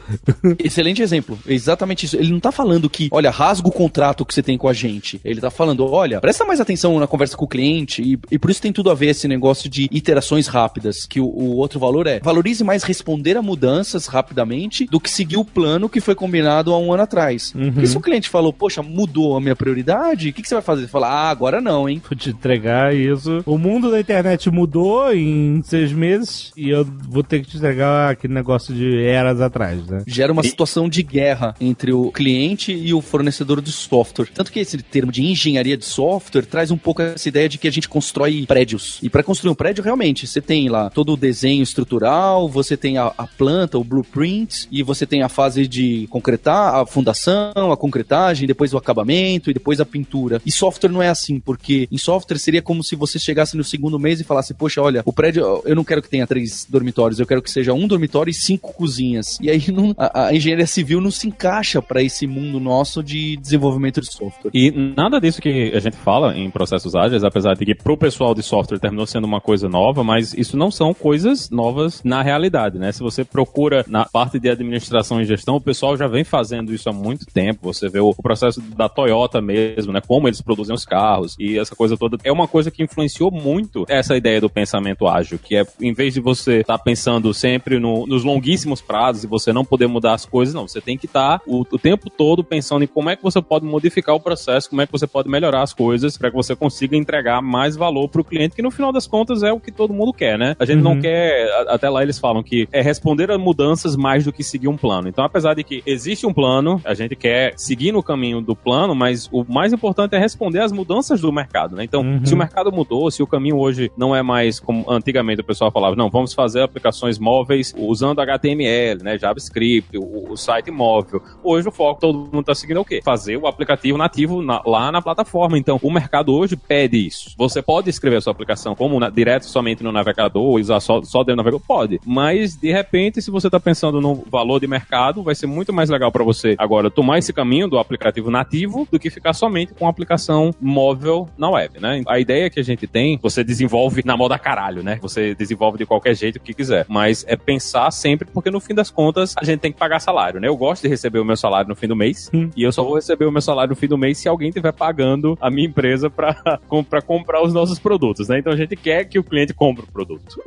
Excelente 0.63 1.01
exemplo. 1.05 1.37
Exatamente 1.47 2.05
isso. 2.05 2.17
Ele 2.17 2.31
não 2.31 2.39
tá 2.39 2.51
falando 2.51 2.89
que, 2.89 3.07
olha, 3.11 3.31
rasga 3.31 3.67
o 3.67 3.71
contrato 3.71 4.25
que 4.25 4.33
você 4.33 4.43
tem 4.43 4.57
com 4.57 4.67
a 4.67 4.73
gente. 4.73 5.19
Ele 5.23 5.39
tá 5.39 5.49
falando, 5.49 5.85
olha, 5.85 6.19
presta 6.19 6.45
mais 6.45 6.59
atenção 6.59 6.99
na 6.99 7.07
conversa 7.07 7.37
com 7.37 7.45
o 7.45 7.47
cliente 7.47 8.01
e, 8.01 8.19
e 8.31 8.39
por 8.39 8.49
isso 8.49 8.61
tem 8.61 8.73
tudo 8.73 8.89
a 8.89 8.93
ver 8.93 9.07
esse 9.07 9.27
negócio 9.27 9.69
de 9.69 9.87
iterações 9.91 10.47
rápidas, 10.47 11.05
que 11.05 11.19
o, 11.19 11.25
o 11.25 11.55
outro 11.57 11.79
valor 11.79 12.07
é 12.07 12.19
valorize 12.19 12.63
mais 12.63 12.83
responder 12.83 13.37
a 13.37 13.41
mudanças 13.41 14.07
rapidamente 14.07 14.85
do 14.85 14.99
que 14.99 15.09
seguir 15.09 15.37
o 15.37 15.45
plano 15.45 15.87
que 15.87 16.01
foi 16.01 16.15
combinado 16.15 16.73
há 16.73 16.79
um 16.79 16.91
ano 16.91 17.03
atrás. 17.03 17.53
Porque 17.73 17.87
se 17.87 17.97
o 17.97 18.01
cliente 18.01 18.29
falou, 18.29 18.51
poxa, 18.51 18.81
mudou 18.81 19.35
a 19.37 19.41
minha 19.41 19.55
prioridade, 19.55 20.29
o 20.29 20.33
que, 20.33 20.41
que 20.41 20.47
você 20.47 20.55
vai 20.55 20.63
fazer? 20.63 20.87
Falar, 20.87 21.09
ah, 21.09 21.29
agora 21.29 21.61
não, 21.61 21.87
hein? 21.87 22.01
Vou 22.07 22.17
te 22.17 22.29
entregar 22.29 22.95
isso. 22.95 23.43
O 23.45 23.57
mundo 23.57 23.91
da 23.91 23.99
internet 23.99 24.49
mudou 24.49 25.13
em 25.13 25.61
seis 25.63 25.91
meses 25.91 26.51
e 26.55 26.69
eu 26.69 26.85
vou 26.85 27.23
ter 27.23 27.41
que 27.41 27.47
te 27.47 27.57
entregar 27.57 28.11
aquele 28.11 28.33
negócio 28.33 28.73
de 28.73 29.03
eras 29.03 29.41
atrás, 29.41 29.85
né? 29.87 30.03
gera 30.07 30.31
uma 30.31 30.43
situação 30.43 30.87
de 30.87 30.94
guerra 31.03 31.55
entre 31.59 31.91
o 31.93 32.11
cliente 32.11 32.71
e 32.71 32.93
o 32.93 33.01
fornecedor 33.01 33.61
de 33.61 33.71
software. 33.71 34.27
Tanto 34.33 34.51
que 34.51 34.59
esse 34.59 34.77
termo 34.77 35.11
de 35.11 35.23
engenharia 35.23 35.77
de 35.77 35.85
software 35.85 36.45
traz 36.45 36.71
um 36.71 36.77
pouco 36.77 37.01
essa 37.01 37.27
ideia 37.27 37.47
de 37.49 37.57
que 37.57 37.67
a 37.67 37.71
gente 37.71 37.89
constrói 37.89 38.45
prédios. 38.47 38.99
E 39.01 39.09
para 39.09 39.23
construir 39.23 39.51
um 39.51 39.55
prédio, 39.55 39.83
realmente, 39.83 40.27
você 40.27 40.41
tem 40.41 40.69
lá 40.69 40.89
todo 40.89 41.13
o 41.13 41.17
desenho 41.17 41.63
estrutural, 41.63 42.47
você 42.49 42.75
tem 42.77 42.97
a, 42.97 43.11
a 43.17 43.27
planta, 43.27 43.77
o 43.77 43.83
blueprint, 43.83 44.67
e 44.71 44.83
você 44.83 45.05
tem 45.05 45.21
a 45.21 45.29
fase 45.29 45.67
de 45.67 46.07
concretar, 46.09 46.75
a 46.75 46.85
fundação, 46.85 47.71
a 47.71 47.77
concretagem, 47.77 48.47
depois 48.47 48.73
o 48.73 48.77
acabamento 48.77 49.49
e 49.49 49.53
depois 49.53 49.79
a 49.79 49.85
pintura. 49.85 50.41
E 50.45 50.51
software 50.51 50.89
não 50.91 51.01
é 51.01 51.09
assim, 51.09 51.39
porque 51.39 51.87
em 51.91 51.97
software 51.97 52.37
seria 52.37 52.61
como 52.61 52.83
se 52.83 52.95
você 52.95 53.19
chegasse 53.19 53.55
no 53.57 53.63
segundo 53.63 53.99
mês 53.99 54.19
e 54.19 54.23
falasse, 54.23 54.53
poxa, 54.53 54.81
olha, 54.81 55.01
o 55.05 55.13
prédio, 55.13 55.61
eu 55.65 55.75
não 55.75 55.83
quero 55.83 56.01
que 56.01 56.09
tenha 56.09 56.27
três 56.27 56.65
dormitórios, 56.69 57.19
eu 57.19 57.25
quero 57.25 57.41
que 57.41 57.51
seja 57.51 57.73
um 57.73 57.87
dormitório 57.87 58.31
e 58.31 58.33
cinco 58.33 58.73
cozinhas. 58.73 59.37
E 59.41 59.49
aí 59.49 59.63
não- 59.71 59.93
a, 59.97 60.27
a 60.27 60.35
engenharia 60.35 60.67
civil 60.67 60.84
não 61.01 61.11
se 61.11 61.27
encaixa 61.27 61.81
para 61.81 62.01
esse 62.01 62.27
mundo 62.27 62.59
nosso 62.59 63.03
de 63.03 63.37
desenvolvimento 63.37 64.01
de 64.01 64.11
software. 64.11 64.51
E 64.53 64.71
nada 64.71 65.19
disso 65.19 65.41
que 65.41 65.71
a 65.73 65.79
gente 65.79 65.97
fala 65.97 66.37
em 66.37 66.49
processos 66.49 66.95
ágeis, 66.95 67.23
apesar 67.23 67.55
de 67.55 67.65
que 67.65 67.75
pro 67.75 67.97
pessoal 67.97 68.33
de 68.33 68.43
software 68.43 68.79
terminou 68.79 69.05
sendo 69.05 69.25
uma 69.25 69.41
coisa 69.41 69.67
nova, 69.67 70.03
mas 70.03 70.33
isso 70.33 70.57
não 70.57 70.71
são 70.71 70.93
coisas 70.93 71.49
novas 71.49 72.03
na 72.03 72.21
realidade, 72.21 72.77
né? 72.79 72.91
Se 72.91 73.01
você 73.01 73.23
procura 73.23 73.85
na 73.87 74.05
parte 74.05 74.39
de 74.39 74.49
administração 74.49 75.21
e 75.21 75.25
gestão, 75.25 75.55
o 75.55 75.61
pessoal 75.61 75.97
já 75.97 76.07
vem 76.07 76.23
fazendo 76.23 76.73
isso 76.73 76.89
há 76.89 76.93
muito 76.93 77.25
tempo. 77.25 77.73
Você 77.73 77.89
vê 77.89 77.99
o, 77.99 78.13
processo 78.13 78.61
da 78.61 78.89
Toyota 78.89 79.41
mesmo, 79.41 79.91
né? 79.93 80.01
Como 80.05 80.27
eles 80.27 80.41
produzem 80.41 80.73
os 80.73 80.85
carros 80.85 81.35
e 81.39 81.57
essa 81.59 81.75
coisa 81.75 81.97
toda. 81.97 82.17
É 82.23 82.31
uma 82.31 82.47
coisa 82.47 82.71
que 82.71 82.83
influenciou 82.83 83.31
muito 83.31 83.85
essa 83.87 84.15
ideia 84.17 84.41
do 84.41 84.49
pensamento 84.49 85.07
ágil, 85.07 85.37
que 85.37 85.55
é, 85.55 85.65
em 85.81 85.93
vez 85.93 86.13
de 86.13 86.19
você 86.19 86.59
estar 86.61 86.77
pensando 86.79 87.33
sempre 87.33 87.79
no- 87.79 88.05
nos 88.07 88.23
longuíssimos 88.23 88.81
prazos 88.81 89.23
e 89.23 89.27
você 89.27 89.53
não 89.53 89.63
poder 89.63 89.87
mudar 89.87 90.13
as 90.13 90.25
coisas, 90.25 90.53
não. 90.53 90.64
Você 90.67 90.81
tem 90.81 90.97
que 90.97 91.05
estar 91.05 91.41
o, 91.45 91.61
o 91.61 91.77
tempo 91.79 92.09
todo 92.09 92.43
pensando 92.43 92.83
em 92.83 92.87
como 92.87 93.09
é 93.09 93.15
que 93.15 93.23
você 93.23 93.41
pode 93.41 93.65
modificar 93.65 94.15
o 94.15 94.19
processo, 94.19 94.69
como 94.69 94.81
é 94.81 94.85
que 94.85 94.91
você 94.91 95.07
pode 95.07 95.29
melhorar 95.29 95.61
as 95.61 95.73
coisas 95.73 96.17
para 96.17 96.29
que 96.29 96.35
você 96.35 96.55
consiga 96.55 96.95
entregar 96.95 97.41
mais 97.41 97.75
valor 97.75 98.07
para 98.09 98.21
o 98.21 98.23
cliente, 98.23 98.55
que 98.55 98.61
no 98.61 98.71
final 98.71 98.91
das 98.91 99.07
contas 99.07 99.43
é 99.43 99.51
o 99.51 99.59
que 99.59 99.71
todo 99.71 99.93
mundo 99.93 100.13
quer, 100.13 100.37
né? 100.37 100.55
A 100.59 100.65
gente 100.65 100.81
não 100.81 100.99
quer, 100.99 101.49
até 101.67 101.89
lá 101.89 102.01
eles 102.03 102.17
falam 102.19 102.41
que 102.43 102.67
é 102.71 102.81
responder 102.81 103.31
a 103.31 103.37
mudanças 103.37 103.95
mais 103.95 104.23
do 104.25 104.31
que 104.33 104.43
seguir 104.43 104.67
um 104.67 104.77
plano. 104.77 105.07
Então, 105.07 105.23
apesar 105.23 105.53
de 105.53 105.63
que 105.63 105.81
existe 105.85 106.25
um 106.25 106.33
plano, 106.33 106.81
a 106.85 106.93
gente 106.93 107.15
quer 107.15 107.53
seguir 107.57 107.91
no 107.91 108.01
caminho 108.03 108.41
do 108.41 108.55
plano, 108.55 108.95
mas 108.95 109.27
o 109.31 109.43
mais 109.47 109.73
importante 109.73 110.15
é 110.15 110.19
responder 110.19 110.59
às 110.61 110.71
mudanças 110.71 111.21
do 111.21 111.31
mercado, 111.31 111.75
né? 111.75 111.83
Então, 111.83 112.01
Uhum. 112.01 112.25
se 112.25 112.33
o 112.33 112.37
mercado 112.37 112.71
mudou, 112.71 113.09
se 113.09 113.21
o 113.23 113.27
caminho 113.27 113.57
hoje 113.57 113.91
não 113.97 114.15
é 114.15 114.21
mais 114.21 114.59
como 114.59 114.85
antigamente 114.89 115.41
o 115.41 115.43
pessoal 115.43 115.71
falava, 115.71 115.95
não, 115.95 116.09
vamos 116.09 116.33
fazer 116.33 116.61
aplicações 116.61 117.17
móveis 117.19 117.73
usando 117.77 118.19
HTML, 118.21 119.03
né, 119.03 119.17
JavaScript, 119.17 119.97
o, 119.97 120.31
o 120.31 120.37
site 120.37 120.54
móvel. 120.71 121.21
Hoje 121.43 121.67
o 121.67 121.71
foco 121.71 122.01
todo 122.01 122.17
mundo 122.17 122.39
está 122.41 122.55
seguindo 122.55 122.77
é 122.77 122.79
o 122.79 122.85
quê? 122.85 123.01
Fazer 123.03 123.37
o 123.37 123.47
aplicativo 123.47 123.97
nativo 123.97 124.41
na- 124.41 124.61
lá 124.65 124.91
na 124.91 125.01
plataforma. 125.01 125.57
Então, 125.57 125.79
o 125.81 125.91
mercado 125.91 126.33
hoje 126.33 126.55
pede 126.55 127.05
isso. 127.05 127.33
Você 127.37 127.61
pode 127.61 127.89
escrever 127.89 128.17
a 128.17 128.21
sua 128.21 128.31
aplicação 128.31 128.75
como 128.75 128.99
na- 128.99 129.09
direto 129.09 129.45
somente 129.45 129.83
no 129.83 129.91
navegador, 129.91 130.59
usar 130.59 130.79
só, 130.79 131.01
só 131.03 131.19
dentro 131.19 131.35
do 131.35 131.37
navegador? 131.37 131.61
Pode. 131.65 131.99
Mas, 132.05 132.55
de 132.55 132.71
repente, 132.71 133.21
se 133.21 133.31
você 133.31 133.47
está 133.47 133.59
pensando 133.59 134.01
no 134.01 134.15
valor 134.29 134.59
de 134.59 134.67
mercado, 134.67 135.23
vai 135.23 135.35
ser 135.35 135.47
muito 135.47 135.71
mais 135.73 135.89
legal 135.89 136.11
para 136.11 136.23
você 136.23 136.55
agora 136.57 136.89
tomar 136.89 137.17
esse 137.19 137.31
caminho 137.33 137.67
do 137.67 137.77
aplicativo 137.77 138.29
nativo 138.31 138.87
do 138.91 138.99
que 138.99 139.09
ficar 139.09 139.33
somente 139.33 139.73
com 139.73 139.87
a 139.87 139.89
aplicação 139.89 140.53
móvel 140.61 141.27
na 141.37 141.49
web, 141.49 141.79
né? 141.79 142.03
A 142.07 142.19
ideia 142.19 142.49
que 142.49 142.59
a 142.59 142.63
gente 142.63 142.87
tem, 142.87 143.19
você 143.21 143.43
desenvolve 143.43 144.01
na 144.05 144.17
moda 144.17 144.37
caralho, 144.37 144.83
né? 144.83 144.99
Você 145.01 145.33
desenvolve 145.35 145.77
de 145.77 145.85
qualquer 145.85 146.15
jeito 146.15 146.39
que 146.39 146.53
quiser. 146.53 146.85
Mas 146.89 147.25
é 147.27 147.35
pensar 147.35 147.89
sempre, 147.91 148.27
porque 148.31 148.49
no 148.51 148.59
fim 148.59 148.73
das 148.73 148.89
contas, 148.89 149.33
a 149.37 149.43
gente 149.43 149.59
tem 149.59 149.71
que 149.71 149.77
pagar 149.77 149.99
salário, 149.99 150.39
né? 150.39 150.44
Eu 150.47 150.55
gosto 150.57 150.83
de 150.83 150.87
receber 150.89 151.19
o 151.19 151.25
meu 151.25 151.35
salário 151.35 151.67
no 151.69 151.75
fim 151.75 151.87
do 151.87 151.95
mês 151.95 152.29
Hum. 152.33 152.49
e 152.55 152.63
eu 152.63 152.71
só 152.71 152.83
vou 152.83 152.95
receber 152.95 153.25
o 153.25 153.31
meu 153.31 153.41
salário 153.41 153.69
no 153.71 153.75
fim 153.75 153.87
do 153.87 153.97
mês 153.97 154.17
se 154.17 154.27
alguém 154.27 154.49
estiver 154.49 154.71
pagando 154.71 155.37
a 155.41 155.49
minha 155.49 155.67
empresa 155.67 156.09
para 156.09 156.59
comprar 156.67 157.41
os 157.43 157.53
nossos 157.53 157.79
produtos, 157.79 158.27
né? 158.27 158.39
Então 158.39 158.51
a 158.53 158.55
gente 158.57 158.75
quer 158.75 159.05
que 159.05 159.17
o 159.19 159.23
cliente 159.23 159.53
compre 159.53 159.83
o 159.83 159.91
produto. 159.91 160.39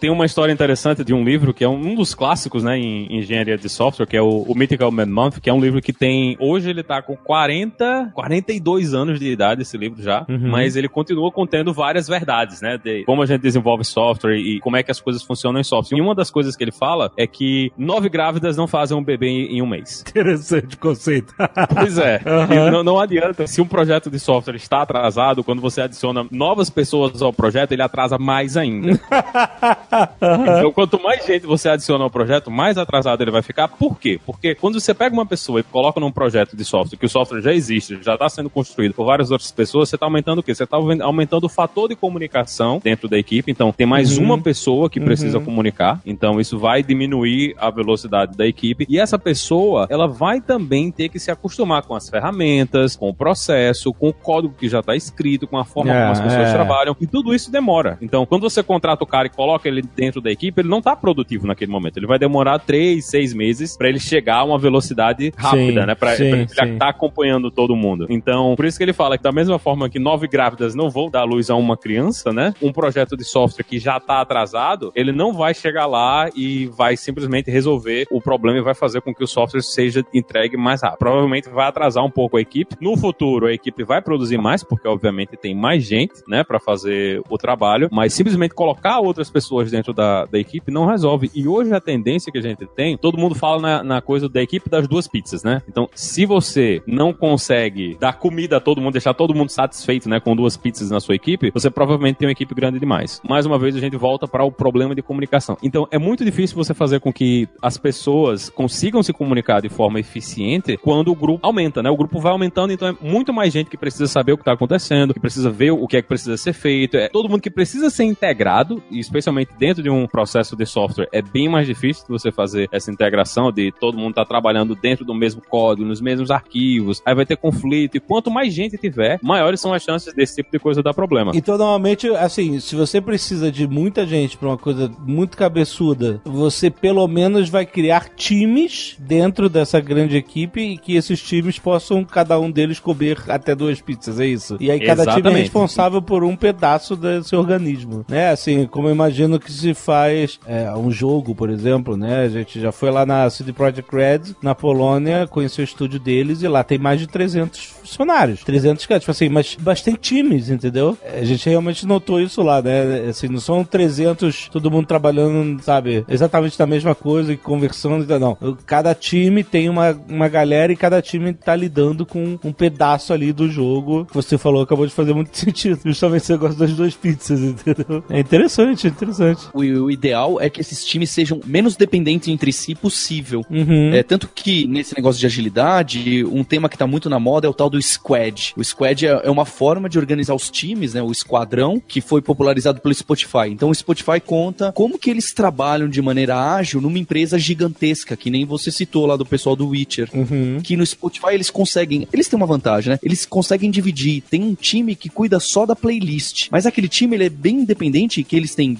Tem 0.00 0.10
uma 0.10 0.24
história 0.26 0.52
interessante 0.52 1.02
de 1.04 1.14
um 1.14 1.24
livro 1.24 1.52
que 1.54 1.64
é 1.64 1.68
um 1.68 1.94
dos 1.94 2.14
clássicos, 2.14 2.62
né, 2.62 2.78
em 2.78 3.18
engenharia 3.18 3.56
de 3.56 3.68
software, 3.68 4.06
que 4.06 4.16
é 4.16 4.22
o, 4.22 4.42
o 4.42 4.54
Mythical 4.54 4.90
Man 4.90 5.06
Month, 5.06 5.40
que 5.40 5.48
é 5.48 5.52
um 5.52 5.60
livro 5.60 5.80
que 5.80 5.92
tem, 5.92 6.36
hoje 6.38 6.70
ele 6.70 6.82
tá 6.82 7.00
com 7.02 7.16
40, 7.16 8.10
42 8.14 8.94
anos 8.94 9.18
de 9.18 9.30
idade 9.30 9.62
esse 9.62 9.76
livro 9.76 10.02
já, 10.02 10.24
Uhum. 10.28 10.48
mas 10.50 10.76
ele 10.76 10.88
continua 10.88 11.30
contendo 11.30 11.72
várias 11.72 12.08
verdades, 12.08 12.60
né, 12.60 12.78
de 12.82 13.04
como 13.04 13.22
a 13.22 13.26
gente 13.26 13.40
desenvolve 13.42 13.84
software 13.84 14.36
e 14.36 14.60
como 14.60 14.76
é 14.76 14.82
que 14.82 14.90
as 14.90 15.00
coisas 15.00 15.22
funcionam 15.22 15.60
em 15.60 15.64
software. 15.64 15.98
E 15.98 16.00
uma 16.00 16.14
das 16.14 16.30
coisas 16.30 16.56
que 16.56 16.64
ele 16.64 16.72
fala 16.72 17.10
é 17.16 17.26
que 17.26 17.70
nove 17.76 18.08
grávidas 18.08 18.56
não 18.56 18.66
fazem 18.66 18.96
um 18.96 19.02
bebê 19.04 19.28
em, 19.28 19.56
em 19.56 19.62
um 19.62 19.66
mês. 19.66 20.04
Interessante 20.08 20.76
conceito. 20.76 21.34
Pois 21.74 21.98
é. 21.98 22.20
E 22.50 22.70
não, 22.70 22.82
não 22.82 22.98
adianta. 23.00 23.46
Se 23.46 23.60
um 23.60 23.66
projeto 23.66 24.10
de 24.10 24.18
software 24.18 24.56
está 24.56 24.82
atrasado, 24.82 25.42
quando 25.44 25.60
você 25.62 25.80
adiciona 25.82 26.26
novas 26.30 26.68
pessoas 26.70 27.22
ao 27.22 27.32
projeto, 27.32 27.72
ele 27.72 27.82
atrasa 27.82 28.18
mais 28.18 28.56
ainda. 28.56 28.98
Então, 30.56 30.72
quanto 30.72 31.00
mais 31.02 31.24
gente 31.26 31.46
você 31.46 31.68
adiciona 31.68 32.04
ao 32.04 32.10
projeto, 32.10 32.50
mais 32.50 32.76
atrasado 32.78 33.22
ele 33.22 33.30
vai 33.30 33.42
ficar. 33.42 33.68
Por 33.68 33.98
quê? 33.98 34.18
Porque 34.24 34.54
quando 34.54 34.80
você 34.80 34.92
pega 34.94 35.12
uma 35.14 35.26
pessoa 35.26 35.60
e 35.60 35.62
coloca 35.62 35.98
num 36.00 36.10
projeto 36.10 36.56
de 36.56 36.64
software, 36.64 36.98
que 36.98 37.06
o 37.06 37.08
software 37.08 37.40
já 37.40 37.52
existe, 37.52 37.98
já 38.02 38.14
está 38.14 38.28
sendo 38.28 38.48
construído 38.50 38.94
por 38.94 39.04
várias 39.06 39.30
outras 39.30 39.50
pessoas, 39.52 39.88
você 39.88 39.96
está 39.96 40.06
aumentando 40.06 40.38
o 40.40 40.42
quê? 40.42 40.54
Você 40.54 40.64
está 40.64 40.76
aumentando 40.76 41.44
o 41.44 41.48
fator 41.48 41.88
de 41.88 41.96
comunicação 41.96 42.80
dentro 42.82 43.08
da 43.08 43.18
equipe. 43.18 43.50
Então, 43.50 43.72
tem 43.72 43.86
mais 43.86 44.16
Uhum. 44.18 44.24
uma 44.24 44.38
pessoa 44.38 44.88
que 44.90 45.00
precisa 45.00 45.38
Uhum. 45.38 45.44
comunicar. 45.44 46.00
Então, 46.06 46.40
isso 46.40 46.58
vai 46.58 46.82
diminuir 46.82 47.54
a 47.58 47.70
velocidade 47.70 48.36
da 48.36 48.46
equipe. 48.46 48.86
E 48.88 48.98
essa 48.98 49.18
pessoa, 49.18 49.86
ela 49.90 50.06
vai 50.06 50.40
também 50.40 50.90
ter 50.90 51.08
que 51.08 51.18
se 51.18 51.30
acostumar 51.30 51.82
com 51.82 51.94
as 51.94 52.08
ferramentas, 52.08 52.96
com 52.96 53.08
o 53.08 53.14
processo, 53.14 53.92
com 53.92 54.08
o 54.08 54.12
código 54.12 54.54
que 54.58 54.68
já 54.68 54.80
está 54.80 54.94
escrito, 54.94 55.46
com 55.46 55.58
a 55.58 55.64
forma 55.64 55.92
É, 55.92 56.00
como 56.00 56.12
as 56.12 56.20
pessoas 56.20 56.48
é. 56.48 56.52
trabalham. 56.52 56.96
E 57.00 57.06
tudo 57.06 57.34
isso 57.34 57.50
demora. 57.50 57.98
Então, 58.00 58.24
quando 58.26 58.42
você 58.42 58.62
contrata 58.62 59.02
o 59.02 59.06
cara 59.06 59.26
e 59.26 59.30
coloca 59.30 59.68
ele 59.68 59.75
ele 59.76 59.88
dentro 59.94 60.20
da 60.20 60.30
equipe, 60.30 60.60
ele 60.60 60.68
não 60.68 60.80
tá 60.80 60.94
produtivo 60.96 61.46
naquele 61.46 61.70
momento. 61.70 61.96
Ele 61.96 62.06
vai 62.06 62.18
demorar 62.18 62.58
três, 62.58 63.06
seis 63.06 63.32
meses 63.32 63.76
para 63.76 63.88
ele 63.88 63.98
chegar 63.98 64.36
a 64.36 64.44
uma 64.44 64.58
velocidade 64.58 65.32
rápida, 65.36 65.80
Sim, 65.80 65.86
né? 65.86 65.94
Pra, 65.94 66.16
sim, 66.16 66.30
pra 66.30 66.38
ele 66.38 66.48
sim. 66.48 66.72
estar 66.74 66.88
acompanhando 66.88 67.50
todo 67.50 67.76
mundo. 67.76 68.06
Então, 68.08 68.54
por 68.56 68.64
isso 68.64 68.78
que 68.78 68.84
ele 68.84 68.92
fala 68.92 69.16
que 69.16 69.22
da 69.22 69.32
mesma 69.32 69.58
forma 69.58 69.88
que 69.88 69.98
nove 69.98 70.26
grávidas 70.28 70.74
não 70.74 70.90
vão 70.90 71.10
dar 71.10 71.24
luz 71.24 71.50
a 71.50 71.54
uma 71.54 71.76
criança, 71.76 72.32
né? 72.32 72.54
Um 72.62 72.72
projeto 72.72 73.16
de 73.16 73.24
software 73.24 73.64
que 73.64 73.78
já 73.78 73.98
tá 74.00 74.20
atrasado, 74.20 74.92
ele 74.94 75.12
não 75.12 75.32
vai 75.32 75.54
chegar 75.54 75.86
lá 75.86 76.28
e 76.34 76.66
vai 76.66 76.96
simplesmente 76.96 77.50
resolver 77.50 78.06
o 78.10 78.20
problema 78.20 78.58
e 78.58 78.62
vai 78.62 78.74
fazer 78.74 79.00
com 79.00 79.14
que 79.14 79.24
o 79.24 79.26
software 79.26 79.62
seja 79.62 80.04
entregue 80.12 80.56
mais 80.56 80.82
rápido. 80.82 80.98
Provavelmente 80.98 81.48
vai 81.48 81.66
atrasar 81.66 82.04
um 82.04 82.10
pouco 82.10 82.36
a 82.36 82.40
equipe. 82.40 82.76
No 82.80 82.96
futuro, 82.96 83.46
a 83.46 83.52
equipe 83.52 83.84
vai 83.84 84.00
produzir 84.00 84.38
mais, 84.38 84.62
porque 84.62 84.88
obviamente 84.88 85.36
tem 85.36 85.54
mais 85.54 85.84
gente, 85.84 86.14
né, 86.28 86.44
para 86.44 86.58
fazer 86.58 87.20
o 87.28 87.38
trabalho, 87.38 87.88
mas 87.90 88.12
simplesmente 88.12 88.54
colocar 88.54 88.98
outras 89.00 89.30
pessoas 89.30 89.65
dentro 89.70 89.92
da, 89.92 90.24
da 90.24 90.38
equipe 90.38 90.70
não 90.70 90.86
resolve. 90.86 91.30
E 91.34 91.46
hoje 91.46 91.72
a 91.72 91.80
tendência 91.80 92.30
que 92.32 92.38
a 92.38 92.42
gente 92.42 92.66
tem, 92.66 92.96
todo 92.96 93.18
mundo 93.18 93.34
fala 93.34 93.60
na, 93.60 93.82
na 93.82 94.00
coisa 94.00 94.28
da 94.28 94.42
equipe 94.42 94.68
das 94.68 94.86
duas 94.88 95.06
pizzas, 95.06 95.42
né? 95.42 95.62
Então, 95.68 95.88
se 95.94 96.26
você 96.26 96.82
não 96.86 97.12
consegue 97.12 97.96
dar 98.00 98.14
comida 98.14 98.56
a 98.56 98.60
todo 98.60 98.80
mundo, 98.80 98.92
deixar 98.92 99.14
todo 99.14 99.34
mundo 99.34 99.50
satisfeito, 99.50 100.08
né, 100.08 100.20
com 100.20 100.34
duas 100.34 100.56
pizzas 100.56 100.90
na 100.90 101.00
sua 101.00 101.14
equipe, 101.14 101.50
você 101.52 101.70
provavelmente 101.70 102.16
tem 102.16 102.28
uma 102.28 102.32
equipe 102.32 102.54
grande 102.54 102.78
demais. 102.78 103.20
Mais 103.28 103.46
uma 103.46 103.58
vez, 103.58 103.76
a 103.76 103.80
gente 103.80 103.96
volta 103.96 104.26
para 104.26 104.44
o 104.44 104.52
problema 104.52 104.94
de 104.94 105.02
comunicação. 105.02 105.56
Então, 105.62 105.86
é 105.90 105.98
muito 105.98 106.24
difícil 106.24 106.56
você 106.56 106.74
fazer 106.74 107.00
com 107.00 107.12
que 107.12 107.48
as 107.60 107.76
pessoas 107.76 108.48
consigam 108.48 109.02
se 109.02 109.12
comunicar 109.12 109.60
de 109.60 109.68
forma 109.68 110.00
eficiente 110.00 110.76
quando 110.76 111.10
o 111.10 111.14
grupo 111.14 111.46
aumenta, 111.46 111.82
né? 111.82 111.90
O 111.90 111.96
grupo 111.96 112.20
vai 112.20 112.32
aumentando, 112.32 112.72
então 112.72 112.88
é 112.88 112.96
muito 113.00 113.32
mais 113.32 113.52
gente 113.52 113.70
que 113.70 113.76
precisa 113.76 114.06
saber 114.06 114.32
o 114.32 114.36
que 114.36 114.42
está 114.42 114.52
acontecendo, 114.52 115.14
que 115.14 115.20
precisa 115.20 115.50
ver 115.50 115.70
o 115.70 115.86
que 115.86 115.96
é 115.96 116.02
que 116.02 116.08
precisa 116.08 116.36
ser 116.36 116.52
feito. 116.52 116.96
É 116.96 117.08
todo 117.08 117.28
mundo 117.28 117.40
que 117.40 117.50
precisa 117.50 117.90
ser 117.90 118.04
integrado, 118.04 118.82
e 118.90 118.98
especialmente 118.98 119.50
dentro 119.58 119.82
de 119.82 119.90
um 119.90 120.06
processo 120.06 120.56
de 120.56 120.66
software, 120.66 121.08
é 121.12 121.22
bem 121.22 121.48
mais 121.48 121.66
difícil 121.66 122.04
você 122.08 122.30
fazer 122.30 122.68
essa 122.72 122.90
integração 122.90 123.50
de 123.50 123.72
todo 123.72 123.98
mundo 123.98 124.10
estar 124.10 124.24
trabalhando 124.24 124.74
dentro 124.74 125.04
do 125.04 125.14
mesmo 125.14 125.40
código, 125.40 125.86
nos 125.86 126.00
mesmos 126.00 126.30
arquivos. 126.30 127.02
Aí 127.04 127.14
vai 127.14 127.26
ter 127.26 127.36
conflito, 127.36 127.96
e 127.96 128.00
quanto 128.00 128.30
mais 128.30 128.52
gente 128.52 128.76
tiver, 128.78 129.18
maiores 129.22 129.60
são 129.60 129.72
as 129.72 129.82
chances 129.82 130.12
desse 130.14 130.36
tipo 130.36 130.50
de 130.50 130.58
coisa 130.58 130.82
dar 130.82 130.94
problema. 130.94 131.32
Então, 131.34 131.56
normalmente, 131.56 132.08
assim, 132.08 132.60
se 132.60 132.74
você 132.74 133.00
precisa 133.00 133.50
de 133.50 133.66
muita 133.66 134.06
gente 134.06 134.36
pra 134.36 134.48
uma 134.48 134.58
coisa 134.58 134.90
muito 135.00 135.36
cabeçuda, 135.36 136.20
você 136.24 136.70
pelo 136.70 137.06
menos 137.06 137.48
vai 137.48 137.66
criar 137.66 138.08
times 138.14 138.96
dentro 138.98 139.48
dessa 139.48 139.80
grande 139.80 140.16
equipe 140.16 140.60
e 140.60 140.78
que 140.78 140.96
esses 140.96 141.20
times 141.22 141.58
possam, 141.58 142.04
cada 142.04 142.38
um 142.38 142.50
deles, 142.50 142.78
comer 142.78 143.18
até 143.28 143.54
duas 143.54 143.80
pizzas, 143.80 144.20
é 144.20 144.26
isso? 144.26 144.56
E 144.60 144.70
aí 144.70 144.80
cada 144.80 145.02
time 145.02 145.14
é 145.14 145.18
Exatamente. 145.18 145.42
responsável 145.42 146.02
por 146.02 146.24
um 146.24 146.36
pedaço 146.36 146.96
desse 146.96 147.34
organismo, 147.34 148.04
né? 148.08 148.30
Assim, 148.30 148.66
como 148.66 148.88
eu 148.88 148.92
imagino 148.92 149.38
que 149.38 149.45
se 149.52 149.74
faz 149.74 150.38
é, 150.46 150.70
um 150.72 150.90
jogo, 150.90 151.34
por 151.34 151.50
exemplo, 151.50 151.96
né? 151.96 152.22
A 152.22 152.28
gente 152.28 152.60
já 152.60 152.72
foi 152.72 152.90
lá 152.90 153.06
na 153.06 153.28
CD 153.30 153.52
Projekt 153.52 153.94
Red, 153.94 154.34
na 154.42 154.54
Polônia, 154.54 155.26
conheceu 155.26 155.62
o 155.62 155.64
estúdio 155.64 155.98
deles 155.98 156.42
e 156.42 156.48
lá 156.48 156.62
tem 156.62 156.78
mais 156.78 157.00
de 157.00 157.06
300 157.06 157.60
funcionários. 157.60 158.42
300 158.42 158.84
caras, 158.86 159.02
tipo 159.02 159.10
assim, 159.10 159.28
mas 159.28 159.56
bastante 159.58 159.98
times, 159.98 160.50
entendeu? 160.50 160.96
A 161.04 161.24
gente 161.24 161.48
realmente 161.48 161.86
notou 161.86 162.20
isso 162.20 162.42
lá, 162.42 162.60
né? 162.62 163.08
Assim, 163.08 163.28
não 163.28 163.40
são 163.40 163.64
300, 163.64 164.48
todo 164.48 164.70
mundo 164.70 164.86
trabalhando, 164.86 165.62
sabe, 165.62 166.04
exatamente 166.08 166.58
na 166.58 166.66
mesma 166.66 166.94
coisa 166.94 167.32
e 167.32 167.36
conversando, 167.36 168.06
não. 168.18 168.36
Cada 168.66 168.94
time 168.94 169.42
tem 169.42 169.68
uma, 169.68 169.98
uma 170.08 170.28
galera 170.28 170.72
e 170.72 170.76
cada 170.76 171.00
time 171.00 171.32
tá 171.32 171.54
lidando 171.54 172.04
com 172.04 172.38
um 172.42 172.52
pedaço 172.52 173.12
ali 173.12 173.32
do 173.32 173.48
jogo 173.50 174.04
que 174.04 174.14
você 174.14 174.36
falou, 174.38 174.62
acabou 174.62 174.86
de 174.86 174.92
fazer 174.92 175.14
muito 175.14 175.36
sentido. 175.36 175.80
Justamente 175.84 176.22
esse 176.22 176.32
negócio 176.32 176.58
das 176.58 176.72
duas 176.72 176.94
pizzas, 176.94 177.40
entendeu? 177.40 178.04
É 178.10 178.20
interessante, 178.20 178.88
interessante. 178.88 179.35
O, 179.52 179.60
o 179.60 179.90
ideal 179.90 180.40
é 180.40 180.48
que 180.48 180.60
esses 180.60 180.84
times 180.84 181.10
sejam 181.10 181.40
menos 181.44 181.76
dependentes 181.76 182.28
entre 182.28 182.52
si 182.52 182.74
possível. 182.74 183.44
Uhum. 183.50 183.92
É, 183.94 184.02
tanto 184.02 184.28
que 184.28 184.66
nesse 184.66 184.94
negócio 184.96 185.20
de 185.20 185.26
agilidade, 185.26 186.24
um 186.24 186.44
tema 186.44 186.68
que 186.68 186.78
tá 186.78 186.86
muito 186.86 187.08
na 187.08 187.18
moda 187.18 187.46
é 187.46 187.50
o 187.50 187.54
tal 187.54 187.70
do 187.70 187.80
squad. 187.80 188.54
O 188.56 188.64
squad 188.64 189.06
é, 189.06 189.20
é 189.24 189.30
uma 189.30 189.44
forma 189.44 189.88
de 189.88 189.98
organizar 189.98 190.34
os 190.34 190.50
times, 190.50 190.94
né? 190.94 191.02
O 191.02 191.12
esquadrão, 191.12 191.80
que 191.86 192.00
foi 192.00 192.20
popularizado 192.20 192.80
pelo 192.80 192.94
Spotify. 192.94 193.48
Então 193.50 193.70
o 193.70 193.74
Spotify 193.74 194.20
conta 194.24 194.72
como 194.72 194.98
que 194.98 195.10
eles 195.10 195.32
trabalham 195.32 195.88
de 195.88 196.00
maneira 196.00 196.36
ágil 196.54 196.80
numa 196.80 196.98
empresa 196.98 197.38
gigantesca, 197.38 198.16
que 198.16 198.30
nem 198.30 198.44
você 198.44 198.70
citou 198.70 199.06
lá 199.06 199.16
do 199.16 199.26
pessoal 199.26 199.56
do 199.56 199.68
Witcher. 199.68 200.08
Uhum. 200.12 200.60
Que 200.62 200.76
no 200.76 200.84
Spotify 200.86 201.32
eles 201.32 201.50
conseguem. 201.50 202.06
Eles 202.12 202.28
têm 202.28 202.36
uma 202.36 202.46
vantagem, 202.46 202.92
né? 202.92 202.98
Eles 203.02 203.26
conseguem 203.26 203.70
dividir. 203.70 204.22
Tem 204.22 204.42
um 204.42 204.54
time 204.54 204.94
que 204.94 205.08
cuida 205.08 205.40
só 205.40 205.66
da 205.66 205.76
playlist. 205.76 206.48
Mas 206.50 206.66
aquele 206.66 206.88
time 206.88 207.16
ele 207.16 207.24
é 207.24 207.30
bem 207.30 207.60
independente, 207.60 208.22
que 208.22 208.36
eles 208.36 208.54
têm 208.54 208.74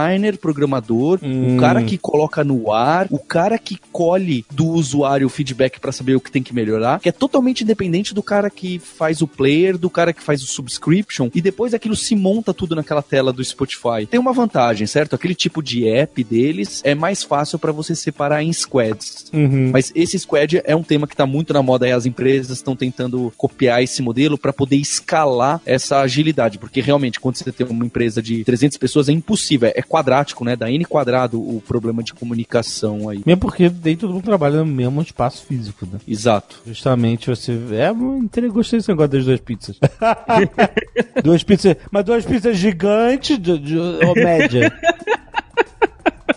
designer, 0.00 0.38
programador, 0.38 1.18
Hum. 1.22 1.56
o 1.56 1.60
cara 1.60 1.82
que 1.82 1.98
coloca 1.98 2.42
no 2.42 2.72
ar, 2.72 3.06
o 3.10 3.18
cara 3.18 3.58
que 3.58 3.78
colhe 3.92 4.44
do 4.50 4.66
usuário 4.66 5.26
o 5.26 5.30
feedback 5.30 5.78
pra 5.80 5.92
saber 5.92 6.14
o 6.14 6.20
que 6.20 6.30
tem 6.30 6.42
que 6.42 6.54
melhorar, 6.54 7.00
que 7.00 7.08
é 7.08 7.12
totalmente 7.12 7.62
independente 7.62 8.14
do 8.14 8.22
cara 8.22 8.48
que 8.50 8.78
faz 8.78 9.20
o 9.20 9.26
player, 9.26 9.76
do 9.76 9.90
cara 9.90 10.12
que 10.12 10.22
faz 10.22 10.42
o 10.42 10.46
subscription, 10.46 11.28
e 11.34 11.40
depois 11.40 11.74
aquilo 11.74 11.96
se 11.96 12.14
monta 12.16 12.54
tudo 12.54 12.74
naquela 12.74 13.02
tela 13.02 13.32
do 13.32 13.44
Spotify. 13.44 14.06
Tem 14.10 14.18
uma 14.20 14.32
vantagem, 14.32 14.86
certo? 14.86 15.14
Aquele 15.14 15.34
tipo 15.34 15.62
de 15.62 15.86
app 15.88 16.22
deles 16.24 16.80
é 16.84 16.94
mais 16.94 17.22
fácil 17.22 17.58
pra 17.58 17.72
você 17.72 17.94
separar 17.94 18.42
em 18.42 18.52
squads. 18.52 19.30
Uhum. 19.32 19.70
Mas 19.72 19.92
esse 19.94 20.18
squad 20.18 20.60
é 20.64 20.74
um 20.74 20.82
tema 20.82 21.06
que 21.06 21.14
está 21.14 21.26
muito 21.26 21.52
na 21.52 21.62
moda 21.62 21.88
e 21.88 21.92
as 21.92 22.06
empresas 22.06 22.58
estão 22.58 22.74
tentando 22.74 23.32
copiar 23.36 23.82
esse 23.82 24.02
modelo 24.02 24.38
para 24.38 24.52
poder 24.52 24.76
escalar 24.76 25.60
essa 25.66 26.00
agilidade, 26.00 26.58
porque 26.58 26.80
realmente 26.80 27.20
quando 27.20 27.36
você 27.36 27.50
tem 27.52 27.66
uma 27.66 27.84
empresa 27.84 28.22
de 28.22 28.44
300 28.44 28.78
pessoas 28.78 29.08
é 29.08 29.12
impossível, 29.12 29.70
é 29.74 29.82
quadrático, 29.90 30.44
né? 30.44 30.54
Da 30.54 30.70
N 30.70 30.84
quadrado 30.84 31.40
o 31.40 31.60
problema 31.66 32.00
de 32.02 32.14
comunicação 32.14 33.08
aí. 33.08 33.22
Mesmo 33.26 33.40
porque 33.40 33.70
nem 33.82 33.96
todo 33.96 34.12
mundo 34.14 34.22
trabalha 34.22 34.58
no 34.58 34.66
mesmo 34.66 35.02
espaço 35.02 35.44
físico, 35.44 35.84
né? 35.90 35.98
Exato. 36.06 36.60
Justamente 36.64 37.28
você. 37.28 37.58
É, 37.72 37.92
muito- 37.92 38.40
gostei 38.52 38.78
desse 38.78 38.88
negócio 38.88 39.10
das 39.10 39.24
duas 39.24 39.40
pizzas. 39.40 39.76
duas 41.24 41.42
pizzas. 41.42 41.76
Mas 41.90 42.04
duas 42.04 42.24
pizzas 42.24 42.56
gigantes 42.56 43.36
de, 43.36 43.58
de, 43.58 43.78
ou 43.78 44.14
média? 44.14 44.72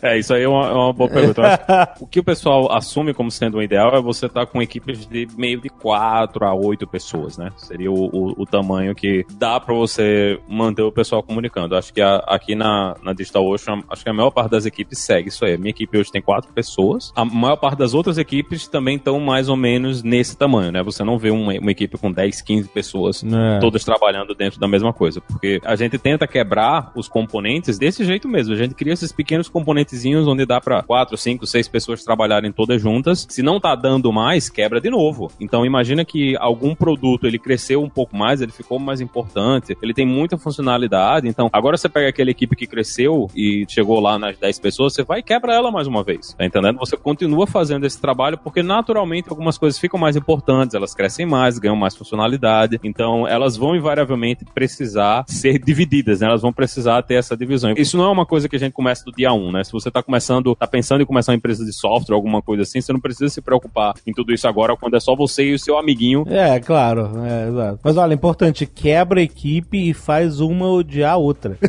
É, 0.03 0.17
isso 0.19 0.33
aí 0.33 0.43
é 0.43 0.47
uma, 0.49 0.67
é 0.67 0.73
uma 0.73 0.93
boa 0.93 1.09
pergunta. 1.09 1.43
O 1.99 2.05
que 2.07 2.19
o 2.19 2.23
pessoal 2.23 2.71
assume 2.71 3.13
como 3.13 3.31
sendo 3.31 3.57
o 3.57 3.63
ideal 3.63 3.95
é 3.95 4.01
você 4.01 4.25
estar 4.25 4.45
com 4.45 4.61
equipes 4.61 5.05
de 5.07 5.27
meio 5.37 5.61
de 5.61 5.69
4 5.69 6.45
a 6.45 6.53
8 6.53 6.85
pessoas, 6.85 7.37
né? 7.37 7.49
Seria 7.55 7.89
o, 7.91 8.05
o- 8.07 8.41
o 8.41 8.45
tamanho 8.45 8.93
que 8.93 9.25
dá 9.35 9.59
pra 9.59 9.73
você 9.73 10.37
manter 10.47 10.81
o 10.81 10.91
pessoal 10.91 11.23
comunicando. 11.23 11.75
Acho 11.75 11.93
que 11.93 12.01
a- 12.01 12.17
aqui 12.27 12.53
na, 12.55 12.95
na 13.01 13.13
Digital 13.13 13.45
Ocean, 13.47 13.81
acho 13.89 14.03
que 14.03 14.09
a 14.09 14.13
maior 14.13 14.31
parte 14.31 14.51
das 14.51 14.65
equipes 14.65 14.99
segue 14.99 15.29
isso 15.29 15.45
aí. 15.45 15.53
A 15.53 15.57
minha 15.57 15.69
equipe 15.69 15.97
hoje 15.97 16.11
tem 16.11 16.21
4 16.21 16.51
pessoas. 16.51 17.11
A 17.15 17.23
maior 17.23 17.55
parte 17.55 17.77
das 17.77 17.93
outras 17.93 18.17
equipes 18.17 18.67
também 18.67 18.97
estão 18.97 19.19
mais 19.19 19.47
ou 19.47 19.55
menos 19.55 20.03
nesse 20.03 20.35
tamanho, 20.37 20.71
né? 20.71 20.83
Você 20.83 21.03
não 21.03 21.17
vê 21.17 21.31
uma, 21.31 21.53
uma 21.53 21.71
equipe 21.71 21.97
com 21.97 22.11
10, 22.11 22.41
15 22.41 22.67
pessoas 22.69 23.23
É. 23.23 23.59
todas 23.59 23.83
trabalhando 23.85 24.35
dentro 24.35 24.59
da 24.59 24.67
mesma 24.67 24.91
coisa. 24.91 25.21
Porque 25.21 25.61
a 25.63 25.75
gente 25.77 25.97
tenta 25.97 26.27
quebrar 26.27 26.91
os 26.95 27.07
componentes 27.07 27.77
desse 27.77 28.03
jeito 28.03 28.27
mesmo. 28.27 28.53
A 28.53 28.57
gente 28.57 28.73
cria 28.75 28.91
esses 28.93 29.11
pequenos 29.13 29.47
componentezinhos 29.93 30.27
onde 30.27 30.45
dá 30.45 30.59
pra 30.59 30.81
quatro, 30.81 31.15
cinco, 31.17 31.45
seis 31.45 31.67
pessoas 31.67 32.03
trabalharem 32.03 32.51
todas 32.51 32.81
juntas. 32.81 33.25
Se 33.29 33.43
não 33.43 33.59
tá 33.59 33.75
dando 33.75 34.11
mais, 34.11 34.49
quebra 34.49 34.81
de 34.81 34.89
novo. 34.89 35.31
Então 35.39 35.65
imagina 35.65 36.03
que 36.03 36.35
algum 36.39 36.75
produto 36.75 37.27
ele 37.27 37.37
cresceu 37.37 37.81
um 37.81 37.89
pouco 37.89 38.15
mais, 38.15 38.41
ele 38.41 38.51
ficou 38.51 38.79
mais 38.79 38.99
importante, 38.99 39.77
ele 39.81 39.93
tem 39.93 40.05
muita 40.05 40.37
funcionalidade. 40.37 41.27
Então 41.27 41.49
agora 41.53 41.77
você 41.77 41.87
pega 41.87 42.09
aquela 42.09 42.31
equipe 42.31 42.55
que 42.55 42.67
cresceu 42.67 43.29
e 43.35 43.65
chegou 43.69 43.99
lá 43.99 44.17
nas 44.17 44.37
10 44.37 44.59
pessoas, 44.59 44.93
você 44.93 45.03
vai 45.03 45.19
e 45.19 45.23
quebra 45.23 45.53
ela 45.53 45.71
mais 45.71 45.87
uma 45.87 46.03
vez. 46.03 46.33
Tá 46.33 46.45
entendendo? 46.45 46.79
Você 46.79 46.97
continua 46.97 47.45
fazendo 47.45 47.85
esse 47.85 47.99
trabalho 47.99 48.37
porque 48.37 48.63
naturalmente 48.63 49.29
algumas 49.29 49.57
coisas 49.57 49.79
ficam 49.79 49.99
mais 49.99 50.15
importantes, 50.15 50.73
elas 50.73 50.93
crescem 50.93 51.25
mais, 51.25 51.59
ganham 51.59 51.75
mais 51.75 51.95
funcionalidade. 51.95 52.79
Então 52.83 53.27
elas 53.27 53.55
vão 53.55 53.75
invariavelmente 53.75 54.45
precisar 54.53 55.23
ser 55.27 55.59
divididas, 55.59 56.21
né? 56.21 56.27
Elas 56.27 56.41
vão 56.41 56.51
precisar 56.51 57.01
ter 57.03 57.15
essa 57.15 57.37
divisão. 57.37 57.73
Isso 57.77 57.97
não 57.97 58.05
é 58.05 58.09
uma 58.09 58.25
coisa 58.25 58.49
que 58.49 58.55
a 58.55 58.59
gente 58.59 58.73
começa 58.73 59.03
do 59.05 59.11
dia 59.11 59.31
1, 59.33 59.51
né? 59.51 59.63
Se 59.63 59.71
você 59.83 59.91
tá 59.91 60.01
começando, 60.01 60.55
tá 60.55 60.65
pensando 60.65 61.01
em 61.01 61.05
começar 61.05 61.31
uma 61.31 61.37
empresa 61.37 61.65
de 61.65 61.73
software, 61.73 62.15
alguma 62.15 62.41
coisa 62.41 62.63
assim, 62.63 62.81
você 62.81 62.93
não 62.93 62.99
precisa 62.99 63.29
se 63.29 63.41
preocupar 63.41 63.93
em 64.07 64.13
tudo 64.13 64.33
isso 64.33 64.47
agora 64.47 64.75
quando 64.75 64.95
é 64.95 64.99
só 64.99 65.15
você 65.15 65.43
e 65.43 65.53
o 65.53 65.59
seu 65.59 65.77
amiguinho 65.77 66.25
É, 66.27 66.59
claro. 66.59 67.11
É, 67.25 67.49
exato. 67.49 67.79
Mas 67.83 67.97
olha, 67.97 68.13
importante, 68.13 68.65
quebra 68.65 69.19
a 69.19 69.23
equipe 69.23 69.89
e 69.89 69.93
faz 69.93 70.39
uma 70.39 70.69
odiar 70.69 71.13
a 71.13 71.17
outra. 71.17 71.57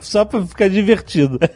Só 0.00 0.24
pra 0.24 0.44
ficar 0.46 0.68
divertido. 0.68 1.38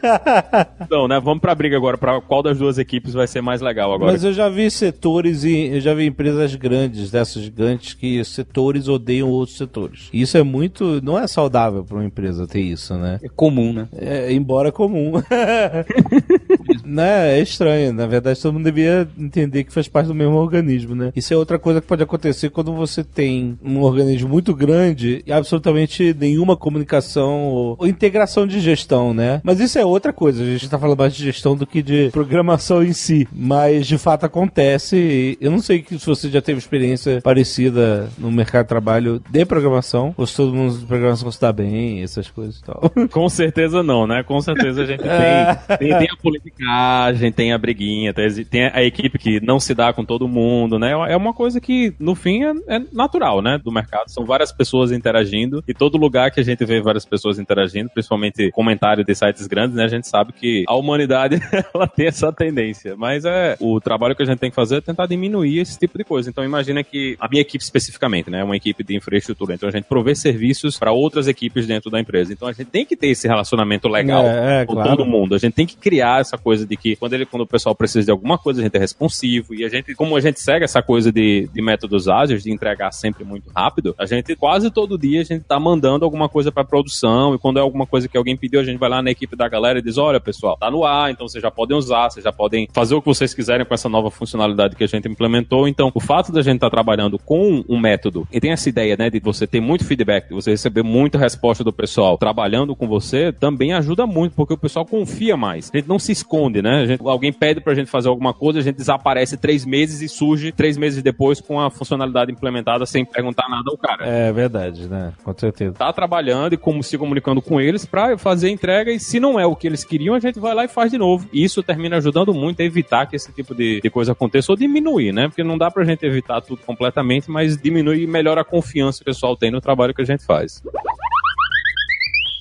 Então, 0.81 1.07
né? 1.07 1.19
Vamos 1.19 1.39
pra 1.39 1.55
briga 1.55 1.77
agora, 1.77 1.97
pra 1.97 2.19
qual 2.19 2.43
das 2.43 2.57
duas 2.57 2.77
equipes 2.77 3.13
vai 3.13 3.25
ser 3.27 3.41
mais 3.41 3.61
legal 3.61 3.93
agora. 3.93 4.11
Mas 4.11 4.23
eu 4.23 4.33
já 4.33 4.49
vi 4.49 4.69
setores 4.69 5.43
e 5.43 5.67
eu 5.67 5.79
já 5.79 5.93
vi 5.93 6.05
empresas 6.05 6.53
grandes, 6.55 7.09
dessas 7.11 7.41
gigantes, 7.43 7.93
que 7.93 8.23
setores 8.25 8.87
odeiam 8.87 9.29
outros 9.29 9.57
setores. 9.57 10.09
E 10.11 10.21
Isso 10.21 10.37
é 10.37 10.43
muito. 10.43 11.01
Não 11.01 11.17
é 11.17 11.27
saudável 11.27 11.83
pra 11.83 11.95
uma 11.97 12.05
empresa 12.05 12.47
ter 12.47 12.61
isso, 12.61 12.95
né? 12.95 13.19
É 13.23 13.29
comum, 13.29 13.71
né? 13.71 13.87
É, 13.97 14.33
embora 14.33 14.71
comum. 14.71 15.13
né, 16.83 17.37
é 17.37 17.41
estranho. 17.41 17.93
Na 17.93 18.07
verdade, 18.07 18.41
todo 18.41 18.53
mundo 18.53 18.63
devia 18.63 19.07
entender 19.17 19.63
que 19.63 19.73
faz 19.73 19.87
parte 19.87 20.07
do 20.07 20.15
mesmo 20.15 20.35
organismo, 20.35 20.95
né? 20.95 21.11
Isso 21.15 21.33
é 21.33 21.37
outra 21.37 21.59
coisa 21.59 21.81
que 21.81 21.87
pode 21.87 22.03
acontecer 22.03 22.49
quando 22.49 22.73
você 22.73 23.03
tem 23.03 23.57
um 23.63 23.81
organismo 23.81 24.29
muito 24.29 24.53
grande 24.53 25.23
e 25.25 25.31
absolutamente 25.31 26.15
nenhuma 26.17 26.55
comunicação 26.55 27.45
ou, 27.45 27.75
ou 27.79 27.87
integração 27.87 28.45
de 28.45 28.59
gestão, 28.59 29.13
né? 29.13 29.41
Mas 29.43 29.59
isso 29.59 29.77
é 29.77 29.85
outra 29.85 30.13
coisa. 30.13 30.43
A 30.43 30.45
gente 30.45 30.69
tá 30.69 30.79
falando 30.79 30.97
mais 30.97 31.13
de 31.13 31.23
gestão 31.23 31.55
do 31.55 31.67
que 31.67 31.81
de 31.81 32.09
programação 32.11 32.83
em 32.83 32.93
si. 32.93 33.27
Mas 33.31 33.87
de 33.87 33.97
fato 33.97 34.25
acontece. 34.25 34.95
E 34.95 35.37
eu 35.41 35.51
não 35.51 35.59
sei 35.59 35.85
se 35.87 36.05
você 36.05 36.29
já 36.29 36.41
teve 36.41 36.59
experiência 36.59 37.21
parecida 37.21 38.09
no 38.17 38.31
mercado 38.31 38.63
de 38.63 38.69
trabalho 38.69 39.21
de 39.29 39.45
programação, 39.45 40.13
ou 40.17 40.25
se 40.25 40.35
todo 40.35 40.53
mundo 40.53 40.77
de 40.77 40.85
programação 40.85 41.31
se 41.31 41.41
dá 41.41 41.51
bem, 41.51 42.01
essas 42.01 42.29
coisas 42.29 42.57
e 42.57 42.63
tal. 42.63 42.81
Com 43.11 43.29
certeza 43.29 43.83
não, 43.83 44.07
né? 44.07 44.23
Com 44.23 44.41
certeza 44.41 44.83
a 44.83 44.85
gente 44.85 45.01
tem, 45.01 45.77
tem, 45.77 45.97
tem 45.97 46.09
a 46.11 46.15
politicagem, 46.61 47.31
tem 47.31 47.53
a 47.53 47.57
briguinha, 47.57 48.13
tem, 48.13 48.45
tem 48.45 48.65
a 48.65 48.83
equipe 48.83 49.17
que 49.17 49.39
não 49.43 49.59
se 49.59 49.73
dá 49.73 49.91
com 49.91 50.05
todo 50.05 50.27
mundo, 50.27 50.77
né? 50.77 50.91
É 51.09 51.17
uma 51.17 51.33
coisa 51.33 51.59
que, 51.59 51.93
no 51.99 52.15
fim, 52.15 52.43
é, 52.43 52.75
é 52.75 52.81
natural, 52.91 53.41
né? 53.41 53.59
Do 53.63 53.71
mercado. 53.71 54.09
São 54.09 54.25
várias 54.25 54.51
pessoas 54.51 54.91
interagindo 54.91 55.63
e 55.67 55.73
todo 55.73 55.97
lugar 55.97 56.31
que 56.31 56.39
a 56.39 56.43
gente 56.43 56.63
vê 56.63 56.81
várias 56.81 57.05
pessoas 57.05 57.39
interagindo, 57.39 57.89
principalmente 57.89 58.51
comentário 58.51 59.03
de 59.03 59.15
sites 59.15 59.47
grandes, 59.47 59.75
né? 59.75 59.85
A 59.85 59.87
gente 59.87 60.07
sabe 60.07 60.33
que 60.33 60.63
a 60.67 60.75
humanidade, 60.75 61.39
ela 61.73 61.87
tem 61.87 62.07
essa 62.07 62.31
tendência. 62.31 62.95
Mas 62.95 63.25
é 63.25 63.57
o 63.59 63.79
trabalho 63.79 64.15
que 64.15 64.23
a 64.23 64.25
gente 64.25 64.39
tem 64.39 64.49
que 64.49 64.55
fazer 64.55 64.77
é 64.77 64.81
tentar 64.81 65.07
diminuir 65.07 65.59
esse 65.59 65.77
tipo 65.77 65.97
de 65.97 66.03
coisa. 66.03 66.29
Então 66.29 66.43
imagina 66.43 66.83
que 66.83 67.15
a 67.19 67.27
minha 67.27 67.41
equipe 67.41 67.63
especificamente, 67.63 68.29
né? 68.29 68.41
É 68.41 68.43
uma 68.43 68.55
equipe 68.55 68.83
de 68.83 68.95
infraestrutura. 68.95 69.55
Então 69.55 69.69
a 69.69 69.71
gente 69.71 69.85
provê 69.85 70.15
serviços 70.15 70.77
para 70.77 70.91
outras 70.91 71.27
equipes 71.27 71.67
dentro 71.67 71.89
da 71.89 71.99
empresa. 71.99 72.31
Então 72.31 72.47
a 72.47 72.53
gente 72.53 72.67
tem 72.67 72.85
que 72.85 72.95
ter 72.95 73.07
esse 73.07 73.27
relacionamento 73.27 73.87
legal 73.87 74.23
É, 74.25 74.61
é, 74.61 74.65
com 74.65 74.73
claro. 74.73 74.89
todo 74.89 75.05
mundo. 75.05 75.35
A 75.35 75.37
gente 75.37 75.53
tem 75.53 75.65
que 75.65 75.75
criar 75.75 76.21
essa 76.21 76.37
coisa 76.37 76.50
de 76.59 76.75
que 76.75 76.95
quando, 76.95 77.13
ele, 77.13 77.25
quando 77.25 77.43
o 77.43 77.47
pessoal 77.47 77.75
precisa 77.75 78.05
de 78.05 78.11
alguma 78.11 78.37
coisa, 78.37 78.61
a 78.61 78.63
gente 78.63 78.75
é 78.75 78.79
responsivo. 78.79 79.53
E 79.53 79.63
a 79.63 79.69
gente, 79.69 79.93
como 79.95 80.15
a 80.15 80.21
gente 80.21 80.39
segue 80.39 80.65
essa 80.65 80.81
coisa 80.81 81.11
de, 81.11 81.49
de 81.53 81.61
métodos 81.61 82.07
ágeis, 82.07 82.43
de 82.43 82.51
entregar 82.51 82.91
sempre 82.91 83.23
muito 83.23 83.49
rápido, 83.55 83.95
a 83.97 84.05
gente 84.05 84.35
quase 84.35 84.69
todo 84.69 84.97
dia 84.97 85.21
a 85.21 85.23
gente 85.23 85.43
tá 85.43 85.59
mandando 85.59 86.05
alguma 86.05 86.27
coisa 86.27 86.51
para 86.51 86.63
produção. 86.63 87.33
E 87.35 87.39
quando 87.39 87.57
é 87.57 87.61
alguma 87.61 87.85
coisa 87.85 88.07
que 88.07 88.17
alguém 88.17 88.35
pediu, 88.35 88.59
a 88.59 88.63
gente 88.63 88.77
vai 88.77 88.89
lá 88.89 89.01
na 89.01 89.11
equipe 89.11 89.35
da 89.35 89.47
galera 89.47 89.79
e 89.79 89.81
diz: 89.81 89.97
olha, 89.97 90.19
pessoal, 90.19 90.57
tá 90.57 90.69
no 90.69 90.83
ar, 90.83 91.11
então 91.11 91.27
vocês 91.27 91.41
já 91.41 91.51
podem 91.51 91.77
usar, 91.77 92.09
vocês 92.09 92.23
já 92.23 92.31
podem 92.31 92.67
fazer 92.71 92.95
o 92.95 93.01
que 93.01 93.07
vocês 93.07 93.33
quiserem 93.33 93.65
com 93.65 93.73
essa 93.73 93.89
nova 93.89 94.11
funcionalidade 94.11 94.75
que 94.75 94.83
a 94.83 94.87
gente 94.87 95.07
implementou. 95.07 95.67
Então, 95.67 95.91
o 95.93 95.99
fato 95.99 96.31
da 96.31 96.41
gente 96.41 96.55
estar 96.55 96.69
trabalhando 96.69 97.17
com 97.17 97.63
um 97.67 97.79
método 97.79 98.27
e 98.31 98.39
tem 98.39 98.51
essa 98.51 98.69
ideia, 98.69 98.95
né, 98.97 99.09
de 99.09 99.19
você 99.19 99.47
ter 99.47 99.59
muito 99.59 99.85
feedback, 99.85 100.29
de 100.29 100.33
você 100.33 100.51
receber 100.51 100.83
muita 100.83 101.17
resposta 101.17 101.63
do 101.63 101.73
pessoal 101.73 102.17
trabalhando 102.17 102.75
com 102.75 102.87
você, 102.87 103.31
também 103.31 103.73
ajuda 103.73 104.05
muito, 104.05 104.35
porque 104.35 104.53
o 104.53 104.57
pessoal 104.57 104.85
confia 104.85 105.35
mais. 105.37 105.69
A 105.73 105.77
gente 105.77 105.87
não 105.87 105.99
se 105.99 106.11
esconde, 106.11 106.40
né? 106.49 106.85
Gente, 106.85 107.01
alguém 107.05 107.31
pede 107.33 107.61
pra 107.61 107.73
gente 107.73 107.89
fazer 107.89 108.09
alguma 108.09 108.33
coisa, 108.33 108.59
a 108.59 108.61
gente 108.61 108.77
desaparece 108.77 109.37
três 109.37 109.65
meses 109.65 110.01
e 110.01 110.07
surge 110.07 110.51
três 110.51 110.77
meses 110.77 111.03
depois 111.03 111.41
com 111.41 111.59
a 111.59 111.69
funcionalidade 111.69 112.31
implementada 112.31 112.85
sem 112.85 113.05
perguntar 113.05 113.49
nada 113.49 113.69
ao 113.69 113.77
cara. 113.77 114.05
É 114.07 114.31
verdade, 114.31 114.87
né? 114.87 115.13
Com 115.23 115.37
certeza. 115.37 115.73
Tá 115.73 115.91
trabalhando 115.91 116.53
e 116.53 116.57
como 116.57 116.81
se 116.81 116.97
comunicando 116.97 117.41
com 117.41 117.59
eles 117.59 117.85
pra 117.85 118.17
fazer 118.17 118.47
a 118.47 118.51
entrega 118.51 118.91
e 118.91 118.99
se 118.99 119.19
não 119.19 119.39
é 119.39 119.45
o 119.45 119.55
que 119.55 119.67
eles 119.67 119.83
queriam, 119.83 120.15
a 120.15 120.19
gente 120.19 120.39
vai 120.39 120.53
lá 120.53 120.65
e 120.65 120.67
faz 120.67 120.91
de 120.91 120.97
novo. 120.97 121.27
E 121.31 121.43
isso 121.43 121.61
termina 121.61 121.97
ajudando 121.97 122.33
muito 122.33 122.61
a 122.61 122.65
evitar 122.65 123.05
que 123.05 123.15
esse 123.15 123.31
tipo 123.33 123.53
de, 123.53 123.81
de 123.81 123.89
coisa 123.89 124.13
aconteça 124.13 124.51
ou 124.51 124.57
diminuir, 124.57 125.11
né? 125.11 125.27
Porque 125.27 125.43
não 125.43 125.57
dá 125.57 125.69
pra 125.69 125.83
gente 125.83 126.05
evitar 126.05 126.41
tudo 126.41 126.61
completamente, 126.61 127.29
mas 127.29 127.57
diminui 127.57 128.03
e 128.03 128.07
melhora 128.07 128.41
a 128.41 128.45
confiança 128.45 128.99
que 128.99 129.03
o 129.03 129.13
pessoal 129.13 129.35
tem 129.35 129.51
no 129.51 129.61
trabalho 129.61 129.93
que 129.93 130.01
a 130.01 130.05
gente 130.05 130.25
faz. 130.25 130.61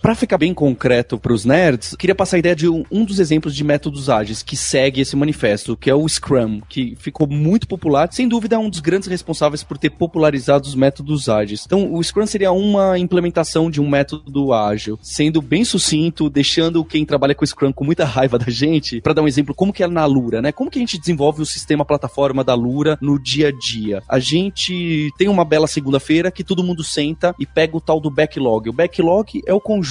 Pra 0.00 0.14
ficar 0.14 0.38
bem 0.38 0.54
concreto 0.54 1.18
pros 1.18 1.44
nerds, 1.44 1.94
queria 1.94 2.14
passar 2.14 2.36
a 2.36 2.38
ideia 2.38 2.56
de 2.56 2.66
um, 2.66 2.84
um 2.90 3.04
dos 3.04 3.18
exemplos 3.18 3.54
de 3.54 3.62
métodos 3.62 4.08
ágeis 4.08 4.42
que 4.42 4.56
segue 4.56 5.02
esse 5.02 5.14
manifesto, 5.14 5.76
que 5.76 5.90
é 5.90 5.94
o 5.94 6.08
Scrum, 6.08 6.62
que 6.70 6.96
ficou 6.98 7.26
muito 7.26 7.68
popular, 7.68 8.08
sem 8.10 8.26
dúvida 8.26 8.56
é 8.56 8.58
um 8.58 8.70
dos 8.70 8.80
grandes 8.80 9.08
responsáveis 9.08 9.62
por 9.62 9.76
ter 9.76 9.90
popularizado 9.90 10.66
os 10.66 10.74
métodos 10.74 11.28
ágeis. 11.28 11.64
Então, 11.66 11.92
o 11.92 12.02
Scrum 12.02 12.26
seria 12.26 12.50
uma 12.50 12.98
implementação 12.98 13.70
de 13.70 13.78
um 13.78 13.86
método 13.86 14.54
ágil, 14.54 14.98
sendo 15.02 15.42
bem 15.42 15.66
sucinto, 15.66 16.30
deixando 16.30 16.82
quem 16.82 17.04
trabalha 17.04 17.34
com 17.34 17.44
Scrum 17.44 17.70
com 17.70 17.84
muita 17.84 18.06
raiva 18.06 18.38
da 18.38 18.50
gente, 18.50 19.02
Pra 19.02 19.12
dar 19.12 19.22
um 19.22 19.28
exemplo, 19.28 19.54
como 19.54 19.72
que 19.72 19.82
é 19.82 19.86
na 19.86 20.06
Lura, 20.06 20.40
né? 20.40 20.50
Como 20.50 20.70
que 20.70 20.78
a 20.78 20.82
gente 20.82 20.98
desenvolve 20.98 21.42
o 21.42 21.46
sistema 21.46 21.84
plataforma 21.84 22.42
da 22.42 22.54
Lura 22.54 22.98
no 23.02 23.22
dia 23.22 23.48
a 23.48 23.52
dia? 23.52 24.02
A 24.08 24.18
gente 24.18 25.10
tem 25.18 25.28
uma 25.28 25.44
bela 25.44 25.66
segunda-feira 25.66 26.30
que 26.30 26.44
todo 26.44 26.64
mundo 26.64 26.82
senta 26.82 27.34
e 27.38 27.44
pega 27.44 27.76
o 27.76 27.80
tal 27.80 28.00
do 28.00 28.10
backlog. 28.10 28.68
O 28.68 28.72
backlog 28.72 29.42
é 29.46 29.52
o 29.52 29.60
conjunto 29.60 29.89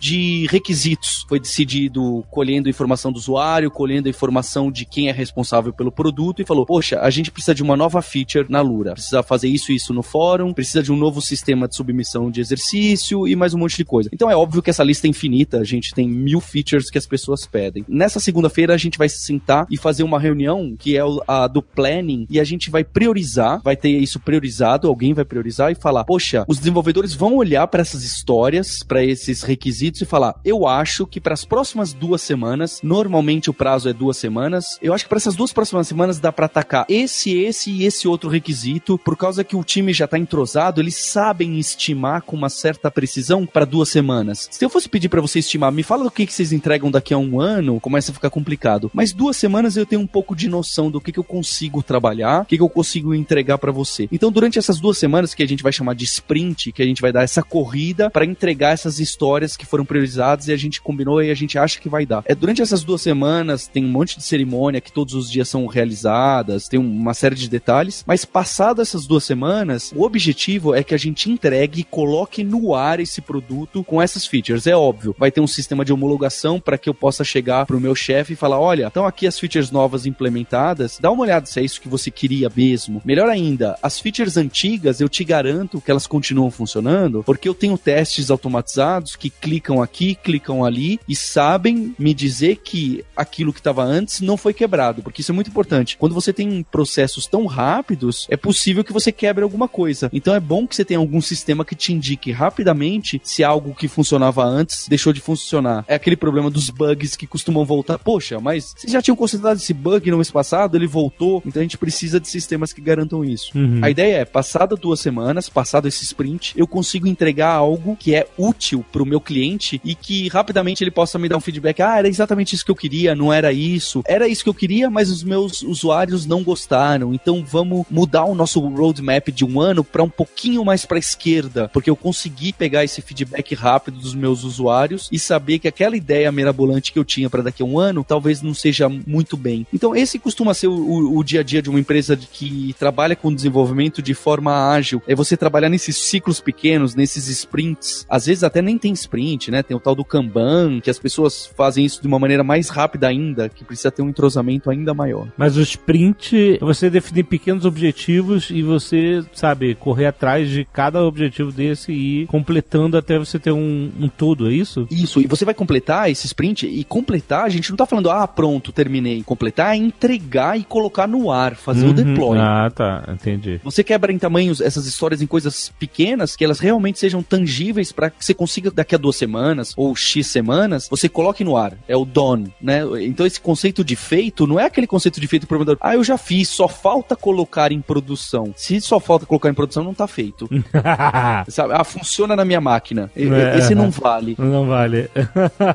de 0.00 0.46
requisitos. 0.50 1.24
Foi 1.28 1.38
decidido 1.38 2.24
colhendo 2.30 2.68
informação 2.68 3.12
do 3.12 3.16
usuário, 3.16 3.70
colhendo 3.70 4.08
informação 4.08 4.70
de 4.70 4.84
quem 4.84 5.08
é 5.08 5.12
responsável 5.12 5.72
pelo 5.72 5.92
produto 5.92 6.42
e 6.42 6.44
falou: 6.44 6.66
Poxa, 6.66 7.00
a 7.00 7.10
gente 7.10 7.30
precisa 7.30 7.54
de 7.54 7.62
uma 7.62 7.76
nova 7.76 8.02
feature 8.02 8.46
na 8.48 8.60
Lura. 8.60 8.92
Precisa 8.92 9.22
fazer 9.22 9.48
isso 9.48 9.72
e 9.72 9.76
isso 9.76 9.92
no 9.92 10.02
fórum, 10.02 10.52
precisa 10.52 10.82
de 10.82 10.92
um 10.92 10.96
novo 10.96 11.20
sistema 11.20 11.68
de 11.68 11.76
submissão 11.76 12.30
de 12.30 12.40
exercício 12.40 13.26
e 13.26 13.36
mais 13.36 13.54
um 13.54 13.58
monte 13.58 13.76
de 13.76 13.84
coisa. 13.84 14.08
Então 14.12 14.30
é 14.30 14.36
óbvio 14.36 14.62
que 14.62 14.70
essa 14.70 14.84
lista 14.84 15.06
é 15.06 15.10
infinita, 15.10 15.58
a 15.58 15.64
gente 15.64 15.94
tem 15.94 16.08
mil 16.08 16.40
features 16.40 16.90
que 16.90 16.98
as 16.98 17.06
pessoas 17.06 17.46
pedem. 17.46 17.84
Nessa 17.88 18.20
segunda-feira 18.20 18.74
a 18.74 18.78
gente 18.78 18.98
vai 18.98 19.08
se 19.08 19.24
sentar 19.24 19.66
e 19.70 19.76
fazer 19.76 20.02
uma 20.02 20.18
reunião 20.18 20.74
que 20.78 20.96
é 20.96 21.02
a 21.26 21.46
do 21.46 21.62
planning 21.62 22.26
e 22.30 22.40
a 22.40 22.44
gente 22.44 22.70
vai 22.70 22.84
priorizar, 22.84 23.60
vai 23.62 23.76
ter 23.76 23.90
isso 23.90 24.20
priorizado, 24.20 24.88
alguém 24.88 25.14
vai 25.14 25.24
priorizar 25.24 25.70
e 25.70 25.74
falar: 25.74 26.04
Poxa, 26.04 26.44
os 26.48 26.58
desenvolvedores 26.58 27.14
vão 27.14 27.36
olhar 27.36 27.66
para 27.66 27.80
essas 27.80 28.02
histórias, 28.02 28.78
para 28.86 29.04
esses 29.04 29.37
requisitos 29.42 30.00
e 30.00 30.06
falar: 30.06 30.34
Eu 30.44 30.66
acho 30.66 31.06
que 31.06 31.20
para 31.20 31.34
as 31.34 31.44
próximas 31.44 31.92
duas 31.92 32.22
semanas, 32.22 32.80
normalmente 32.82 33.50
o 33.50 33.54
prazo 33.54 33.88
é 33.88 33.92
duas 33.92 34.16
semanas, 34.16 34.78
eu 34.82 34.92
acho 34.92 35.04
que 35.04 35.08
para 35.08 35.18
essas 35.18 35.36
duas 35.36 35.52
próximas 35.52 35.88
semanas 35.88 36.20
dá 36.20 36.32
para 36.32 36.46
atacar 36.46 36.86
esse, 36.88 37.36
esse 37.36 37.70
e 37.70 37.84
esse 37.84 38.06
outro 38.08 38.28
requisito, 38.28 38.98
por 38.98 39.16
causa 39.16 39.44
que 39.44 39.56
o 39.56 39.64
time 39.64 39.92
já 39.92 40.06
tá 40.06 40.18
entrosado, 40.18 40.80
eles 40.80 40.96
sabem 40.96 41.58
estimar 41.58 42.22
com 42.22 42.36
uma 42.36 42.48
certa 42.48 42.90
precisão 42.90 43.46
para 43.46 43.64
duas 43.64 43.88
semanas. 43.88 44.48
Se 44.50 44.64
eu 44.64 44.70
fosse 44.70 44.88
pedir 44.88 45.08
para 45.08 45.20
você 45.20 45.38
estimar, 45.38 45.72
me 45.72 45.82
fala 45.82 46.04
do 46.04 46.10
que, 46.10 46.26
que 46.26 46.32
vocês 46.32 46.52
entregam 46.52 46.90
daqui 46.90 47.14
a 47.14 47.18
um 47.18 47.40
ano, 47.40 47.80
começa 47.80 48.10
a 48.10 48.14
ficar 48.14 48.30
complicado. 48.30 48.90
Mas 48.94 49.12
duas 49.12 49.36
semanas 49.36 49.76
eu 49.76 49.86
tenho 49.86 50.00
um 50.00 50.06
pouco 50.06 50.34
de 50.34 50.48
noção 50.48 50.90
do 50.90 51.00
que, 51.00 51.12
que 51.12 51.18
eu 51.18 51.24
consigo 51.24 51.82
trabalhar, 51.82 52.42
o 52.42 52.44
que, 52.44 52.56
que 52.56 52.62
eu 52.62 52.68
consigo 52.68 53.14
entregar 53.14 53.58
para 53.58 53.72
você. 53.72 54.08
Então, 54.10 54.30
durante 54.30 54.58
essas 54.58 54.80
duas 54.80 54.98
semanas 54.98 55.34
que 55.34 55.42
a 55.42 55.48
gente 55.48 55.62
vai 55.62 55.72
chamar 55.72 55.94
de 55.94 56.04
sprint, 56.04 56.72
que 56.72 56.82
a 56.82 56.86
gente 56.86 57.02
vai 57.02 57.12
dar 57.12 57.22
essa 57.22 57.42
corrida 57.42 58.10
para 58.10 58.24
entregar 58.24 58.72
essas 58.72 58.98
histórias 58.98 59.27
que 59.56 59.66
foram 59.66 59.84
priorizadas 59.84 60.48
e 60.48 60.52
a 60.52 60.56
gente 60.56 60.80
combinou 60.80 61.22
e 61.22 61.30
a 61.30 61.34
gente 61.34 61.58
acha 61.58 61.80
que 61.80 61.88
vai 61.88 62.06
dar. 62.06 62.22
É 62.26 62.34
durante 62.34 62.62
essas 62.62 62.82
duas 62.82 63.02
semanas 63.02 63.66
tem 63.66 63.84
um 63.84 63.88
monte 63.88 64.16
de 64.16 64.24
cerimônia 64.24 64.80
que 64.80 64.92
todos 64.92 65.14
os 65.14 65.30
dias 65.30 65.48
são 65.48 65.66
realizadas, 65.66 66.68
tem 66.68 66.78
uma 66.78 67.14
série 67.14 67.34
de 67.34 67.48
detalhes, 67.48 68.04
mas 68.06 68.24
passado 68.24 68.80
essas 68.80 69.06
duas 69.06 69.24
semanas, 69.24 69.92
o 69.94 70.02
objetivo 70.02 70.74
é 70.74 70.82
que 70.82 70.94
a 70.94 70.98
gente 70.98 71.30
entregue 71.30 71.80
e 71.80 71.84
coloque 71.84 72.42
no 72.44 72.74
ar 72.74 73.00
esse 73.00 73.20
produto 73.20 73.84
com 73.84 74.00
essas 74.00 74.26
features. 74.26 74.66
É 74.66 74.76
óbvio, 74.76 75.14
vai 75.18 75.30
ter 75.30 75.40
um 75.40 75.46
sistema 75.46 75.84
de 75.84 75.92
homologação 75.92 76.60
para 76.60 76.78
que 76.78 76.88
eu 76.88 76.94
possa 76.94 77.24
chegar 77.24 77.66
pro 77.66 77.80
meu 77.80 77.94
chefe 77.94 78.32
e 78.32 78.36
falar: 78.36 78.60
olha, 78.60 78.86
estão 78.86 79.06
aqui 79.06 79.26
as 79.26 79.38
features 79.38 79.70
novas 79.70 80.06
implementadas, 80.06 80.98
dá 81.00 81.10
uma 81.10 81.22
olhada 81.22 81.46
se 81.46 81.60
é 81.60 81.62
isso 81.62 81.80
que 81.80 81.88
você 81.88 82.10
queria 82.10 82.50
mesmo. 82.54 83.02
Melhor 83.04 83.28
ainda, 83.28 83.78
as 83.82 83.98
features 83.98 84.36
antigas 84.36 85.00
eu 85.00 85.08
te 85.08 85.24
garanto 85.24 85.80
que 85.80 85.90
elas 85.90 86.06
continuam 86.06 86.50
funcionando, 86.50 87.22
porque 87.24 87.48
eu 87.48 87.54
tenho 87.54 87.76
testes 87.76 88.30
automatizados 88.30 89.16
que 89.18 89.30
clicam 89.30 89.82
aqui, 89.82 90.14
clicam 90.14 90.64
ali 90.64 91.00
e 91.08 91.16
sabem 91.16 91.94
me 91.98 92.14
dizer 92.14 92.56
que 92.56 93.04
aquilo 93.16 93.52
que 93.52 93.60
estava 93.60 93.82
antes 93.82 94.20
não 94.20 94.36
foi 94.36 94.54
quebrado, 94.54 95.02
porque 95.02 95.20
isso 95.20 95.32
é 95.32 95.34
muito 95.34 95.50
importante. 95.50 95.96
Quando 95.96 96.14
você 96.14 96.32
tem 96.32 96.62
processos 96.62 97.26
tão 97.26 97.46
rápidos, 97.46 98.26
é 98.30 98.36
possível 98.36 98.84
que 98.84 98.92
você 98.92 99.10
quebre 99.10 99.42
alguma 99.42 99.68
coisa. 99.68 100.08
Então 100.12 100.34
é 100.34 100.40
bom 100.40 100.66
que 100.66 100.76
você 100.76 100.84
tenha 100.84 101.00
algum 101.00 101.20
sistema 101.20 101.64
que 101.64 101.74
te 101.74 101.92
indique 101.92 102.30
rapidamente 102.30 103.20
se 103.24 103.42
algo 103.42 103.74
que 103.74 103.88
funcionava 103.88 104.44
antes 104.44 104.86
deixou 104.88 105.12
de 105.12 105.20
funcionar. 105.20 105.84
É 105.88 105.94
aquele 105.94 106.16
problema 106.16 106.50
dos 106.50 106.70
bugs 106.70 107.16
que 107.16 107.26
costumam 107.26 107.64
voltar. 107.64 107.98
Poxa, 107.98 108.40
mas 108.40 108.74
vocês 108.76 108.92
já 108.92 109.02
tinham 109.02 109.16
considerado 109.16 109.56
esse 109.56 109.74
bug 109.74 110.10
no 110.10 110.18
mês 110.18 110.30
passado, 110.30 110.76
ele 110.76 110.86
voltou, 110.86 111.42
então 111.44 111.60
a 111.60 111.64
gente 111.64 111.78
precisa 111.78 112.20
de 112.20 112.28
sistemas 112.28 112.72
que 112.72 112.80
garantam 112.80 113.24
isso. 113.24 113.56
Uhum. 113.56 113.80
A 113.82 113.90
ideia 113.90 114.18
é, 114.18 114.24
passada 114.24 114.76
duas 114.76 115.00
semanas, 115.00 115.48
passado 115.48 115.88
esse 115.88 116.04
sprint, 116.04 116.52
eu 116.56 116.66
consigo 116.66 117.06
entregar 117.06 117.52
algo 117.52 117.96
que 117.96 118.14
é 118.14 118.26
útil 118.36 118.84
pro 118.92 119.06
meu 119.08 119.20
cliente 119.20 119.80
e 119.84 119.94
que 119.94 120.28
rapidamente 120.28 120.82
ele 120.84 120.90
possa 120.90 121.18
me 121.18 121.28
dar 121.28 121.36
um 121.36 121.40
feedback. 121.40 121.80
Ah, 121.82 121.98
era 121.98 122.08
exatamente 122.08 122.54
isso 122.54 122.64
que 122.64 122.70
eu 122.70 122.76
queria, 122.76 123.14
não 123.14 123.32
era 123.32 123.52
isso. 123.52 124.02
Era 124.06 124.28
isso 124.28 124.42
que 124.44 124.48
eu 124.50 124.54
queria, 124.54 124.90
mas 124.90 125.10
os 125.10 125.22
meus 125.24 125.62
usuários 125.62 126.26
não 126.26 126.42
gostaram. 126.42 127.12
Então 127.14 127.44
vamos 127.46 127.84
mudar 127.90 128.24
o 128.24 128.34
nosso 128.34 128.60
roadmap 128.60 129.28
de 129.30 129.44
um 129.44 129.60
ano 129.60 129.82
para 129.82 130.02
um 130.02 130.08
pouquinho 130.08 130.64
mais 130.64 130.84
para 130.84 130.98
esquerda, 130.98 131.68
porque 131.72 131.90
eu 131.90 131.96
consegui 131.96 132.52
pegar 132.52 132.84
esse 132.84 133.00
feedback 133.02 133.54
rápido 133.54 133.98
dos 133.98 134.14
meus 134.14 134.44
usuários 134.44 135.08
e 135.10 135.18
saber 135.18 135.58
que 135.58 135.68
aquela 135.68 135.96
ideia 135.96 136.30
mirabolante 136.30 136.92
que 136.92 136.98
eu 136.98 137.04
tinha 137.04 137.30
para 137.30 137.42
daqui 137.42 137.62
a 137.62 137.66
um 137.66 137.78
ano 137.78 138.04
talvez 138.06 138.42
não 138.42 138.54
seja 138.54 138.88
muito 138.88 139.36
bem. 139.36 139.66
Então 139.72 139.94
esse 139.96 140.18
costuma 140.18 140.54
ser 140.54 140.68
o, 140.68 140.72
o- 140.74 141.18
o 141.18 141.24
dia 141.24 141.40
a 141.40 141.42
dia 141.42 141.62
de 141.62 141.70
uma 141.70 141.80
empresa 141.80 142.16
que 142.16 142.74
trabalha 142.78 143.16
com 143.16 143.32
desenvolvimento 143.34 144.00
de 144.02 144.14
forma 144.14 144.70
ágil. 144.70 145.02
É 145.06 145.14
você 145.14 145.36
trabalhar 145.36 145.68
nesses 145.68 145.96
ciclos 145.96 146.40
pequenos, 146.40 146.94
nesses 146.94 147.28
sprints. 147.28 148.06
Às 148.08 148.26
vezes 148.26 148.44
até 148.44 148.60
nem 148.62 148.78
tem 148.78 148.94
sprint, 149.00 149.50
né? 149.50 149.62
Tem 149.62 149.76
o 149.76 149.80
tal 149.80 149.94
do 149.94 150.04
Kanban, 150.04 150.80
que 150.80 150.90
as 150.90 150.98
pessoas 150.98 151.46
fazem 151.56 151.84
isso 151.84 152.00
de 152.00 152.06
uma 152.06 152.18
maneira 152.18 152.44
mais 152.44 152.68
rápida 152.68 153.08
ainda, 153.08 153.48
que 153.48 153.64
precisa 153.64 153.90
ter 153.90 154.02
um 154.02 154.08
entrosamento 154.08 154.70
ainda 154.70 154.94
maior. 154.94 155.28
Mas 155.36 155.56
o 155.56 155.62
sprint, 155.62 156.58
você 156.60 156.90
definir 156.90 157.24
pequenos 157.24 157.64
objetivos 157.64 158.50
e 158.50 158.62
você, 158.62 159.24
sabe, 159.32 159.74
correr 159.74 160.06
atrás 160.06 160.48
de 160.48 160.64
cada 160.72 161.04
objetivo 161.04 161.52
desse 161.52 161.92
e 161.92 162.22
ir 162.22 162.26
completando 162.26 162.96
até 162.96 163.18
você 163.18 163.38
ter 163.38 163.52
um, 163.52 163.90
um 163.98 164.08
todo, 164.08 164.50
é 164.50 164.52
isso? 164.52 164.86
Isso, 164.90 165.20
e 165.20 165.26
você 165.26 165.44
vai 165.44 165.54
completar 165.54 166.10
esse 166.10 166.26
sprint, 166.26 166.66
e 166.66 166.84
completar, 166.84 167.44
a 167.44 167.48
gente 167.48 167.70
não 167.70 167.76
tá 167.76 167.86
falando, 167.86 168.10
ah, 168.10 168.26
pronto, 168.26 168.72
terminei. 168.72 169.22
Completar 169.22 169.74
é 169.74 169.76
entregar 169.76 170.58
e 170.58 170.64
colocar 170.64 171.06
no 171.06 171.30
ar, 171.30 171.54
fazer 171.54 171.86
o 171.86 171.92
deploy. 171.92 172.38
Ah, 172.38 172.70
tá, 172.74 173.04
entendi. 173.12 173.60
Você 173.62 173.82
quebra 173.82 174.12
em 174.12 174.18
tamanhos 174.18 174.60
essas 174.60 174.86
histórias 174.86 175.22
em 175.22 175.26
coisas 175.26 175.72
pequenas, 175.78 176.36
que 176.36 176.44
elas 176.44 176.58
realmente 176.58 176.98
sejam 176.98 177.22
tangíveis 177.22 177.92
para 177.92 178.10
que 178.10 178.24
você 178.24 178.34
consiga 178.34 178.70
daqui 178.78 178.94
a 178.94 178.98
duas 178.98 179.16
semanas 179.16 179.74
ou 179.76 179.94
X 179.94 180.26
semanas, 180.28 180.88
você 180.88 181.08
coloque 181.08 181.42
no 181.42 181.56
ar. 181.56 181.74
É 181.88 181.96
o 181.96 182.04
done, 182.04 182.52
né? 182.60 182.82
Então 183.00 183.26
esse 183.26 183.40
conceito 183.40 183.84
de 183.84 183.96
feito 183.96 184.46
não 184.46 184.58
é 184.58 184.64
aquele 184.64 184.86
conceito 184.86 185.20
de 185.20 185.26
feito 185.26 185.46
programador. 185.46 185.78
Ah, 185.80 185.94
eu 185.94 186.04
já 186.04 186.16
fiz, 186.16 186.48
só 186.48 186.68
falta 186.68 187.16
colocar 187.16 187.72
em 187.72 187.80
produção. 187.80 188.52
Se 188.56 188.80
só 188.80 189.00
falta 189.00 189.26
colocar 189.26 189.50
em 189.50 189.54
produção, 189.54 189.82
não 189.82 189.94
tá 189.94 190.06
feito. 190.06 190.48
Sabe? 191.48 191.74
Ah, 191.74 191.84
funciona 191.84 192.36
na 192.36 192.44
minha 192.44 192.60
máquina. 192.60 193.10
É. 193.16 193.58
Esse 193.58 193.74
não 193.74 193.90
vale. 193.90 194.36
Não 194.38 194.66
vale. 194.66 195.10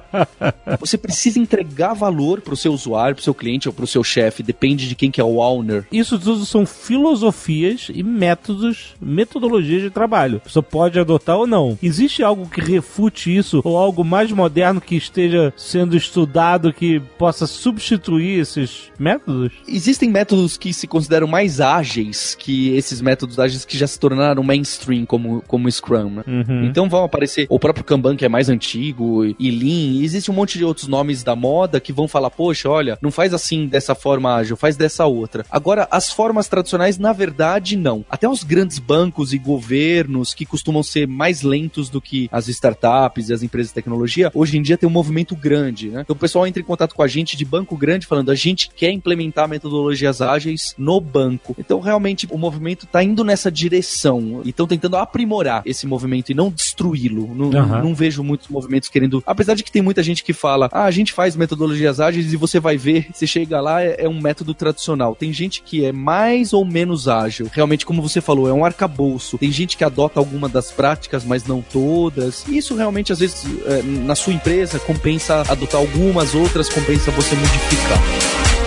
Você 0.79 0.97
precisa 0.97 1.39
entregar 1.39 1.93
valor 1.93 2.39
pro 2.39 2.55
seu 2.55 2.73
usuário, 2.73 3.15
pro 3.15 3.23
seu 3.23 3.33
cliente 3.33 3.67
ou 3.67 3.73
pro 3.73 3.85
seu 3.85 4.03
chefe, 4.03 4.41
depende 4.41 4.87
de 4.87 4.95
quem 4.95 5.11
que 5.11 5.19
é 5.19 5.23
o 5.23 5.37
owner. 5.37 5.85
Isso 5.91 6.17
tudo 6.17 6.45
são 6.45 6.65
filosofias 6.65 7.89
e 7.93 8.01
métodos, 8.01 8.95
metodologias 9.01 9.81
de 9.81 9.89
trabalho. 9.89 10.39
Pessoa 10.39 10.63
pode 10.63 10.99
adotar 10.99 11.37
ou 11.37 11.45
não. 11.45 11.77
Existe 11.83 12.23
algo 12.23 12.47
que 12.47 12.61
refute 12.93 13.35
isso 13.35 13.61
ou 13.63 13.77
algo 13.77 14.03
mais 14.03 14.31
moderno 14.31 14.79
que 14.79 14.95
esteja 14.95 15.51
sendo 15.57 15.97
estudado 15.97 16.71
que 16.71 16.99
possa 17.17 17.47
substituir 17.47 18.39
esses 18.39 18.91
métodos? 18.99 19.51
Existem 19.67 20.09
métodos 20.09 20.57
que 20.57 20.71
se 20.71 20.85
consideram 20.85 21.25
mais 21.25 21.59
ágeis 21.59 22.35
que 22.39 22.75
esses 22.75 23.01
métodos 23.01 23.39
ágeis 23.39 23.65
que 23.65 23.77
já 23.77 23.87
se 23.87 23.99
tornaram 23.99 24.43
mainstream, 24.43 25.05
como, 25.05 25.41
como 25.47 25.67
o 25.67 25.71
Scrum, 25.71 26.09
né? 26.09 26.23
Uhum. 26.27 26.65
Então 26.65 26.87
vão 26.87 27.03
aparecer 27.03 27.47
o 27.49 27.59
próprio 27.59 27.83
Kanban, 27.83 28.15
que 28.15 28.25
é 28.25 28.29
mais 28.29 28.49
antigo, 28.49 29.25
e 29.25 29.51
Lean, 29.51 29.99
e 29.99 30.03
existe 30.03 30.29
um 30.29 30.33
monte 30.33 30.57
de 30.57 30.65
outros 30.65 30.87
nomes 30.87 31.23
da 31.23 31.35
moda 31.35 31.79
que 31.79 31.91
vão 31.91 32.07
falar, 32.07 32.29
poxa, 32.29 32.69
olha, 32.69 32.97
não 33.01 33.11
faz 33.11 33.33
assim 33.33 33.65
dessa 33.67 33.95
forma 33.95 34.35
ágil, 34.35 34.55
faz 34.55 34.75
dessa 34.77 35.05
outra. 35.05 35.45
Agora, 35.49 35.87
as 35.89 36.11
formas 36.11 36.47
tradicionais, 36.47 36.97
na 36.97 37.13
verdade, 37.13 37.75
não. 37.75 38.05
Até 38.09 38.29
os 38.29 38.43
grandes 38.43 38.77
bancos 38.77 39.33
e 39.33 39.37
governos, 39.37 40.33
que 40.33 40.45
costumam 40.45 40.83
ser 40.83 41.07
mais 41.07 41.41
lentos 41.41 41.89
do 41.89 42.01
que 42.01 42.29
as 42.31 42.47
startups 42.47 42.82
e 43.29 43.33
as 43.33 43.43
empresas 43.43 43.69
de 43.69 43.75
tecnologia, 43.75 44.31
hoje 44.33 44.57
em 44.57 44.61
dia 44.61 44.77
tem 44.77 44.87
um 44.87 44.91
movimento 44.91 45.35
grande, 45.35 45.89
né? 45.89 46.01
Então 46.01 46.15
o 46.15 46.19
pessoal 46.19 46.45
entra 46.45 46.61
em 46.61 46.65
contato 46.65 46.93
com 46.93 47.01
a 47.01 47.07
gente 47.07 47.37
de 47.37 47.45
banco 47.45 47.77
grande 47.77 48.05
falando, 48.05 48.31
a 48.31 48.35
gente 48.35 48.69
quer 48.75 48.91
implementar 48.91 49.47
metodologias 49.47 50.21
ágeis 50.21 50.73
no 50.77 50.99
banco. 50.99 51.55
Então, 51.57 51.79
realmente, 51.79 52.27
o 52.29 52.37
movimento 52.37 52.85
tá 52.85 53.03
indo 53.03 53.23
nessa 53.23 53.51
direção 53.51 54.41
e 54.43 54.49
estão 54.49 54.67
tentando 54.67 54.97
aprimorar 54.97 55.61
esse 55.65 55.87
movimento 55.87 56.31
e 56.31 56.35
não 56.35 56.49
destruí-lo. 56.49 57.33
Não, 57.33 57.57
Aham. 57.57 57.81
não 57.83 57.95
vejo 57.95 58.23
muitos 58.23 58.47
movimentos 58.47 58.89
querendo. 58.89 59.23
Apesar 59.25 59.53
de 59.53 59.63
que 59.63 59.71
tem 59.71 59.81
muita 59.81 60.03
gente 60.03 60.23
que 60.23 60.33
fala, 60.33 60.69
ah, 60.71 60.83
a 60.83 60.91
gente 60.91 61.13
faz 61.13 61.35
metodologias 61.35 61.99
ágeis 61.99 62.33
e 62.33 62.37
você 62.37 62.59
vai 62.59 62.77
ver, 62.77 63.07
você 63.13 63.25
chega 63.25 63.61
lá, 63.61 63.81
é, 63.81 63.95
é 63.99 64.09
um 64.09 64.19
método 64.19 64.53
tradicional. 64.53 65.15
Tem 65.15 65.31
gente 65.31 65.61
que 65.63 65.85
é 65.85 65.91
mais 65.91 66.53
ou 66.53 66.65
menos 66.65 67.07
ágil. 67.07 67.49
Realmente, 67.51 67.85
como 67.85 68.01
você 68.01 68.21
falou, 68.21 68.47
é 68.47 68.53
um 68.53 68.65
arcabouço. 68.65 69.37
Tem 69.37 69.51
gente 69.51 69.77
que 69.77 69.83
adota 69.83 70.19
alguma 70.19 70.49
das 70.49 70.71
práticas, 70.71 71.23
mas 71.23 71.45
não 71.45 71.61
todas. 71.61 72.45
E 72.47 72.61
isso 72.73 72.75
realmente, 72.75 73.13
às 73.13 73.19
vezes, 73.19 73.45
é, 73.65 73.81
na 73.83 74.15
sua 74.15 74.33
empresa, 74.33 74.79
compensa 74.79 75.41
adotar 75.47 75.79
algumas, 75.79 76.33
outras 76.33 76.69
compensa 76.69 77.11
você 77.11 77.35
modificar. 77.35 78.62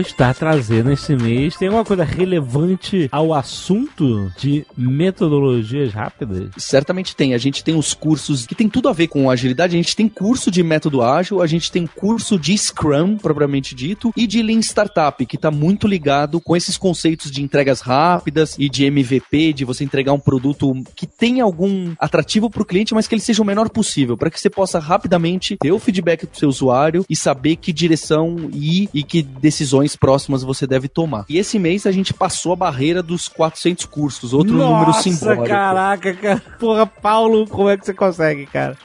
Está 0.00 0.32
trazendo 0.32 0.92
esse 0.92 1.14
mês 1.16 1.56
tem 1.56 1.68
alguma 1.68 1.84
coisa 1.84 2.04
relevante 2.04 3.08
ao 3.10 3.32
assunto 3.32 4.30
de 4.38 4.66
metodologias 4.76 5.92
rápidas? 5.92 6.50
Certamente 6.56 7.14
tem. 7.14 7.34
A 7.34 7.38
gente 7.38 7.62
tem 7.62 7.76
os 7.76 7.94
cursos 7.94 8.46
que 8.46 8.54
tem 8.54 8.68
tudo 8.68 8.88
a 8.88 8.92
ver 8.92 9.08
com 9.08 9.30
agilidade. 9.30 9.74
A 9.74 9.82
gente 9.82 9.96
tem 9.96 10.08
curso 10.08 10.50
de 10.50 10.62
método 10.62 11.02
ágil, 11.02 11.42
a 11.42 11.46
gente 11.46 11.70
tem 11.70 11.86
curso 11.86 12.38
de 12.38 12.56
Scrum, 12.56 13.16
propriamente 13.16 13.74
dito, 13.74 14.12
e 14.16 14.26
de 14.26 14.42
Lean 14.42 14.60
Startup, 14.60 15.24
que 15.24 15.36
está 15.36 15.50
muito 15.50 15.86
ligado 15.86 16.40
com 16.40 16.56
esses 16.56 16.76
conceitos 16.76 17.30
de 17.30 17.42
entregas 17.42 17.80
rápidas 17.80 18.56
e 18.58 18.68
de 18.68 18.84
MVP, 18.84 19.52
de 19.52 19.64
você 19.64 19.84
entregar 19.84 20.12
um 20.12 20.20
produto 20.20 20.72
que 20.94 21.06
tenha 21.06 21.44
algum 21.44 21.94
atrativo 21.98 22.50
para 22.50 22.62
o 22.62 22.66
cliente, 22.66 22.94
mas 22.94 23.06
que 23.06 23.14
ele 23.14 23.22
seja 23.22 23.42
o 23.42 23.46
menor 23.46 23.68
possível, 23.68 24.16
para 24.16 24.30
que 24.30 24.40
você 24.40 24.50
possa 24.50 24.78
rapidamente 24.78 25.56
ter 25.56 25.72
o 25.72 25.78
feedback 25.78 26.26
do 26.26 26.36
seu 26.36 26.48
usuário 26.48 27.04
e 27.08 27.16
saber 27.16 27.56
que 27.56 27.72
direção 27.72 28.36
ir 28.52 28.88
e 28.92 29.02
que 29.02 29.22
decisões 29.22 29.83
próximas 29.96 30.42
você 30.42 30.66
deve 30.66 30.88
tomar. 30.88 31.24
E 31.28 31.38
esse 31.38 31.58
mês 31.58 31.86
a 31.86 31.92
gente 31.92 32.14
passou 32.14 32.52
a 32.52 32.56
barreira 32.56 33.02
dos 33.02 33.28
400 33.28 33.84
cursos, 33.86 34.32
outro 34.32 34.54
número 34.54 34.86
Nossa, 34.86 35.02
simbólico. 35.02 35.46
caraca, 35.46 36.14
cara. 36.14 36.42
Porra, 36.58 36.86
Paulo, 36.86 37.46
como 37.46 37.68
é 37.68 37.76
que 37.76 37.84
você 37.84 37.94
consegue, 37.94 38.46
cara? 38.46 38.76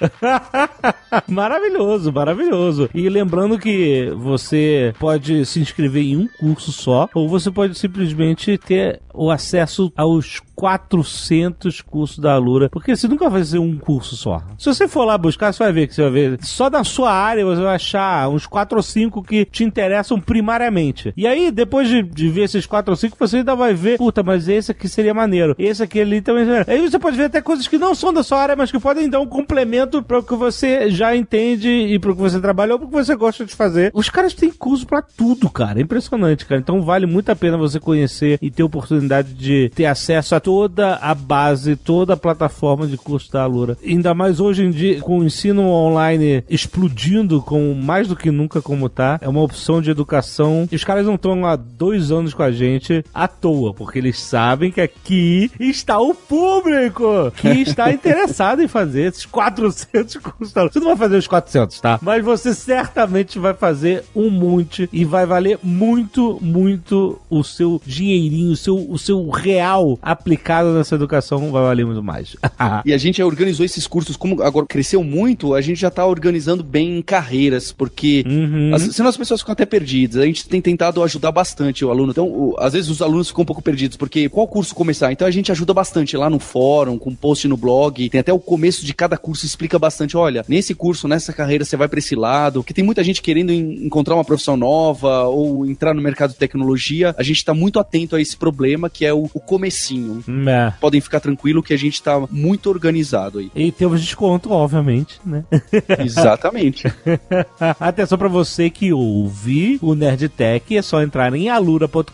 maravilhoso, 1.28 2.12
maravilhoso. 2.12 2.90
E 2.94 3.08
lembrando 3.10 3.58
que 3.58 4.12
você 4.18 4.94
pode 5.00 5.46
se 5.46 5.60
inscrever 5.60 6.04
em 6.04 6.18
um 6.18 6.28
curso 6.40 6.72
só, 6.72 7.10
ou 7.14 7.30
você 7.30 7.52
pode 7.52 7.78
simplesmente 7.78 8.58
ter 8.58 9.02
o 9.14 9.32
acesso 9.32 9.92
aos 9.96 10.42
400 10.60 11.80
cursos 11.80 12.20
da 12.20 12.34
Alura, 12.34 12.68
porque 12.70 12.94
você 12.94 13.08
nunca 13.08 13.30
vai 13.30 13.40
fazer 13.40 13.60
um 13.60 13.78
curso 13.78 14.18
só. 14.18 14.44
Se 14.58 14.66
você 14.66 14.90
for 14.90 15.06
lá 15.06 15.18
buscar, 15.18 15.54
você 15.54 15.64
vai 15.64 15.72
ver 15.72 15.88
que 15.88 15.96
você 15.96 16.02
vai 16.02 16.12
ver 16.12 16.40
só 16.44 16.70
na 16.70 16.84
sua 16.84 17.14
área 17.14 17.46
você 17.46 17.62
vai 17.62 17.76
achar 17.76 18.28
uns 18.28 18.46
4 18.46 18.76
ou 18.78 18.84
5 18.84 19.24
que 19.24 19.46
te 19.46 19.64
interessam 19.64 20.20
primariamente. 20.20 21.14
E 21.16 21.26
aí, 21.26 21.50
depois 21.50 21.88
de, 21.88 22.04
de 22.04 22.28
ver 22.28 22.44
esses 22.44 22.66
4 22.66 22.92
ou 22.92 22.98
5, 22.98 23.16
você 23.18 23.38
ainda 23.38 23.56
vai 23.56 23.74
ver, 23.74 23.98
puta, 23.98 24.22
mas 24.22 24.50
esse 24.50 24.72
aqui 24.72 24.90
seria 24.90 25.14
maneiro. 25.14 25.56
Esse 25.58 25.82
aqui 25.82 26.02
ali 26.02 26.22
também 26.22 26.46
seria. 26.46 26.66
Aí 26.68 26.82
você 26.82 27.00
pode 27.00 27.16
ver 27.16 27.26
até 27.26 27.42
coisas 27.42 27.66
que 27.66 27.78
não 27.78 27.96
são 27.96 28.12
da 28.12 28.22
sua 28.22 28.40
área, 28.42 28.56
mas 28.58 28.70
que 28.70 28.80
podem 28.80 29.10
dar 29.10 29.22
um 29.22 29.28
complemento 29.28 30.04
para 30.04 30.20
o 30.20 30.24
que 30.24 30.36
você 30.36 30.92
já 30.92 31.16
entende 31.16 31.70
e 31.70 31.98
para 31.98 32.12
o 32.12 32.16
que 32.16 32.22
você 32.22 32.38
trabalha 32.38 32.74
ou 32.74 32.80
para 32.80 32.88
o 32.88 32.90
que 32.90 32.98
você 32.98 33.16
gosta 33.16 33.46
de 33.46 33.56
fazer. 33.56 33.92
Os 33.94 34.10
caras 34.10 34.34
têm 34.34 34.52
curso 34.52 34.86
para 34.86 35.02
tudo, 35.02 35.50
cara. 35.50 35.80
É 35.80 35.84
impressionante, 35.84 36.46
cara. 36.46 36.60
Então 36.60 36.82
vale 36.82 37.06
muito 37.06 37.30
a 37.30 37.36
pena 37.36 37.58
você 37.58 37.80
conhecer 37.80 38.38
e 38.42 38.52
ter 38.52 38.64
oportunidade 38.64 39.34
de 39.34 39.72
ter 39.74 39.86
acesso 39.86 40.36
a 40.36 40.40
toda 40.50 40.96
a 40.96 41.14
base, 41.14 41.76
toda 41.76 42.16
a 42.16 42.18
plataforma 42.18 42.88
de 42.88 42.98
curso 42.98 43.32
da 43.32 43.44
Alura. 43.44 43.78
Ainda 43.86 44.16
mais 44.16 44.40
hoje 44.40 44.64
em 44.64 44.72
dia, 44.72 45.00
com 45.00 45.20
o 45.20 45.24
ensino 45.24 45.62
online 45.62 46.44
explodindo 46.50 47.40
com 47.40 47.76
mais 47.76 48.08
do 48.08 48.16
que 48.16 48.32
nunca 48.32 48.60
como 48.60 48.90
tá, 48.90 49.20
é 49.22 49.30
uma 49.30 49.44
opção 49.44 49.80
de 49.80 49.92
educação. 49.92 50.68
E 50.72 50.76
os 50.76 50.84
caras 50.84 51.06
não 51.06 51.14
estão 51.14 51.46
há 51.46 51.56
dois 51.56 52.12
anos 52.12 52.34
com 52.34 52.42
a 52.42 52.52
gente 52.52 53.06
à 53.14 53.28
toa, 53.28 53.76
porque 53.76 54.00
eles 54.00 54.20
sabem 54.20 54.72
que 54.72 54.82
aqui 54.82 55.52
está 55.60 56.00
o 56.00 56.16
público 56.16 57.32
que 57.36 57.50
está 57.50 57.92
interessado 57.94 58.64
em 58.64 58.68
fazer 58.68 59.04
esses 59.04 59.28
400 59.28 60.16
cursos 60.16 60.52
da 60.52 60.62
Alura. 60.62 60.74
Você 60.74 60.80
não 60.80 60.88
vai 60.88 60.98
fazer 60.98 61.18
os 61.18 61.28
400, 61.28 61.80
tá? 61.80 62.00
Mas 62.02 62.26
você 62.26 62.56
certamente 62.56 63.38
vai 63.38 63.54
fazer 63.54 64.04
um 64.16 64.32
monte 64.32 64.90
e 64.92 65.06
vai 65.06 65.28
valer 65.28 65.60
muito, 65.62 66.40
muito 66.42 67.22
o 67.30 67.44
seu 67.44 67.80
dinheirinho, 67.86 68.54
o 68.54 68.58
seu, 68.58 68.76
o 68.90 68.98
seu 68.98 69.30
real 69.30 70.00
aplicado 70.02 70.39
nessa 70.74 70.96
educação 70.96 71.52
vai 71.52 71.62
valer 71.64 71.86
muito 71.86 72.04
mais. 72.04 72.36
E 72.86 72.94
a 72.94 72.98
gente 72.98 73.22
organizou 73.22 73.66
esses 73.66 73.86
cursos, 73.88 74.16
como 74.16 74.42
agora 74.42 74.66
cresceu 74.66 75.04
muito, 75.04 75.54
a 75.54 75.62
gente 75.62 75.80
já 75.80 75.90
tá 75.90 76.06
organizando 76.06 76.64
bem 76.64 77.02
carreiras, 77.02 77.72
porque 77.72 78.24
Uhum. 78.28 78.72
as- 78.74 78.96
senão 78.96 79.10
as 79.10 79.18
pessoas 79.18 79.42
ficam 79.42 79.54
até 79.54 79.66
perdidas. 79.66 80.22
A 80.22 80.26
gente 80.26 80.48
tem 80.48 80.62
tentado 80.62 81.04
ajudar 81.04 81.32
bastante 81.32 81.84
o 81.84 81.90
aluno. 81.90 82.12
Então, 82.12 82.28
o- 82.28 82.56
às 82.60 82.74
vezes 82.74 82.90
os 82.90 83.02
alunos 83.02 83.28
ficam 83.30 83.42
um 83.44 83.46
pouco 83.46 83.62
perdidos, 83.62 83.98
porque 83.98 84.30
qual 84.30 84.48
curso 84.48 84.74
começar? 84.76 85.12
Então 85.12 85.28
a 85.28 85.32
gente 85.32 85.52
ajuda 85.52 85.74
bastante 85.74 86.16
lá 86.18 86.30
no 86.30 86.40
fórum, 86.40 86.98
com 86.98 87.14
post 87.14 87.48
no 87.48 87.58
blog, 87.58 88.10
tem 88.10 88.20
até 88.20 88.32
o 88.34 88.40
começo 88.40 88.86
de 88.86 88.94
cada 88.94 89.18
curso 89.18 89.46
explica 89.46 89.78
bastante, 89.80 90.16
olha, 90.18 90.44
nesse 90.48 90.74
curso, 90.74 91.08
nessa 91.08 91.34
carreira 91.34 91.66
você 91.66 91.76
vai 91.78 91.88
para 91.88 92.00
esse 92.00 92.16
lado, 92.16 92.64
que 92.64 92.74
tem 92.74 92.84
muita 92.84 93.04
gente 93.04 93.22
querendo 93.22 93.52
en- 93.52 93.86
encontrar 93.86 94.16
uma 94.16 94.26
profissão 94.26 94.56
nova 94.58 95.24
ou 95.24 95.66
entrar 95.66 95.94
no 95.94 96.02
mercado 96.02 96.32
de 96.32 96.38
tecnologia. 96.38 97.14
A 97.18 97.24
gente 97.24 97.44
tá 97.44 97.54
muito 97.54 97.80
atento 97.80 98.16
a 98.16 98.22
esse 98.22 98.36
problema 98.38 98.90
que 98.90 99.06
é 99.06 99.14
o, 99.14 99.30
o 99.34 99.40
comecinho. 99.40 100.24
É. 100.48 100.74
Podem 100.80 101.02
ficar 101.02 101.20
tranquilo 101.20 101.64
que 101.64 101.74
a 101.74 101.78
gente 101.78 102.02
tá 102.02 102.20
muito 102.30 102.70
organizado 102.70 103.40
aí. 103.40 103.52
E 103.56 103.72
temos 103.72 104.02
desconto, 104.02 104.52
obviamente, 104.52 105.20
né? 105.26 105.44
Exatamente. 106.00 106.88
Atenção 107.80 108.18
pra 108.18 108.28
você 108.28 108.70
que 108.70 108.94
ouve 108.94 109.80
o 109.82 109.96
Nerdtech, 109.96 110.78
é 110.78 110.82
só 110.82 111.02
entrar 111.02 111.34
em 111.34 111.50
alura.com.br 111.50 112.12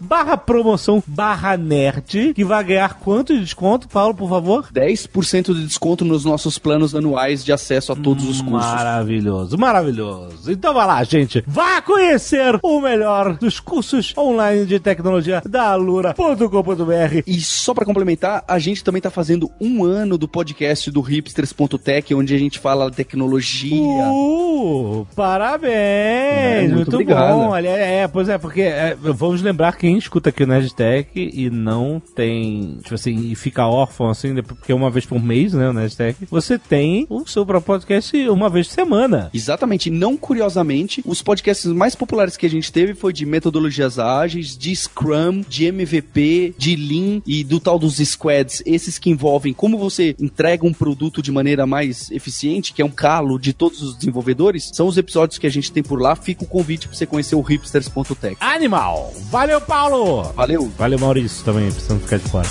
barra 0.00 0.36
promoção 0.36 1.02
barra 1.06 1.56
nerd, 1.56 2.32
que 2.34 2.44
vai 2.44 2.62
ganhar 2.62 2.94
quanto 2.94 3.34
de 3.34 3.40
desconto, 3.40 3.88
Paulo, 3.88 4.14
por 4.14 4.28
favor? 4.28 4.68
10% 4.72 5.54
de 5.54 5.66
desconto 5.66 6.04
nos 6.04 6.24
nossos 6.24 6.58
planos 6.58 6.94
anuais 6.94 7.44
de 7.44 7.52
acesso 7.52 7.92
a 7.92 7.96
todos 7.96 8.28
os 8.28 8.40
cursos. 8.40 8.70
Maravilhoso, 8.70 9.58
maravilhoso. 9.58 10.52
Então 10.52 10.74
vai 10.74 10.86
lá, 10.86 11.02
gente. 11.04 11.42
Vá 11.46 11.82
conhecer 11.82 12.58
o 12.62 12.80
melhor 12.80 13.36
dos 13.36 13.60
cursos 13.60 14.14
online 14.16 14.66
de 14.66 14.78
tecnologia 14.78 15.42
da 15.48 15.70
alura.com.br. 15.70 17.22
E 17.30 17.40
só 17.40 17.72
pra 17.72 17.84
complementar, 17.84 18.42
a 18.48 18.58
gente 18.58 18.82
também 18.82 19.00
tá 19.00 19.08
fazendo 19.08 19.48
um 19.60 19.84
ano 19.84 20.18
do 20.18 20.26
podcast 20.26 20.90
do 20.90 21.00
hipsters.tech, 21.00 22.12
onde 22.12 22.34
a 22.34 22.38
gente 22.38 22.58
fala 22.58 22.90
tecnologia. 22.90 24.10
Uh, 24.10 25.06
parabéns! 25.14 25.70
É, 25.70 26.62
muito 26.62 26.74
muito 26.74 26.94
obrigado. 26.94 27.34
bom. 27.34 27.50
Olha, 27.50 27.68
é, 27.68 28.08
pois 28.08 28.28
é, 28.28 28.36
porque 28.36 28.62
é, 28.62 28.96
vamos 29.00 29.42
lembrar 29.42 29.76
quem 29.76 29.96
escuta 29.96 30.30
aqui 30.30 30.42
o 30.42 30.46
Nerdtech 30.48 31.08
e 31.14 31.48
não 31.48 32.02
tem, 32.16 32.78
tipo 32.82 32.96
assim, 32.96 33.30
e 33.30 33.36
fica 33.36 33.64
órfão 33.64 34.10
assim, 34.10 34.34
porque 34.42 34.72
uma 34.72 34.90
vez 34.90 35.06
por 35.06 35.22
mês, 35.22 35.54
né, 35.54 35.68
o 35.68 35.72
Nerdtech, 35.72 36.26
você 36.28 36.58
tem 36.58 37.06
o 37.08 37.24
seu 37.28 37.46
próprio 37.46 37.74
podcast 37.74 38.28
uma 38.28 38.50
vez 38.50 38.66
por 38.66 38.74
semana. 38.74 39.30
Exatamente, 39.32 39.88
não 39.88 40.16
curiosamente, 40.16 41.00
os 41.06 41.22
podcasts 41.22 41.70
mais 41.70 41.94
populares 41.94 42.36
que 42.36 42.46
a 42.46 42.50
gente 42.50 42.72
teve 42.72 42.92
foi 42.92 43.12
de 43.12 43.24
metodologias 43.24 44.00
ágeis, 44.00 44.58
de 44.58 44.74
Scrum, 44.74 45.44
de 45.48 45.66
MVP, 45.66 46.56
de 46.58 46.74
Lean 46.74 47.19
e 47.26 47.44
do 47.44 47.60
tal 47.60 47.78
dos 47.78 47.96
squads, 47.96 48.62
esses 48.66 48.98
que 48.98 49.10
envolvem 49.10 49.52
como 49.52 49.78
você 49.78 50.14
entrega 50.18 50.66
um 50.66 50.72
produto 50.72 51.22
de 51.22 51.30
maneira 51.30 51.66
mais 51.66 52.10
eficiente, 52.10 52.72
que 52.72 52.82
é 52.82 52.84
um 52.84 52.90
calo 52.90 53.38
de 53.38 53.52
todos 53.52 53.82
os 53.82 53.96
desenvolvedores, 53.96 54.70
são 54.72 54.86
os 54.86 54.96
episódios 54.96 55.38
que 55.38 55.46
a 55.46 55.50
gente 55.50 55.70
tem 55.72 55.82
por 55.82 56.00
lá. 56.00 56.16
Fica 56.16 56.44
o 56.44 56.46
convite 56.46 56.88
pra 56.88 56.96
você 56.96 57.06
conhecer 57.06 57.34
o 57.34 57.40
hipsters.tech. 57.40 58.36
Animal! 58.40 59.12
Valeu, 59.30 59.60
Paulo! 59.60 60.22
Valeu! 60.34 60.70
Valeu, 60.78 60.98
Maurício, 60.98 61.44
também, 61.44 61.70
precisando 61.70 62.00
ficar 62.00 62.18
de 62.18 62.28
fora. 62.28 62.48